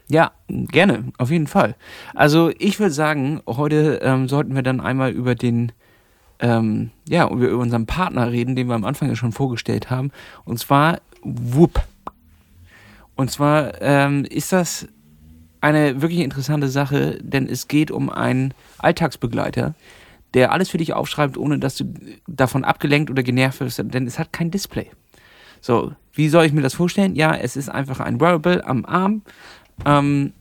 Ja, 0.09 0.31
gerne, 0.49 1.05
auf 1.17 1.31
jeden 1.31 1.47
Fall. 1.47 1.75
Also 2.13 2.51
ich 2.59 2.79
würde 2.79 2.93
sagen, 2.93 3.41
heute 3.47 3.99
ähm, 4.01 4.27
sollten 4.27 4.55
wir 4.55 4.61
dann 4.61 4.81
einmal 4.81 5.11
über 5.11 5.35
den, 5.35 5.71
ähm, 6.39 6.91
ja, 7.07 7.29
über 7.29 7.57
unseren 7.57 7.85
Partner 7.85 8.31
reden, 8.31 8.55
den 8.55 8.67
wir 8.67 8.75
am 8.75 8.85
Anfang 8.85 9.07
ja 9.07 9.15
schon 9.15 9.31
vorgestellt 9.31 9.89
haben. 9.89 10.11
Und 10.43 10.59
zwar 10.59 10.99
Whoop. 11.23 11.81
Und 13.17 13.31
zwar 13.31 13.81
ähm, 13.81 14.25
ist 14.25 14.53
das 14.53 14.87
eine 15.59 16.01
wirklich 16.01 16.21
interessante 16.21 16.69
Sache, 16.69 17.17
denn 17.21 17.47
es 17.47 17.67
geht 17.67 17.91
um 17.91 18.09
einen 18.09 18.53
Alltagsbegleiter, 18.77 19.73
der 20.33 20.51
alles 20.51 20.69
für 20.69 20.77
dich 20.77 20.93
aufschreibt, 20.93 21.37
ohne 21.37 21.57
dass 21.57 21.75
du 21.75 21.93
davon 22.27 22.63
abgelenkt 22.63 23.09
oder 23.09 23.23
genervt 23.23 23.59
wirst, 23.59 23.83
denn 23.83 24.05
es 24.05 24.19
hat 24.19 24.31
kein 24.31 24.51
Display. 24.51 24.91
So, 25.61 25.93
wie 26.13 26.29
soll 26.29 26.45
ich 26.45 26.53
mir 26.53 26.61
das 26.61 26.75
vorstellen? 26.75 27.15
Ja, 27.15 27.35
es 27.35 27.57
ist 27.57 27.69
einfach 27.69 27.99
ein 27.99 28.21
Wearable 28.21 28.65
am 28.65 28.85
Arm. 28.85 29.23
Ähm, 29.83 30.33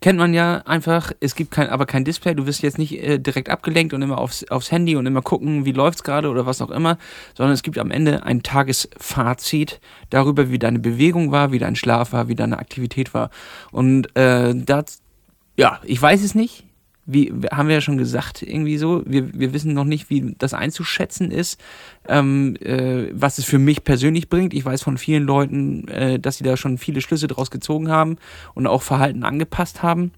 kennt 0.00 0.18
man 0.18 0.34
ja 0.34 0.58
einfach, 0.66 1.12
es 1.20 1.34
gibt 1.34 1.50
kein, 1.50 1.68
aber 1.68 1.86
kein 1.86 2.04
Display, 2.04 2.34
du 2.34 2.46
wirst 2.46 2.62
jetzt 2.62 2.78
nicht 2.78 3.02
äh, 3.02 3.18
direkt 3.18 3.48
abgelenkt 3.48 3.94
und 3.94 4.02
immer 4.02 4.18
aufs, 4.18 4.44
aufs 4.50 4.70
Handy 4.70 4.96
und 4.96 5.06
immer 5.06 5.22
gucken, 5.22 5.64
wie 5.64 5.72
läuft 5.72 5.98
es 5.98 6.04
gerade 6.04 6.28
oder 6.28 6.46
was 6.46 6.60
auch 6.60 6.70
immer, 6.70 6.98
sondern 7.34 7.54
es 7.54 7.62
gibt 7.62 7.78
am 7.78 7.90
Ende 7.90 8.24
ein 8.24 8.42
Tagesfazit 8.42 9.80
darüber, 10.10 10.50
wie 10.50 10.58
deine 10.58 10.78
Bewegung 10.78 11.32
war, 11.32 11.52
wie 11.52 11.58
dein 11.58 11.76
Schlaf 11.76 12.12
war, 12.12 12.28
wie 12.28 12.34
deine 12.34 12.58
Aktivität 12.58 13.14
war. 13.14 13.30
Und 13.70 14.14
äh, 14.16 14.54
das, 14.54 15.00
ja, 15.56 15.80
ich 15.84 16.00
weiß 16.00 16.22
es 16.22 16.34
nicht, 16.34 16.67
wie 17.10 17.32
haben 17.50 17.68
wir 17.68 17.76
ja 17.76 17.80
schon 17.80 17.96
gesagt, 17.96 18.42
irgendwie 18.42 18.76
so, 18.76 19.02
wir, 19.06 19.32
wir 19.32 19.54
wissen 19.54 19.72
noch 19.72 19.86
nicht, 19.86 20.10
wie 20.10 20.34
das 20.36 20.52
einzuschätzen 20.52 21.30
ist, 21.30 21.58
ähm, 22.06 22.54
äh, 22.60 23.08
was 23.12 23.38
es 23.38 23.46
für 23.46 23.58
mich 23.58 23.82
persönlich 23.82 24.28
bringt. 24.28 24.52
Ich 24.52 24.64
weiß 24.64 24.82
von 24.82 24.98
vielen 24.98 25.22
Leuten, 25.22 25.88
äh, 25.88 26.18
dass 26.18 26.36
sie 26.36 26.44
da 26.44 26.58
schon 26.58 26.76
viele 26.76 27.00
Schlüsse 27.00 27.26
draus 27.26 27.50
gezogen 27.50 27.90
haben 27.90 28.18
und 28.54 28.66
auch 28.66 28.82
Verhalten 28.82 29.24
angepasst 29.24 29.82
haben. 29.82 30.12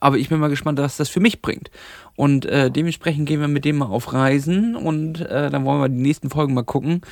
Aber 0.00 0.18
ich 0.18 0.28
bin 0.28 0.40
mal 0.40 0.48
gespannt, 0.48 0.80
was 0.80 0.96
das 0.96 1.08
für 1.08 1.20
mich 1.20 1.40
bringt. 1.40 1.70
Und 2.16 2.46
äh, 2.46 2.68
dementsprechend 2.70 3.28
gehen 3.28 3.40
wir 3.40 3.48
mit 3.48 3.64
dem 3.64 3.78
mal 3.78 3.86
auf 3.86 4.12
Reisen 4.12 4.74
und 4.74 5.20
äh, 5.20 5.50
dann 5.50 5.64
wollen 5.64 5.80
wir 5.80 5.88
die 5.88 6.02
nächsten 6.02 6.30
Folgen 6.30 6.54
mal 6.54 6.64
gucken, 6.64 7.02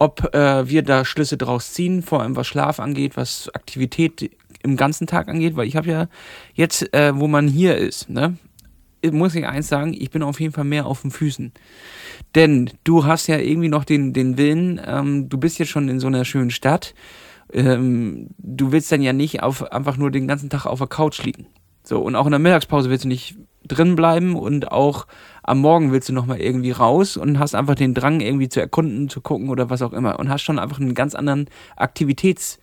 ob 0.00 0.34
äh, 0.34 0.66
wir 0.66 0.82
da 0.82 1.04
Schlüsse 1.04 1.36
draus 1.36 1.74
ziehen, 1.74 2.02
vor 2.02 2.22
allem 2.22 2.34
was 2.34 2.46
Schlaf 2.46 2.80
angeht, 2.80 3.16
was 3.16 3.50
Aktivität 3.54 4.30
im 4.62 4.76
ganzen 4.76 5.06
Tag 5.06 5.28
angeht, 5.28 5.56
weil 5.56 5.68
ich 5.68 5.76
habe 5.76 5.90
ja 5.90 6.08
jetzt, 6.54 6.92
äh, 6.94 7.12
wo 7.14 7.28
man 7.28 7.46
hier 7.46 7.76
ist, 7.76 8.08
ne, 8.08 8.36
muss 9.12 9.34
ich 9.34 9.46
eins 9.46 9.68
sagen, 9.68 9.94
ich 9.94 10.10
bin 10.10 10.22
auf 10.22 10.40
jeden 10.40 10.54
Fall 10.54 10.64
mehr 10.64 10.86
auf 10.86 11.02
den 11.02 11.10
Füßen. 11.10 11.52
Denn 12.34 12.70
du 12.82 13.04
hast 13.04 13.26
ja 13.26 13.38
irgendwie 13.38 13.68
noch 13.68 13.84
den, 13.84 14.14
den 14.14 14.38
Willen, 14.38 14.80
ähm, 14.84 15.28
du 15.28 15.36
bist 15.36 15.58
jetzt 15.58 15.70
schon 15.70 15.88
in 15.88 16.00
so 16.00 16.06
einer 16.06 16.24
schönen 16.24 16.50
Stadt, 16.50 16.94
ähm, 17.52 18.28
du 18.38 18.72
willst 18.72 18.90
dann 18.90 19.02
ja 19.02 19.12
nicht 19.12 19.42
auf, 19.42 19.70
einfach 19.70 19.98
nur 19.98 20.10
den 20.10 20.26
ganzen 20.26 20.48
Tag 20.48 20.64
auf 20.64 20.78
der 20.78 20.88
Couch 20.88 21.22
liegen. 21.22 21.46
So, 21.82 22.00
und 22.00 22.16
auch 22.16 22.26
in 22.26 22.32
der 22.32 22.38
Mittagspause 22.38 22.88
willst 22.88 23.04
du 23.04 23.08
nicht 23.08 23.36
drin 23.66 23.96
bleiben 23.96 24.34
und 24.34 24.72
auch 24.72 25.06
am 25.42 25.58
Morgen 25.58 25.92
willst 25.92 26.08
du 26.08 26.12
nochmal 26.12 26.40
irgendwie 26.40 26.72
raus 26.72 27.16
und 27.16 27.38
hast 27.38 27.54
einfach 27.54 27.74
den 27.74 27.94
Drang, 27.94 28.20
irgendwie 28.20 28.48
zu 28.48 28.60
erkunden, 28.60 29.08
zu 29.08 29.20
gucken 29.20 29.48
oder 29.48 29.70
was 29.70 29.82
auch 29.82 29.92
immer. 29.92 30.18
Und 30.18 30.28
hast 30.28 30.42
schon 30.42 30.58
einfach 30.58 30.80
einen 30.80 30.94
ganz 30.94 31.14
anderen 31.14 31.48
Aktivitäts- 31.76 32.58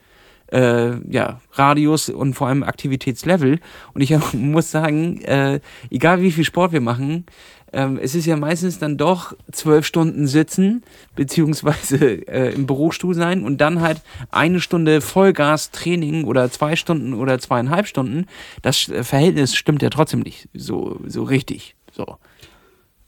äh, 0.52 0.98
ja, 1.12 1.42
Radius 1.54 2.10
und 2.10 2.34
vor 2.34 2.48
allem 2.48 2.64
Aktivitätslevel. 2.64 3.60
Und 3.94 4.02
ich 4.02 4.16
muss 4.34 4.72
sagen, 4.72 5.22
äh, 5.22 5.60
egal 5.90 6.22
wie 6.22 6.32
viel 6.32 6.44
Sport 6.44 6.72
wir 6.72 6.82
machen, 6.82 7.26
ähm, 7.74 8.00
es 8.02 8.16
ist 8.16 8.26
ja 8.26 8.38
meistens 8.38 8.80
dann 8.80 8.98
doch 8.98 9.34
zwölf 9.52 9.86
Stunden 9.86 10.26
sitzen, 10.28 10.84
beziehungsweise 11.16 11.98
äh, 12.28 12.54
im 12.54 12.66
Bürostuhl 12.66 13.14
sein 13.14 13.44
und 13.44 13.60
dann 13.60 13.82
halt 13.82 14.02
eine 14.32 14.62
Stunde 14.62 15.02
Vollgas-Training 15.02 16.24
oder 16.24 16.50
zwei 16.50 16.78
Stunden 16.78 17.14
oder 17.14 17.40
zweieinhalb 17.40 17.88
Stunden. 17.88 18.26
Das 18.62 18.88
äh, 18.88 19.04
Verhältnis 19.04 19.54
stimmt 19.56 19.82
ja 19.82 19.90
trotzdem 19.90 20.22
nicht 20.22 20.48
so, 20.54 21.00
so 21.06 21.24
richtig. 21.24 21.76
So. 21.92 22.18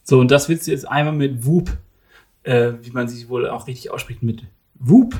So, 0.09 0.19
und 0.19 0.31
das 0.31 0.49
willst 0.49 0.65
du 0.65 0.71
jetzt 0.71 0.87
einmal 0.87 1.13
mit 1.13 1.45
Whoop, 1.45 1.69
äh, 2.41 2.71
wie 2.81 2.89
man 2.89 3.07
sich 3.07 3.29
wohl 3.29 3.47
auch 3.47 3.67
richtig 3.67 3.91
ausspricht, 3.91 4.23
mit 4.23 4.41
Whoop 4.79 5.13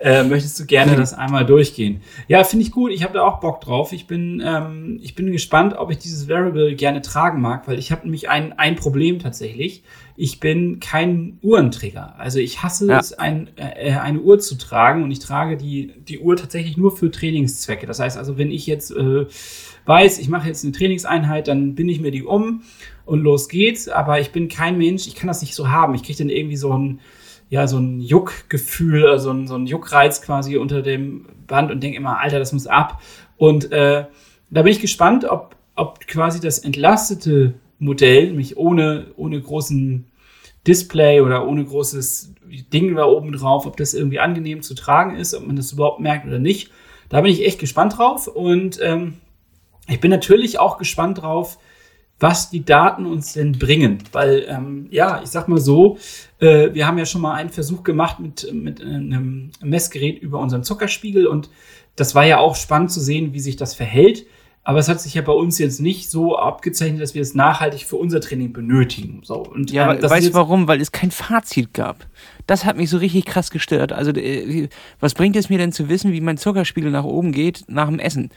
äh, 0.00 0.22
möchtest 0.22 0.60
du 0.60 0.66
gerne 0.66 0.96
das 0.96 1.12
einmal 1.12 1.44
durchgehen? 1.44 2.02
Ja, 2.28 2.44
finde 2.44 2.64
ich 2.64 2.70
gut. 2.70 2.92
Ich 2.92 3.02
habe 3.02 3.14
da 3.14 3.22
auch 3.22 3.40
Bock 3.40 3.60
drauf. 3.60 3.92
Ich 3.92 4.06
bin, 4.06 4.40
ähm, 4.44 5.00
ich 5.02 5.14
bin 5.14 5.32
gespannt, 5.32 5.74
ob 5.76 5.90
ich 5.90 5.98
dieses 5.98 6.28
Variable 6.28 6.74
gerne 6.76 7.02
tragen 7.02 7.40
mag, 7.40 7.66
weil 7.66 7.78
ich 7.78 7.90
habe 7.90 8.02
nämlich 8.02 8.28
ein, 8.28 8.56
ein 8.58 8.76
Problem 8.76 9.18
tatsächlich. 9.18 9.82
Ich 10.16 10.40
bin 10.40 10.78
kein 10.78 11.38
Uhrenträger. 11.42 12.14
Also 12.18 12.38
ich 12.38 12.62
hasse 12.62 12.86
ja. 12.86 12.98
es, 12.98 13.12
ein, 13.12 13.50
äh, 13.56 13.92
eine 13.92 14.20
Uhr 14.20 14.38
zu 14.38 14.56
tragen 14.56 15.02
und 15.02 15.10
ich 15.10 15.18
trage 15.18 15.56
die, 15.56 15.92
die 16.06 16.20
Uhr 16.20 16.36
tatsächlich 16.36 16.76
nur 16.76 16.96
für 16.96 17.10
Trainingszwecke. 17.10 17.86
Das 17.86 17.98
heißt 17.98 18.18
also, 18.18 18.38
wenn 18.38 18.52
ich 18.52 18.66
jetzt 18.66 18.92
äh, 18.92 19.26
weiß, 19.88 20.18
ich 20.18 20.28
mache 20.28 20.48
jetzt 20.48 20.64
eine 20.64 20.72
Trainingseinheit, 20.72 21.48
dann 21.48 21.74
bin 21.74 21.88
ich 21.88 22.00
mir 22.00 22.10
die 22.10 22.22
um 22.22 22.62
und 23.06 23.22
los 23.22 23.48
geht's. 23.48 23.88
Aber 23.88 24.20
ich 24.20 24.30
bin 24.30 24.48
kein 24.48 24.78
Mensch, 24.78 25.06
ich 25.06 25.14
kann 25.14 25.28
das 25.28 25.40
nicht 25.40 25.54
so 25.54 25.70
haben. 25.70 25.94
Ich 25.94 26.02
kriege 26.02 26.18
dann 26.18 26.30
irgendwie 26.30 26.56
so 26.56 26.72
ein 26.72 27.00
ja, 27.50 27.66
so 27.66 27.78
ein 27.78 28.00
Juckgefühl, 28.00 29.02
so 29.02 29.08
also 29.08 29.30
ein, 29.30 29.46
so 29.46 29.54
ein 29.54 29.66
Juckreiz 29.66 30.20
quasi 30.22 30.56
unter 30.56 30.82
dem 30.82 31.26
Band 31.46 31.70
und 31.70 31.82
denke 31.82 31.96
immer, 31.96 32.20
Alter, 32.20 32.38
das 32.38 32.52
muss 32.52 32.66
ab. 32.66 33.00
Und 33.36 33.72
äh, 33.72 34.04
da 34.50 34.62
bin 34.62 34.72
ich 34.72 34.80
gespannt, 34.80 35.24
ob, 35.24 35.56
ob 35.74 36.06
quasi 36.06 36.40
das 36.40 36.58
entlastete 36.58 37.54
Modell, 37.78 38.32
mich 38.32 38.56
ohne, 38.56 39.06
ohne 39.16 39.40
großen 39.40 40.06
Display 40.66 41.20
oder 41.20 41.46
ohne 41.46 41.64
großes 41.64 42.34
Ding 42.72 42.94
da 42.94 43.06
oben 43.06 43.32
drauf, 43.32 43.66
ob 43.66 43.76
das 43.76 43.94
irgendwie 43.94 44.18
angenehm 44.18 44.62
zu 44.62 44.74
tragen 44.74 45.16
ist, 45.16 45.34
ob 45.34 45.46
man 45.46 45.56
das 45.56 45.72
überhaupt 45.72 46.00
merkt 46.00 46.26
oder 46.26 46.38
nicht. 46.38 46.70
Da 47.08 47.22
bin 47.22 47.32
ich 47.32 47.46
echt 47.46 47.58
gespannt 47.58 47.96
drauf 47.96 48.26
und 48.26 48.78
ähm, 48.82 49.14
ich 49.88 50.00
bin 50.00 50.10
natürlich 50.10 50.58
auch 50.58 50.78
gespannt 50.78 51.22
drauf, 51.22 51.58
was 52.20 52.50
die 52.50 52.64
Daten 52.64 53.06
uns 53.06 53.32
denn 53.32 53.52
bringen. 53.52 53.98
Weil, 54.12 54.44
ähm, 54.48 54.88
ja, 54.90 55.20
ich 55.22 55.30
sag 55.30 55.48
mal 55.48 55.60
so, 55.60 55.98
äh, 56.40 56.74
wir 56.74 56.86
haben 56.86 56.98
ja 56.98 57.06
schon 57.06 57.20
mal 57.20 57.34
einen 57.34 57.50
Versuch 57.50 57.82
gemacht 57.82 58.18
mit, 58.18 58.52
mit 58.52 58.80
einem 58.82 59.50
Messgerät 59.62 60.20
über 60.20 60.40
unseren 60.40 60.64
Zuckerspiegel 60.64 61.26
und 61.26 61.48
das 61.96 62.14
war 62.14 62.24
ja 62.24 62.38
auch 62.38 62.56
spannend 62.56 62.92
zu 62.92 63.00
sehen, 63.00 63.32
wie 63.32 63.40
sich 63.40 63.56
das 63.56 63.74
verhält. 63.74 64.26
Aber 64.64 64.80
es 64.80 64.88
hat 64.88 65.00
sich 65.00 65.14
ja 65.14 65.22
bei 65.22 65.32
uns 65.32 65.58
jetzt 65.58 65.80
nicht 65.80 66.10
so 66.10 66.36
abgezeichnet, 66.36 67.00
dass 67.00 67.14
wir 67.14 67.22
es 67.22 67.34
nachhaltig 67.34 67.86
für 67.86 67.96
unser 67.96 68.20
Training 68.20 68.52
benötigen. 68.52 69.20
So, 69.24 69.36
und, 69.36 69.70
ja, 69.70 69.94
ähm, 69.94 70.02
weißt 70.02 70.28
du 70.28 70.34
warum? 70.34 70.68
Weil 70.68 70.82
es 70.82 70.92
kein 70.92 71.10
Fazit 71.10 71.72
gab. 71.72 72.06
Das 72.46 72.66
hat 72.66 72.76
mich 72.76 72.90
so 72.90 72.98
richtig 72.98 73.24
krass 73.24 73.50
gestört. 73.50 73.92
Also, 73.92 74.10
äh, 74.10 74.68
was 75.00 75.14
bringt 75.14 75.36
es 75.36 75.48
mir 75.48 75.56
denn 75.56 75.72
zu 75.72 75.88
wissen, 75.88 76.12
wie 76.12 76.20
mein 76.20 76.36
Zuckerspiegel 76.36 76.90
nach 76.90 77.04
oben 77.04 77.32
geht 77.32 77.64
nach 77.68 77.88
dem 77.88 77.98
Essen? 77.98 78.30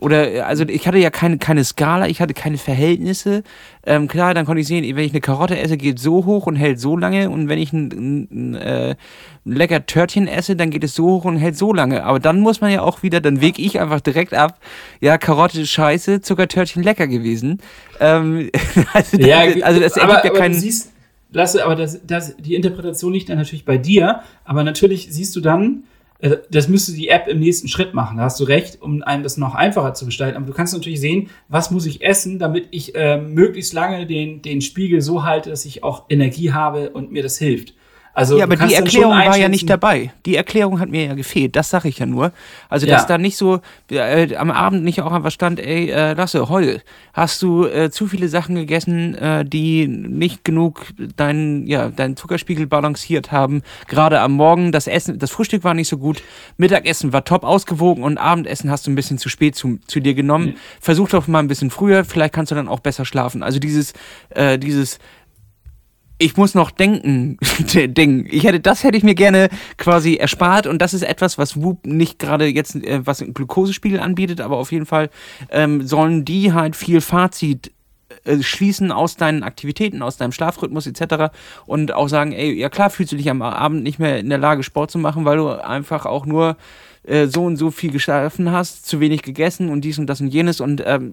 Oder, 0.00 0.46
also 0.46 0.64
ich 0.64 0.86
hatte 0.86 0.96
ja 0.98 1.10
keine, 1.10 1.36
keine 1.36 1.62
Skala, 1.62 2.08
ich 2.08 2.22
hatte 2.22 2.32
keine 2.32 2.56
Verhältnisse. 2.56 3.42
Ähm, 3.84 4.08
klar, 4.08 4.32
dann 4.32 4.46
konnte 4.46 4.62
ich 4.62 4.66
sehen, 4.66 4.82
wenn 4.96 5.04
ich 5.04 5.12
eine 5.12 5.20
Karotte 5.20 5.58
esse, 5.58 5.76
geht 5.76 5.98
so 5.98 6.24
hoch 6.24 6.46
und 6.46 6.56
hält 6.56 6.80
so 6.80 6.96
lange. 6.96 7.28
Und 7.28 7.48
wenn 7.48 7.58
ich 7.58 7.72
ein, 7.74 7.90
ein, 7.92 8.28
ein, 8.30 8.54
äh, 8.54 8.96
ein 9.44 9.52
lecker 9.52 9.84
Törtchen 9.84 10.26
esse, 10.26 10.56
dann 10.56 10.70
geht 10.70 10.84
es 10.84 10.94
so 10.94 11.04
hoch 11.04 11.24
und 11.26 11.36
hält 11.36 11.56
so 11.56 11.74
lange. 11.74 12.04
Aber 12.04 12.18
dann 12.18 12.40
muss 12.40 12.62
man 12.62 12.72
ja 12.72 12.80
auch 12.80 13.02
wieder, 13.02 13.20
dann 13.20 13.42
wege 13.42 13.60
ich 13.60 13.78
einfach 13.78 14.00
direkt 14.00 14.32
ab, 14.32 14.58
ja, 15.00 15.18
Karotte 15.18 15.66
scheiße, 15.66 16.22
Zuckertörtchen 16.22 16.82
lecker 16.82 17.06
gewesen. 17.06 17.60
Ähm, 18.00 18.50
also, 18.94 19.18
ja, 19.18 19.40
also 19.62 19.80
das 19.80 19.96
ergibt 19.96 20.18
aber, 20.18 20.24
ja 20.24 20.32
keinen... 20.32 20.62
Lasse, 21.32 21.64
aber 21.64 21.76
das, 21.76 22.04
das, 22.04 22.36
die 22.38 22.56
Interpretation 22.56 23.12
liegt 23.12 23.28
dann 23.28 23.38
natürlich 23.38 23.64
bei 23.64 23.78
dir, 23.78 24.22
aber 24.44 24.64
natürlich 24.64 25.08
siehst 25.10 25.36
du 25.36 25.40
dann, 25.40 25.84
äh, 25.84 25.99
das 26.50 26.68
müsste 26.68 26.92
die 26.92 27.08
App 27.08 27.28
im 27.28 27.40
nächsten 27.40 27.68
Schritt 27.68 27.94
machen. 27.94 28.18
Da 28.18 28.24
hast 28.24 28.38
du 28.40 28.44
recht, 28.44 28.82
um 28.82 29.02
einem 29.02 29.22
das 29.22 29.36
noch 29.36 29.54
einfacher 29.54 29.94
zu 29.94 30.04
gestalten. 30.04 30.36
Aber 30.36 30.46
du 30.46 30.52
kannst 30.52 30.74
natürlich 30.74 31.00
sehen, 31.00 31.30
was 31.48 31.70
muss 31.70 31.86
ich 31.86 32.02
essen, 32.02 32.38
damit 32.38 32.68
ich 32.70 32.94
äh, 32.94 33.18
möglichst 33.18 33.72
lange 33.72 34.06
den, 34.06 34.42
den 34.42 34.60
Spiegel 34.60 35.00
so 35.00 35.24
halte, 35.24 35.50
dass 35.50 35.64
ich 35.64 35.82
auch 35.82 36.04
Energie 36.08 36.52
habe 36.52 36.90
und 36.90 37.10
mir 37.10 37.22
das 37.22 37.38
hilft. 37.38 37.74
Also, 38.12 38.38
ja, 38.38 38.44
aber 38.44 38.56
die 38.56 38.74
Erklärung 38.74 39.12
war 39.12 39.36
ja 39.36 39.48
nicht 39.48 39.70
dabei. 39.70 40.12
Die 40.26 40.34
Erklärung 40.34 40.80
hat 40.80 40.88
mir 40.88 41.06
ja 41.06 41.14
gefehlt. 41.14 41.54
Das 41.54 41.70
sage 41.70 41.88
ich 41.88 41.98
ja 41.98 42.06
nur. 42.06 42.32
Also, 42.68 42.86
dass 42.86 43.02
ja. 43.02 43.08
da 43.08 43.18
nicht 43.18 43.36
so 43.36 43.60
äh, 43.90 44.34
am 44.34 44.50
Abend 44.50 44.82
nicht 44.82 45.00
auch 45.00 45.12
einfach 45.12 45.30
stand, 45.30 45.60
ey, 45.60 45.90
äh, 45.90 46.14
Lasse, 46.14 46.48
heul, 46.48 46.82
hast 47.12 47.40
du 47.42 47.66
äh, 47.66 47.90
zu 47.90 48.08
viele 48.08 48.28
Sachen 48.28 48.56
gegessen, 48.56 49.14
äh, 49.14 49.44
die 49.44 49.86
nicht 49.86 50.44
genug 50.44 50.86
deinen, 51.16 51.66
ja, 51.66 51.88
deinen 51.88 52.16
Zuckerspiegel 52.16 52.66
balanciert 52.66 53.30
haben. 53.30 53.62
Gerade 53.86 54.20
am 54.20 54.32
Morgen, 54.32 54.72
das 54.72 54.88
Essen, 54.88 55.18
das 55.18 55.30
Frühstück 55.30 55.62
war 55.62 55.74
nicht 55.74 55.88
so 55.88 55.96
gut, 55.96 56.22
Mittagessen 56.56 57.12
war 57.12 57.24
top 57.24 57.44
ausgewogen 57.44 58.02
und 58.02 58.18
Abendessen 58.18 58.70
hast 58.70 58.86
du 58.86 58.90
ein 58.90 58.96
bisschen 58.96 59.18
zu 59.18 59.28
spät 59.28 59.54
zu, 59.54 59.78
zu 59.86 60.00
dir 60.00 60.14
genommen. 60.14 60.46
Mhm. 60.46 60.54
Versuch 60.80 61.08
doch 61.08 61.28
mal 61.28 61.38
ein 61.38 61.48
bisschen 61.48 61.70
früher, 61.70 62.04
vielleicht 62.04 62.34
kannst 62.34 62.50
du 62.50 62.56
dann 62.56 62.68
auch 62.68 62.80
besser 62.80 63.04
schlafen. 63.04 63.42
Also 63.44 63.60
dieses, 63.60 63.92
äh, 64.30 64.58
dieses 64.58 64.98
ich 66.20 66.36
muss 66.36 66.54
noch 66.54 66.70
denken, 66.70 67.38
Ding. 67.74 68.28
Ich 68.30 68.44
hätte, 68.44 68.60
das 68.60 68.84
hätte 68.84 68.96
ich 68.96 69.02
mir 69.02 69.14
gerne 69.14 69.48
quasi 69.78 70.16
erspart 70.16 70.66
und 70.66 70.80
das 70.80 70.92
ist 70.92 71.02
etwas, 71.02 71.38
was 71.38 71.60
Whoop 71.60 71.86
nicht 71.86 72.18
gerade 72.18 72.46
jetzt, 72.46 72.76
äh, 72.76 73.04
was 73.04 73.22
ein 73.22 73.32
Glukosespiegel 73.32 73.98
anbietet, 73.98 74.40
aber 74.40 74.58
auf 74.58 74.70
jeden 74.70 74.86
Fall 74.86 75.08
ähm, 75.50 75.86
sollen 75.86 76.24
die 76.26 76.52
halt 76.52 76.76
viel 76.76 77.00
Fazit 77.00 77.72
äh, 78.24 78.42
schließen 78.42 78.92
aus 78.92 79.16
deinen 79.16 79.42
Aktivitäten, 79.42 80.02
aus 80.02 80.18
deinem 80.18 80.32
Schlafrhythmus 80.32 80.86
etc. 80.86 81.32
und 81.64 81.94
auch 81.94 82.08
sagen, 82.08 82.32
ey, 82.32 82.52
ja 82.52 82.68
klar 82.68 82.90
fühlst 82.90 83.12
du 83.12 83.16
dich 83.16 83.30
am 83.30 83.40
Abend 83.40 83.82
nicht 83.82 83.98
mehr 83.98 84.18
in 84.18 84.28
der 84.28 84.38
Lage, 84.38 84.62
Sport 84.62 84.90
zu 84.90 84.98
machen, 84.98 85.24
weil 85.24 85.38
du 85.38 85.48
einfach 85.48 86.04
auch 86.04 86.26
nur 86.26 86.58
äh, 87.02 87.26
so 87.26 87.44
und 87.44 87.56
so 87.56 87.70
viel 87.70 87.90
geschlafen 87.90 88.50
hast, 88.50 88.86
zu 88.86 89.00
wenig 89.00 89.22
gegessen 89.22 89.70
und 89.70 89.82
dies 89.82 89.98
und 89.98 90.06
das 90.06 90.20
und 90.20 90.28
jenes. 90.28 90.60
Und 90.60 90.82
ähm, 90.84 91.12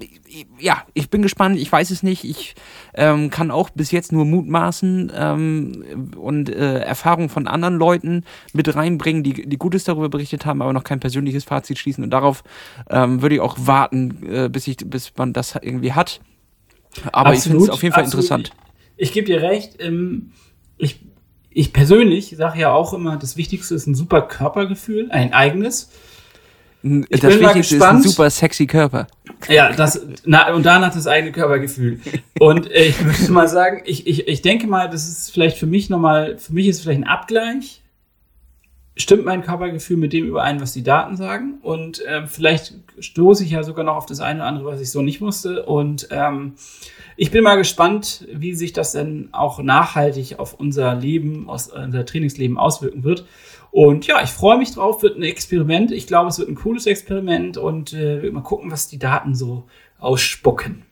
ja, 0.60 0.84
ich 0.94 1.10
bin 1.10 1.22
gespannt, 1.22 1.58
ich 1.58 1.72
weiß 1.72 1.92
es 1.92 2.04
nicht. 2.04 2.24
Ich 2.26 2.56
ähm, 2.94 3.30
kann 3.30 3.52
auch 3.52 3.70
bis 3.70 3.92
jetzt 3.92 4.12
nur 4.12 4.26
mutmaßen 4.26 5.12
ähm, 5.16 6.12
und 6.18 6.50
äh, 6.50 6.80
Erfahrungen 6.80 7.30
von 7.30 7.48
anderen 7.48 7.76
Leuten 7.76 8.26
mit 8.54 8.74
reinbringen, 8.76 9.24
die, 9.24 9.48
die 9.48 9.58
Gutes 9.58 9.86
darüber 9.86 10.10
berichtet 10.10 10.46
haben, 10.46 10.62
aber 10.62 10.74
noch 10.74 10.84
kein 10.84 11.00
persönliches 11.00 11.46
Fazit 11.46 11.78
schließen. 11.78 12.04
Und 12.04 12.10
darauf 12.10 12.44
ähm, 12.90 13.22
würde 13.22 13.36
ich 13.36 13.42
auch 13.42 13.58
warten, 13.58 14.28
äh, 14.30 14.50
bis, 14.50 14.68
ich, 14.68 14.78
bis 14.78 15.14
man 15.16 15.32
das 15.32 15.56
irgendwie 15.56 15.94
hat. 15.94 16.20
Aber 17.12 17.30
absolut, 17.30 17.38
ich 17.38 17.44
finde 17.44 17.64
es 17.64 17.70
auf 17.70 17.84
jeden 17.84 17.94
Fall 17.94 18.04
absolut. 18.04 18.26
interessant. 18.26 18.52
Ich, 18.98 19.08
ich 19.08 19.14
gebe 19.14 19.28
dir 19.28 19.42
recht. 19.42 19.78
Ähm, 19.80 20.32
ich 20.78 21.07
ich 21.58 21.74
persönlich 21.74 22.36
sage 22.38 22.60
ja 22.60 22.72
auch 22.72 22.94
immer, 22.94 23.18
das 23.18 23.36
Wichtigste 23.36 23.74
ist 23.74 23.88
ein 23.88 23.96
super 23.96 24.22
Körpergefühl, 24.22 25.10
ein 25.10 25.34
eigenes. 25.34 25.90
Ich 26.84 27.20
das 27.20 27.40
Wichtigste 27.40 27.78
ist 27.78 27.82
ein 27.82 28.04
super 28.04 28.30
sexy 28.30 28.68
Körper. 28.68 29.08
Ja, 29.50 29.72
das, 29.72 30.06
na, 30.24 30.54
und 30.54 30.68
danach 30.68 30.94
das 30.94 31.08
eigene 31.08 31.32
Körpergefühl. 31.32 32.00
Und 32.40 32.70
äh, 32.70 32.86
ich 32.86 33.04
würde 33.04 33.32
mal 33.32 33.48
sagen, 33.48 33.82
ich, 33.86 34.06
ich, 34.06 34.28
ich 34.28 34.44
denke 34.44 34.68
mal, 34.68 34.88
das 34.88 35.08
ist 35.08 35.32
vielleicht 35.32 35.58
für 35.58 35.66
mich 35.66 35.90
nochmal, 35.90 36.38
für 36.38 36.54
mich 36.54 36.68
ist 36.68 36.78
es 36.78 36.82
vielleicht 36.84 37.02
ein 37.02 37.08
Abgleich. 37.08 37.82
Stimmt 38.96 39.26
mein 39.26 39.42
Körpergefühl 39.42 39.98
mit 39.98 40.14
dem 40.14 40.28
überein, 40.28 40.62
was 40.62 40.74
die 40.74 40.84
Daten 40.84 41.18
sagen? 41.18 41.58
Und 41.64 42.06
äh, 42.06 42.28
vielleicht 42.28 42.76
stoße 43.00 43.44
ich 43.44 43.50
ja 43.50 43.64
sogar 43.64 43.84
noch 43.84 43.96
auf 43.96 44.06
das 44.06 44.20
eine 44.20 44.42
oder 44.42 44.48
andere, 44.48 44.66
was 44.66 44.80
ich 44.80 44.92
so 44.92 45.02
nicht 45.02 45.22
wusste. 45.22 45.66
Und 45.66 46.08
ähm, 46.12 46.54
ich 47.18 47.32
bin 47.32 47.44
mal 47.44 47.56
gespannt, 47.56 48.28
wie 48.32 48.54
sich 48.54 48.74
das 48.74 48.94
denn 48.94 49.30
auch 49.32 49.62
nachhaltig 49.62 50.40
auf 50.40 50.54
unser 50.54 50.96
Leben, 50.96 51.50
aus, 51.50 51.68
unser 51.68 52.06
Trainingsleben 52.06 52.58
auswirken 52.58 53.04
wird. 53.04 53.26
Und 53.72 54.08
ja, 54.08 54.22
ich 54.24 54.30
freue 54.30 54.58
mich 54.58 54.72
drauf, 54.72 55.02
wird 55.02 55.18
ein 55.18 55.24
Experiment. 55.24 55.92
Ich 55.92 56.08
glaube, 56.08 56.30
es 56.30 56.40
wird 56.40 56.48
ein 56.48 56.56
cooles 56.56 56.86
Experiment 56.86 57.58
und 57.58 57.92
äh, 57.94 58.30
mal 58.32 58.42
gucken, 58.42 58.72
was 58.72 58.88
die 58.88 59.00
Daten 59.00 59.36
so 59.36 59.66
ausspucken. 60.00 60.84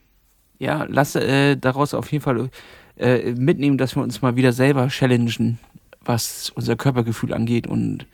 Ja, 0.58 0.86
lass 0.88 1.14
äh, 1.14 1.56
daraus 1.56 1.94
auf 1.94 2.10
jeden 2.10 2.22
Fall 2.22 2.50
äh, 2.96 3.32
mitnehmen, 3.32 3.78
dass 3.78 3.94
wir 3.94 4.02
uns 4.02 4.20
mal 4.20 4.36
wieder 4.36 4.52
selber 4.52 4.88
challengen 4.88 5.58
was 6.04 6.50
unser 6.54 6.76
Körpergefühl 6.76 7.32
angeht 7.32 7.66
und 7.66 8.06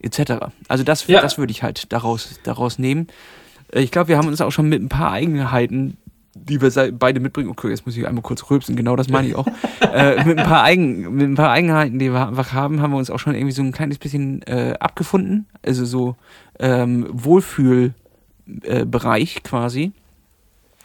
etc. 0.00 0.50
Also 0.68 0.84
das, 0.84 1.06
ja. 1.06 1.20
das 1.20 1.38
würde 1.38 1.50
ich 1.50 1.62
halt 1.62 1.92
daraus, 1.92 2.40
daraus 2.42 2.78
nehmen. 2.78 3.08
Äh, 3.72 3.82
ich 3.82 3.90
glaube, 3.90 4.08
wir 4.08 4.18
haben 4.18 4.28
uns 4.28 4.40
auch 4.40 4.52
schon 4.52 4.68
mit 4.68 4.82
ein 4.82 4.88
paar 4.88 5.12
Eigenheiten, 5.12 5.96
die 6.44 6.60
wir 6.60 6.92
beide 6.92 7.20
mitbringen, 7.20 7.50
okay, 7.50 7.68
jetzt 7.68 7.86
muss 7.86 7.96
ich 7.96 8.06
einmal 8.06 8.22
kurz 8.22 8.50
rülpsen, 8.50 8.76
genau 8.76 8.96
das 8.96 9.08
meine 9.08 9.28
ich 9.28 9.34
auch, 9.34 9.46
äh, 9.80 10.22
mit, 10.24 10.38
ein 10.38 10.46
paar 10.46 10.64
Eigen, 10.64 11.14
mit 11.14 11.28
ein 11.28 11.34
paar 11.34 11.50
Eigenheiten, 11.50 11.98
die 11.98 12.12
wir 12.12 12.28
einfach 12.28 12.52
haben, 12.52 12.80
haben 12.80 12.92
wir 12.92 12.98
uns 12.98 13.10
auch 13.10 13.18
schon 13.18 13.34
irgendwie 13.34 13.52
so 13.52 13.62
ein 13.62 13.72
kleines 13.72 13.98
bisschen 13.98 14.42
äh, 14.42 14.74
abgefunden. 14.78 15.46
Also 15.64 15.84
so 15.84 16.16
ähm, 16.58 17.06
Wohlfühlbereich 17.10 19.36
äh, 19.36 19.40
quasi. 19.40 19.92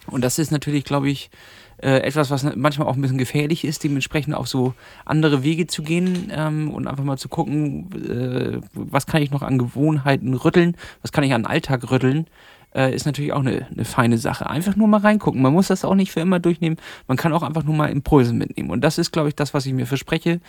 Und 0.06 0.22
das 0.22 0.38
ist 0.38 0.50
natürlich, 0.50 0.84
glaube 0.84 1.08
ich, 1.08 1.30
äh, 1.78 1.98
etwas, 1.98 2.30
was 2.30 2.44
manchmal 2.56 2.88
auch 2.88 2.94
ein 2.94 3.02
bisschen 3.02 3.18
gefährlich 3.18 3.64
ist, 3.64 3.84
dementsprechend 3.84 4.34
auch 4.34 4.46
so 4.46 4.74
andere 5.04 5.42
Wege 5.42 5.66
zu 5.66 5.82
gehen 5.82 6.32
ähm, 6.34 6.70
und 6.70 6.86
einfach 6.86 7.04
mal 7.04 7.18
zu 7.18 7.28
gucken, 7.28 7.90
äh, 8.08 8.60
was 8.74 9.06
kann 9.06 9.22
ich 9.22 9.30
noch 9.30 9.42
an 9.42 9.58
Gewohnheiten 9.58 10.34
rütteln, 10.34 10.76
was 11.02 11.12
kann 11.12 11.24
ich 11.24 11.34
an 11.34 11.46
Alltag 11.46 11.90
rütteln, 11.90 12.26
äh, 12.74 12.94
ist 12.94 13.06
natürlich 13.06 13.32
auch 13.32 13.40
eine, 13.40 13.66
eine 13.70 13.84
feine 13.84 14.18
Sache. 14.18 14.48
Einfach 14.48 14.76
nur 14.76 14.88
mal 14.88 15.00
reingucken. 15.00 15.40
Man 15.40 15.52
muss 15.52 15.68
das 15.68 15.84
auch 15.84 15.94
nicht 15.94 16.12
für 16.12 16.20
immer 16.20 16.40
durchnehmen. 16.40 16.76
Man 17.06 17.16
kann 17.16 17.32
auch 17.32 17.42
einfach 17.42 17.64
nur 17.64 17.74
mal 17.74 17.90
Impulse 17.90 18.32
mitnehmen. 18.32 18.70
Und 18.70 18.82
das 18.82 18.98
ist, 18.98 19.12
glaube 19.12 19.28
ich, 19.28 19.36
das, 19.36 19.54
was 19.54 19.66
ich 19.66 19.72
mir 19.72 19.86
verspreche, 19.86 20.40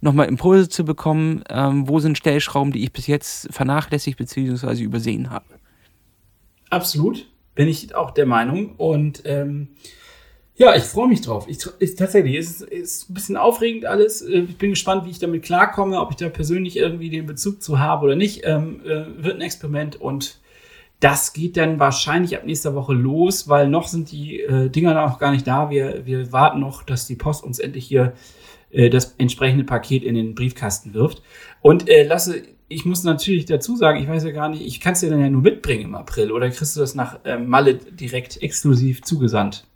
nochmal 0.00 0.26
Impulse 0.26 0.68
zu 0.68 0.84
bekommen. 0.84 1.44
Ähm, 1.48 1.88
wo 1.88 2.00
sind 2.00 2.18
Stellschrauben, 2.18 2.72
die 2.72 2.84
ich 2.84 2.92
bis 2.92 3.06
jetzt 3.06 3.52
vernachlässigt 3.52 4.18
bzw. 4.18 4.82
übersehen 4.82 5.30
habe? 5.30 5.46
Absolut, 6.70 7.26
bin 7.54 7.68
ich 7.68 7.94
auch 7.94 8.10
der 8.10 8.26
Meinung. 8.26 8.74
Und 8.76 9.22
ähm, 9.26 9.68
ja, 10.56 10.74
ich 10.76 10.84
freue 10.84 11.08
mich 11.08 11.20
drauf. 11.20 11.46
Ich, 11.48 11.58
ich, 11.80 11.96
tatsächlich, 11.96 12.36
es 12.36 12.60
ist, 12.60 12.70
ist 12.70 13.10
ein 13.10 13.14
bisschen 13.14 13.36
aufregend 13.36 13.86
alles. 13.86 14.22
Äh, 14.22 14.40
ich 14.48 14.56
bin 14.56 14.70
gespannt, 14.70 15.04
wie 15.04 15.10
ich 15.10 15.18
damit 15.18 15.42
klarkomme, 15.42 16.00
ob 16.00 16.10
ich 16.10 16.16
da 16.16 16.28
persönlich 16.28 16.76
irgendwie 16.76 17.10
den 17.10 17.26
Bezug 17.26 17.62
zu 17.62 17.78
habe 17.78 18.06
oder 18.06 18.16
nicht. 18.16 18.42
Ähm, 18.44 18.80
äh, 18.84 19.22
wird 19.22 19.34
ein 19.34 19.40
Experiment 19.40 20.00
und 20.00 20.38
das 21.00 21.32
geht 21.32 21.56
dann 21.56 21.78
wahrscheinlich 21.78 22.36
ab 22.36 22.46
nächster 22.46 22.74
Woche 22.74 22.94
los, 22.94 23.48
weil 23.48 23.68
noch 23.68 23.88
sind 23.88 24.10
die 24.10 24.40
äh, 24.40 24.70
Dinger 24.70 24.94
noch 24.94 25.18
gar 25.18 25.32
nicht 25.32 25.46
da. 25.46 25.70
Wir, 25.70 26.06
wir 26.06 26.32
warten 26.32 26.60
noch, 26.60 26.82
dass 26.82 27.06
die 27.06 27.16
Post 27.16 27.44
uns 27.44 27.58
endlich 27.58 27.86
hier 27.86 28.14
äh, 28.70 28.90
das 28.90 29.14
entsprechende 29.18 29.64
Paket 29.64 30.02
in 30.02 30.14
den 30.14 30.34
Briefkasten 30.34 30.94
wirft. 30.94 31.22
Und 31.60 31.88
äh, 31.88 32.04
lasse, 32.04 32.42
ich 32.68 32.84
muss 32.84 33.04
natürlich 33.04 33.44
dazu 33.44 33.76
sagen, 33.76 34.00
ich 34.00 34.08
weiß 34.08 34.24
ja 34.24 34.30
gar 34.30 34.48
nicht, 34.48 34.62
ich 34.62 34.80
kann 34.80 34.94
es 34.94 35.00
dir 35.00 35.10
dann 35.10 35.20
ja 35.20 35.28
nur 35.28 35.42
mitbringen 35.42 35.84
im 35.84 35.94
April 35.94 36.32
oder 36.32 36.48
kriegst 36.50 36.76
du 36.76 36.80
das 36.80 36.94
nach 36.94 37.24
äh, 37.24 37.38
Malle 37.38 37.74
direkt 37.74 38.42
exklusiv 38.42 39.02
zugesandt? 39.02 39.66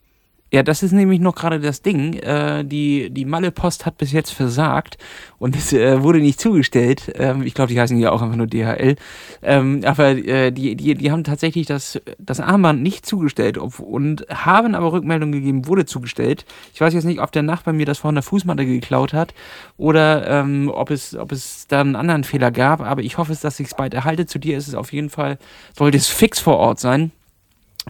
Ja, 0.51 0.63
das 0.63 0.83
ist 0.83 0.93
nämlich 0.93 1.21
noch 1.21 1.35
gerade 1.35 1.61
das 1.61 1.83
Ding. 1.83 2.15
Äh, 2.15 2.65
die 2.65 3.11
die 3.11 3.27
Malle-Post 3.27 3.85
hat 3.85 3.99
bis 3.99 4.13
jetzt 4.13 4.31
versagt 4.31 4.97
und 5.39 5.55
es 5.55 5.75
äh, 5.75 6.03
wurde 6.03 6.21
nicht 6.21 6.41
zugestellt. 6.41 7.13
Ähm, 7.17 7.43
ich 7.43 7.53
glaube, 7.53 7.71
die 7.71 7.79
heißen 7.79 7.99
ja 7.99 8.13
auch 8.13 8.23
einfach 8.23 8.37
nur 8.37 8.47
DHL. 8.47 8.97
Ähm, 9.43 9.83
aber 9.85 10.09
äh, 10.09 10.51
die, 10.51 10.75
die, 10.75 10.95
die 10.95 11.13
haben 11.13 11.23
tatsächlich 11.23 11.67
das, 11.67 12.01
das 12.19 12.41
Armband 12.41 12.83
nicht 12.83 13.05
zugestellt 13.05 13.59
ob, 13.59 13.79
und 13.79 14.27
haben 14.31 14.75
aber 14.75 14.93
Rückmeldung 14.93 15.33
gegeben, 15.33 15.67
wurde 15.67 15.85
zugestellt. 15.85 16.47
Ich 16.73 16.81
weiß 16.81 16.95
jetzt 16.95 17.05
nicht, 17.05 17.21
ob 17.21 17.31
der 17.31 17.43
Nachbar 17.43 17.75
mir 17.75 17.87
das 17.87 17.99
von 17.99 18.15
der 18.15 18.23
Fußmatte 18.23 18.65
geklaut 18.65 19.13
hat 19.13 19.35
oder 19.77 20.27
ähm, 20.29 20.71
ob, 20.75 20.91
es, 20.91 21.15
ob 21.15 21.31
es 21.31 21.67
da 21.69 21.83
einen 21.83 21.95
anderen 21.95 22.25
Fehler 22.25 22.51
gab. 22.51 22.81
Aber 22.81 23.03
ich 23.03 23.19
hoffe, 23.19 23.37
dass 23.41 23.61
ich 23.61 23.67
es 23.67 23.75
bald 23.75 23.93
erhalte. 23.93 24.25
Zu 24.25 24.39
dir 24.39 24.57
ist 24.57 24.69
es 24.69 24.75
auf 24.75 24.95
jeden 24.95 25.11
Fall, 25.11 25.37
sollte 25.77 25.99
es 25.99 26.07
fix 26.09 26.39
vor 26.41 26.57
Ort 26.57 26.81
sein. 26.81 27.13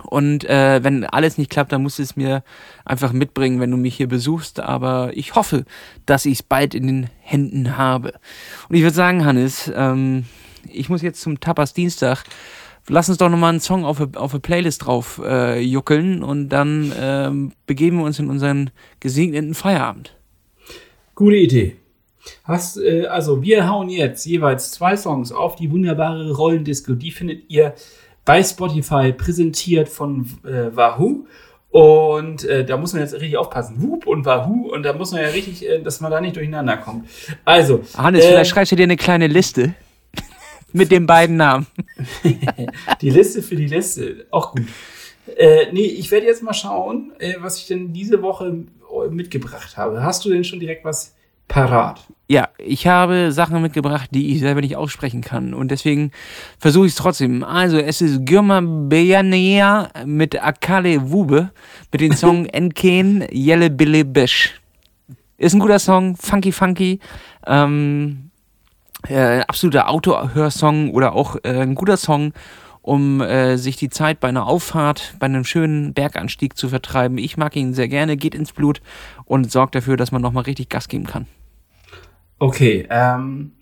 Und 0.01 0.44
äh, 0.44 0.82
wenn 0.82 1.05
alles 1.05 1.38
nicht 1.38 1.51
klappt, 1.51 1.72
dann 1.72 1.82
musst 1.82 1.99
du 1.99 2.03
es 2.03 2.16
mir 2.16 2.42
einfach 2.84 3.12
mitbringen, 3.12 3.61
wenn 3.61 3.70
du 3.70 3.76
mich 3.76 3.96
hier 3.96 4.09
besuchst. 4.09 4.61
Aber 4.61 5.11
ich 5.14 5.34
hoffe, 5.34 5.64
dass 6.07 6.26
ich 6.26 6.34
es 6.34 6.42
bald 6.42 6.74
in 6.74 6.86
den 6.86 7.11
Händen 7.20 7.76
habe. 7.76 8.14
Und 8.68 8.76
ich 8.76 8.82
würde 8.82 8.94
sagen, 8.94 9.24
Hannes, 9.24 9.70
ähm, 9.74 10.24
ich 10.68 10.88
muss 10.88 11.03
jetzt 11.03 11.20
zum 11.20 11.40
Tapas 11.40 11.74
Dienstag. 11.74 12.24
Lass 12.88 13.09
uns 13.09 13.18
doch 13.18 13.28
nochmal 13.28 13.51
einen 13.51 13.61
Song 13.61 13.84
auf, 13.84 14.01
eine 14.01 14.40
Playlist 14.40 14.86
drauf 14.86 15.20
äh, 15.22 15.61
juckeln 15.61 16.22
und 16.22 16.49
dann 16.49 16.92
ähm, 16.99 17.53
begeben 17.66 17.99
wir 17.99 18.05
uns 18.05 18.18
in 18.18 18.30
unseren 18.30 18.70
gesegneten 19.01 19.55
Feierabend. 19.55 20.16
Gute 21.14 21.36
Idee. 21.36 21.76
Hast, 22.44 22.78
äh, 22.78 23.07
also 23.07 23.42
wir 23.42 23.68
hauen 23.68 23.90
jetzt 23.90 24.24
jeweils 24.24 24.70
zwei 24.72 24.96
Songs 24.96 25.32
auf 25.32 25.57
die 25.57 25.70
wunderbare 25.70 26.32
Rollendisco. 26.32 26.94
Die 26.94 27.11
findet 27.11 27.51
ihr 27.51 27.74
bei 28.29 28.43
Spotify 28.43 29.14
präsentiert 29.14 29.89
von 29.89 30.26
äh, 30.45 30.76
Wahoo. 30.76 31.24
Und 31.70 32.45
äh, 32.45 32.62
da 32.62 32.76
muss 32.76 32.93
man 32.93 33.01
jetzt 33.01 33.14
richtig 33.14 33.39
aufpassen. 33.39 33.76
Whoop 33.79 34.07
und 34.07 34.26
Wahoo. 34.26 34.70
Und 34.70 34.83
da 34.83 34.93
muss 34.93 35.12
man 35.12 35.22
ja 35.22 35.29
richtig, 35.29 35.66
äh, 35.66 35.81
dass 35.81 36.03
man 36.03 36.11
da 36.11 36.20
nicht 36.20 36.37
durcheinander 36.37 36.76
kommt. 36.76 37.09
Also. 37.47 37.83
Hannes, 37.97 38.22
äh, 38.22 38.29
vielleicht 38.29 38.51
schreibst 38.51 38.72
du 38.72 38.76
dir 38.76 38.83
eine 38.83 38.99
kleine 38.99 39.29
Liste 39.29 39.72
mit 40.74 40.93
den 40.93 41.07
beiden 41.07 41.37
Namen. 41.37 41.66
die 43.01 43.09
Liste 43.09 43.43
für 43.43 43.57
die 43.57 43.66
Liste. 43.66 44.26
Auch 44.31 44.53
gut. 44.53 44.66
Äh, 45.35 45.72
nee, 45.72 45.87
ich 45.87 46.11
werde 46.11 46.26
jetzt 46.26 46.43
mal 46.43 46.53
schauen, 46.53 47.12
äh, 47.20 47.37
was 47.39 47.57
ich 47.57 47.66
denn 47.66 47.95
diese 47.95 48.20
Woche 48.20 48.66
mitgebracht 49.09 49.79
habe. 49.79 50.03
Hast 50.03 50.22
du 50.26 50.29
denn 50.29 50.45
schon 50.45 50.61
direkt 50.61 50.85
was 50.85 51.14
parat? 51.49 52.07
Ja, 52.30 52.51
ich 52.59 52.86
habe 52.86 53.32
Sachen 53.32 53.62
mitgebracht, 53.62 54.11
die 54.12 54.34
ich 54.34 54.40
selber 54.40 54.61
nicht 54.61 54.76
aussprechen 54.76 55.22
kann. 55.22 55.55
Und 55.55 55.70
deswegen 55.70 56.12
versuche 56.59 56.84
ich 56.84 56.92
es 56.92 56.99
trotzdem. 56.99 57.42
Also, 57.42 57.78
es 57.78 58.03
ist 58.03 58.26
Gürma 58.26 58.61
Beyanea 58.61 59.88
mit 60.05 60.42
Akale 60.42 61.11
Wube 61.11 61.51
mit 61.90 62.03
dem 62.03 62.12
Song 62.12 62.44
Enken 62.53 63.26
Yelle 63.32 63.70
Bille 63.70 64.05
Besh. 64.05 64.61
Ist 65.38 65.55
ein 65.55 65.61
guter 65.61 65.78
Song, 65.78 66.16
funky, 66.16 66.53
funky. 66.53 67.01
Ähm, 67.46 68.30
äh, 69.09 69.40
absoluter 69.40 69.88
Autohörsong 69.88 70.90
oder 70.90 71.14
auch 71.14 71.36
äh, 71.44 71.62
ein 71.62 71.74
guter 71.74 71.96
Song, 71.96 72.34
um 72.82 73.22
äh, 73.22 73.57
sich 73.57 73.76
die 73.76 73.88
Zeit 73.88 74.20
bei 74.20 74.28
einer 74.28 74.46
Auffahrt, 74.46 75.14
bei 75.18 75.26
einem 75.26 75.44
schönen 75.44 75.94
Berganstieg 75.94 76.59
zu 76.59 76.68
vertreiben. 76.68 77.16
Ich 77.16 77.38
mag 77.38 77.57
ihn 77.57 77.72
sehr 77.72 77.88
gerne, 77.88 78.18
geht 78.18 78.34
ins 78.34 78.53
Blut 78.53 78.82
und 79.24 79.51
sorgt 79.51 79.76
dafür, 79.76 79.96
dass 79.96 80.12
man 80.12 80.20
nochmal 80.20 80.44
richtig 80.44 80.68
Gas 80.68 80.88
geben 80.88 81.07
kann. 81.07 81.26
Okay, 82.39 82.86
ähm, 82.91 83.53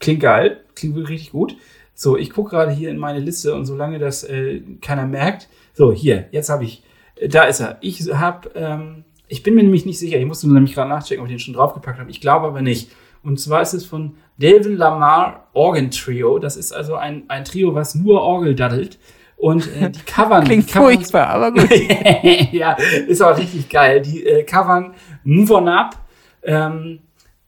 klingt 0.00 0.20
geil, 0.20 0.64
klingt 0.74 0.94
wirklich 0.94 1.20
richtig 1.20 1.32
gut. 1.32 1.56
So, 1.94 2.16
ich 2.16 2.30
gucke 2.30 2.50
gerade 2.50 2.72
hier 2.72 2.90
in 2.90 2.98
meine 2.98 3.20
Liste 3.20 3.54
und 3.54 3.66
solange 3.66 3.98
das 3.98 4.24
äh, 4.24 4.62
keiner 4.80 5.06
merkt, 5.06 5.48
so 5.72 5.92
hier, 5.92 6.26
jetzt 6.32 6.50
habe 6.50 6.64
ich, 6.64 6.82
äh, 7.16 7.28
da 7.28 7.44
ist 7.44 7.60
er. 7.60 7.78
Ich 7.80 8.00
habe, 8.12 8.50
ähm, 8.56 9.04
ich 9.28 9.42
bin 9.42 9.54
mir 9.54 9.62
nämlich 9.62 9.86
nicht 9.86 9.98
sicher, 9.98 10.18
ich 10.18 10.26
musste 10.26 10.52
nämlich 10.52 10.74
gerade 10.74 10.90
nachchecken, 10.90 11.20
ob 11.22 11.28
ich 11.28 11.34
den 11.34 11.38
schon 11.38 11.54
draufgepackt 11.54 11.98
habe. 12.00 12.10
Ich 12.10 12.20
glaube 12.20 12.46
aber 12.48 12.62
nicht. 12.62 12.90
Und 13.22 13.40
zwar 13.40 13.62
ist 13.62 13.72
es 13.72 13.86
von 13.86 14.16
Delvin 14.36 14.76
Lamar 14.76 15.48
Organ 15.54 15.90
Trio. 15.90 16.38
Das 16.38 16.56
ist 16.56 16.72
also 16.72 16.96
ein, 16.96 17.24
ein 17.28 17.44
Trio, 17.44 17.74
was 17.74 17.94
nur 17.94 18.20
Orgel 18.20 18.54
daddelt. 18.54 18.98
Und 19.36 19.66
äh, 19.74 19.90
die 19.90 20.00
covern. 20.06 20.44
Klingt 20.44 20.68
covern, 20.68 20.94
furchtbar, 20.94 21.28
aber 21.28 21.52
gut. 21.52 21.70
ja, 22.52 22.76
ist 23.06 23.22
auch 23.22 23.36
richtig 23.36 23.68
geil. 23.68 24.02
Die 24.02 24.26
äh, 24.26 24.42
covern 24.42 24.94
Move 25.22 25.54
On 25.54 25.68
Up. 25.68 25.96
Ähm, 26.42 27.00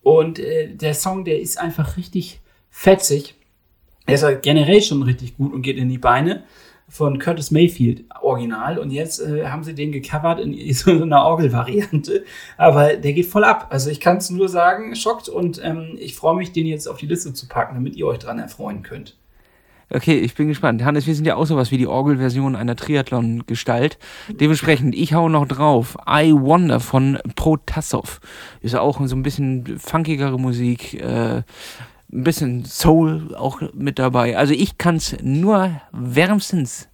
und 0.07 0.39
äh, 0.39 0.69
der 0.69 0.95
Song, 0.95 1.25
der 1.25 1.41
ist 1.41 1.59
einfach 1.59 1.97
richtig 1.97 2.39
fetzig. 2.71 3.35
Er 4.07 4.15
ist 4.15 4.23
halt 4.23 4.45
generell 4.45 4.81
schon 4.81 5.03
richtig 5.03 5.37
gut 5.37 5.53
und 5.53 5.63
geht 5.63 5.79
in 5.79 5.89
die 5.89 5.99
Beine 5.99 6.45
von 6.89 7.19
Curtis 7.19 7.51
Mayfield 7.51 8.05
original 8.21 8.79
und 8.79 8.93
jetzt 8.93 9.19
äh, 9.19 9.47
haben 9.49 9.65
sie 9.65 9.75
den 9.75 9.91
gecovert 9.91 10.39
in 10.39 10.73
so 10.75 10.93
einer 10.93 11.25
Orgelvariante, 11.25 12.25
aber 12.57 12.95
der 12.95 13.15
geht 13.15 13.27
voll 13.27 13.43
ab. 13.43 13.67
Also 13.71 13.91
ich 13.91 13.99
kann 13.99 14.19
es 14.19 14.31
nur 14.31 14.49
sagen, 14.49 14.95
schockt 14.95 15.29
und 15.29 15.61
ähm, 15.65 15.97
ich 15.99 16.15
freue 16.15 16.37
mich, 16.37 16.53
den 16.53 16.67
jetzt 16.67 16.87
auf 16.87 16.99
die 16.99 17.07
Liste 17.07 17.35
zu 17.35 17.49
packen, 17.49 17.75
damit 17.75 17.97
ihr 17.97 18.07
euch 18.07 18.21
dran 18.21 18.39
erfreuen 18.39 18.85
könnt. 18.85 19.17
Okay, 19.89 20.19
ich 20.19 20.35
bin 20.35 20.49
gespannt. 20.49 20.85
Hannes, 20.85 21.07
wir 21.07 21.15
sind 21.15 21.27
ja 21.27 21.37
auch 21.37 21.47
sowas 21.47 21.71
wie 21.71 21.79
die 21.79 21.87
Orgelversion 21.87 22.57
einer 22.57 22.75
Triathlon-Gestalt. 22.75 23.99
Dementsprechend, 24.29 24.97
ich 24.97 25.15
hau 25.15 25.29
noch 25.29 25.47
drauf. 25.47 25.97
I 26.09 26.33
Wonder 26.33 26.81
von 26.81 27.19
Protasov. 27.37 28.21
Ist 28.61 28.75
auch 28.75 29.01
so 29.07 29.15
ein 29.15 29.23
bisschen 29.23 29.79
funkigere 29.79 30.41
Musik, 30.41 30.95
äh, 30.95 31.37
ein 31.37 31.45
bisschen 32.25 32.65
Soul 32.65 33.35
auch 33.37 33.61
mit 33.75 34.01
dabei. 34.01 34.37
Also 34.37 34.55
ich 34.55 34.77
kann 34.77 34.97
es 34.97 35.17
nur 35.23 35.81
wärmstens, 35.93 36.89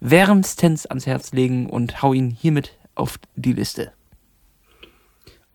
wärmstens 0.00 0.86
ans 0.86 1.06
Herz 1.06 1.32
legen 1.32 1.70
und 1.70 2.02
hau 2.02 2.12
ihn 2.12 2.30
hiermit 2.30 2.76
auf 2.96 3.20
die 3.36 3.52
Liste. 3.52 3.92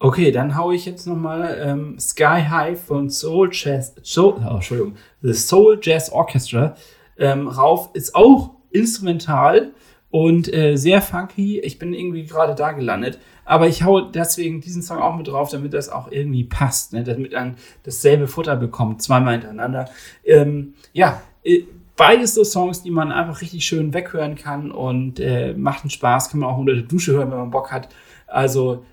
Okay, 0.02 0.32
dann 0.32 0.56
hau 0.56 0.72
ich 0.72 0.86
jetzt 0.86 1.08
nochmal 1.08 1.60
ähm, 1.62 2.00
Sky 2.00 2.44
High 2.50 2.80
von 2.80 3.10
Soul 3.10 3.50
Jazz, 3.52 3.94
Soul, 4.02 4.36
oh, 4.50 4.56
Entschuldigung, 4.56 4.96
The 5.22 5.34
Soul 5.34 5.78
Jazz 5.82 6.10
Orchestra 6.10 6.76
ähm, 7.18 7.50
rauf. 7.50 7.90
Ist 7.94 8.16
auch 8.16 8.52
instrumental 8.72 9.74
und 10.10 10.54
äh, 10.54 10.78
sehr 10.78 11.02
funky. 11.02 11.60
Ich 11.60 11.80
bin 11.80 11.94
irgendwie 11.94 12.26
gerade 12.26 12.56
da 12.56 12.72
gelandet. 12.72 13.20
Aber 13.44 13.68
ich 13.68 13.84
hau 13.84 14.00
deswegen 14.00 14.62
diesen 14.62 14.82
Song 14.82 15.00
auch 15.00 15.18
mit 15.18 15.28
drauf, 15.28 15.50
damit 15.50 15.74
das 15.74 15.90
auch 15.90 16.10
irgendwie 16.10 16.46
passt, 16.46 16.94
ne? 16.94 17.04
damit 17.04 17.34
man 17.34 17.58
dasselbe 17.84 18.28
Futter 18.28 18.56
bekommt, 18.56 19.02
zweimal 19.02 19.34
hintereinander. 19.34 19.90
Ähm, 20.24 20.76
ja, 20.94 21.22
äh, 21.44 21.64
beides 21.98 22.36
so 22.36 22.46
Songs, 22.46 22.84
die 22.84 22.92
man 22.92 23.12
einfach 23.12 23.42
richtig 23.42 23.66
schön 23.66 23.94
weghören 23.94 24.36
kann 24.36 24.72
und 24.72 25.20
äh, 25.20 25.54
macht 25.56 25.84
einen 25.84 25.90
Spaß, 25.90 26.30
kann 26.30 26.40
man 26.40 26.50
auch 26.50 26.58
unter 26.58 26.74
der 26.74 26.84
Dusche 26.84 27.12
hören, 27.12 27.32
wenn 27.32 27.40
man 27.40 27.52
Bock 27.52 27.74
hat. 27.74 27.90
Also 28.28 28.86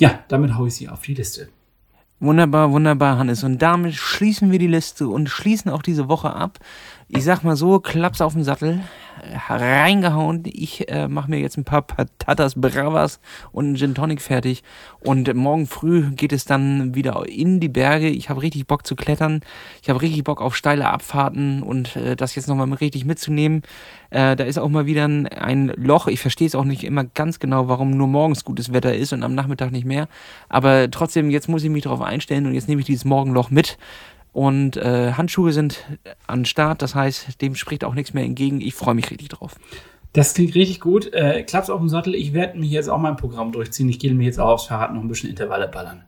ja, 0.00 0.24
damit 0.28 0.56
haue 0.56 0.68
ich 0.68 0.74
sie 0.74 0.88
auf 0.88 1.02
die 1.02 1.14
Liste. 1.14 1.48
Wunderbar, 2.18 2.70
wunderbar, 2.72 3.18
Hannes. 3.18 3.44
Und 3.44 3.60
damit 3.60 3.94
schließen 3.94 4.50
wir 4.50 4.58
die 4.58 4.66
Liste 4.66 5.08
und 5.08 5.28
schließen 5.30 5.70
auch 5.70 5.82
diese 5.82 6.08
Woche 6.08 6.34
ab. 6.34 6.58
Ich 7.12 7.24
sag 7.24 7.42
mal 7.42 7.56
so, 7.56 7.80
Klaps 7.80 8.20
auf 8.20 8.34
den 8.34 8.44
Sattel, 8.44 8.82
reingehauen. 9.48 10.44
Ich 10.46 10.88
äh, 10.88 11.08
mache 11.08 11.28
mir 11.28 11.40
jetzt 11.40 11.58
ein 11.58 11.64
paar 11.64 11.82
Patatas 11.82 12.54
Bravas 12.54 13.18
und 13.50 13.66
einen 13.66 13.76
Gin 13.76 13.96
Tonic 13.96 14.22
fertig. 14.22 14.62
Und 15.00 15.34
morgen 15.34 15.66
früh 15.66 16.12
geht 16.12 16.32
es 16.32 16.44
dann 16.44 16.94
wieder 16.94 17.28
in 17.28 17.58
die 17.58 17.68
Berge. 17.68 18.08
Ich 18.08 18.30
habe 18.30 18.42
richtig 18.42 18.68
Bock 18.68 18.86
zu 18.86 18.94
klettern. 18.94 19.40
Ich 19.82 19.90
habe 19.90 20.00
richtig 20.00 20.22
Bock 20.22 20.40
auf 20.40 20.54
steile 20.54 20.88
Abfahrten 20.88 21.64
und 21.64 21.96
äh, 21.96 22.14
das 22.14 22.36
jetzt 22.36 22.46
nochmal 22.46 22.72
richtig 22.74 23.04
mitzunehmen. 23.04 23.62
Äh, 24.10 24.36
da 24.36 24.44
ist 24.44 24.60
auch 24.60 24.68
mal 24.68 24.86
wieder 24.86 25.06
ein, 25.06 25.26
ein 25.26 25.72
Loch. 25.76 26.06
Ich 26.06 26.20
verstehe 26.20 26.46
es 26.46 26.54
auch 26.54 26.64
nicht 26.64 26.84
immer 26.84 27.02
ganz 27.02 27.40
genau, 27.40 27.66
warum 27.66 27.90
nur 27.90 28.06
morgens 28.06 28.44
gutes 28.44 28.72
Wetter 28.72 28.94
ist 28.94 29.12
und 29.12 29.24
am 29.24 29.34
Nachmittag 29.34 29.72
nicht 29.72 29.84
mehr. 29.84 30.06
Aber 30.48 30.88
trotzdem, 30.92 31.28
jetzt 31.28 31.48
muss 31.48 31.64
ich 31.64 31.70
mich 31.70 31.82
darauf 31.82 32.02
einstellen 32.02 32.46
und 32.46 32.54
jetzt 32.54 32.68
nehme 32.68 32.80
ich 32.80 32.86
dieses 32.86 33.04
Morgenloch 33.04 33.50
mit. 33.50 33.78
Und 34.32 34.76
äh, 34.76 35.12
Handschuhe 35.12 35.52
sind 35.52 35.84
an 36.26 36.44
Start, 36.44 36.82
das 36.82 36.94
heißt, 36.94 37.40
dem 37.40 37.54
spricht 37.54 37.84
auch 37.84 37.94
nichts 37.94 38.14
mehr 38.14 38.24
entgegen. 38.24 38.60
Ich 38.60 38.74
freue 38.74 38.94
mich 38.94 39.10
richtig 39.10 39.28
drauf. 39.28 39.56
Das 40.12 40.34
klingt 40.34 40.54
richtig 40.54 40.80
gut. 40.80 41.12
Äh, 41.12 41.42
Klaps 41.42 41.70
auf 41.70 41.78
dem 41.78 41.88
Sattel. 41.88 42.14
Ich 42.14 42.32
werde 42.32 42.58
mir 42.58 42.66
jetzt 42.66 42.88
auch 42.88 42.98
mein 42.98 43.16
Programm 43.16 43.52
durchziehen. 43.52 43.88
Ich 43.88 43.98
gehe 43.98 44.12
mir 44.12 44.24
jetzt 44.24 44.40
auch 44.40 44.48
aufs 44.48 44.66
Fahrrad 44.66 44.92
noch 44.92 45.02
ein 45.02 45.08
bisschen 45.08 45.30
Intervalle 45.30 45.68
ballern. 45.68 46.02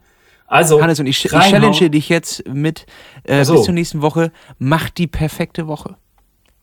Also, 0.47 0.83
Hannes, 0.83 1.01
und 1.01 1.07
ich, 1.07 1.25
ich 1.25 1.31
challenge 1.31 1.89
dich 1.89 2.09
jetzt 2.09 2.47
mit 2.47 2.85
äh, 3.25 3.45
so. 3.45 3.55
bis 3.55 3.65
zur 3.65 3.75
nächsten 3.75 4.03
Woche. 4.03 4.33
Mach 4.59 4.91
die 4.91 5.07
perfekte 5.07 5.67
Woche. 5.67 5.97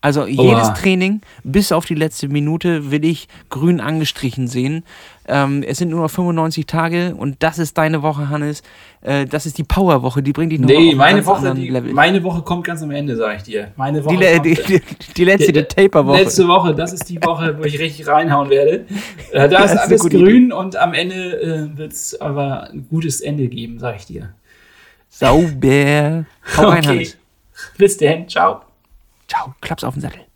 Also 0.01 0.25
jedes 0.25 0.73
Training 0.75 1.19
bis 1.43 1.73
auf 1.73 1.85
die 1.85 1.95
letzte 1.95 2.29
Minute 2.29 2.89
will 2.89 3.03
ich 3.03 3.27
grün 3.49 3.81
angestrichen 3.81 4.47
sehen. 4.47 4.85
Ähm, 5.27 5.61
es 5.61 5.77
sind 5.77 5.89
nur 5.89 6.01
noch 6.01 6.09
95 6.09 6.65
Tage 6.65 7.15
und 7.15 7.35
das 7.39 7.59
ist 7.59 7.77
deine 7.77 8.01
Woche, 8.01 8.29
Hannes. 8.29 8.63
Äh, 9.01 9.25
das 9.25 9.45
ist 9.45 9.57
die 9.57 9.65
Powerwoche, 9.65 10.23
die 10.23 10.31
bringt 10.31 10.53
dich 10.53 10.59
noch 10.59 10.69
nee, 10.69 10.91
auf 10.91 10.95
meine 10.95 11.25
Woche, 11.25 11.53
die, 11.53 11.69
Level. 11.69 11.93
meine 11.93 12.23
Woche 12.23 12.41
kommt 12.43 12.63
ganz 12.63 12.81
am 12.81 12.91
Ende, 12.91 13.17
sage 13.17 13.37
ich 13.37 13.43
dir. 13.43 13.73
Meine 13.75 14.03
Woche 14.05 14.15
die, 14.15 14.55
die, 14.55 14.61
die, 14.63 14.81
die 15.17 15.25
letzte, 15.25 15.51
die, 15.51 15.63
Taper-Woche. 15.63 16.17
Letzte 16.17 16.47
Woche, 16.47 16.73
das 16.73 16.93
ist 16.93 17.09
die 17.09 17.21
Woche, 17.21 17.57
wo 17.59 17.63
ich 17.65 17.77
richtig 17.77 18.07
reinhauen 18.07 18.49
werde. 18.49 18.85
Äh, 19.31 19.47
da 19.47 19.63
ist 19.63 19.75
alles 19.77 20.01
grün 20.01 20.45
Idee. 20.45 20.53
und 20.53 20.75
am 20.75 20.93
Ende 20.93 21.39
äh, 21.39 21.77
wird 21.77 21.91
es 21.91 22.19
aber 22.19 22.69
ein 22.71 22.87
gutes 22.89 23.21
Ende 23.21 23.47
geben, 23.47 23.77
sage 23.77 23.97
ich 23.99 24.05
dir. 24.05 24.33
Sauber. 25.07 26.25
Hau 26.57 26.69
rein, 26.69 26.79
okay. 26.79 26.87
Hannes. 26.87 27.17
Bis 27.77 27.97
dann, 27.97 28.27
ciao. 28.27 28.68
Ciao, 29.30 29.53
Klaps 29.61 29.84
auf 29.84 29.93
den 29.93 30.01
Sattel. 30.01 30.28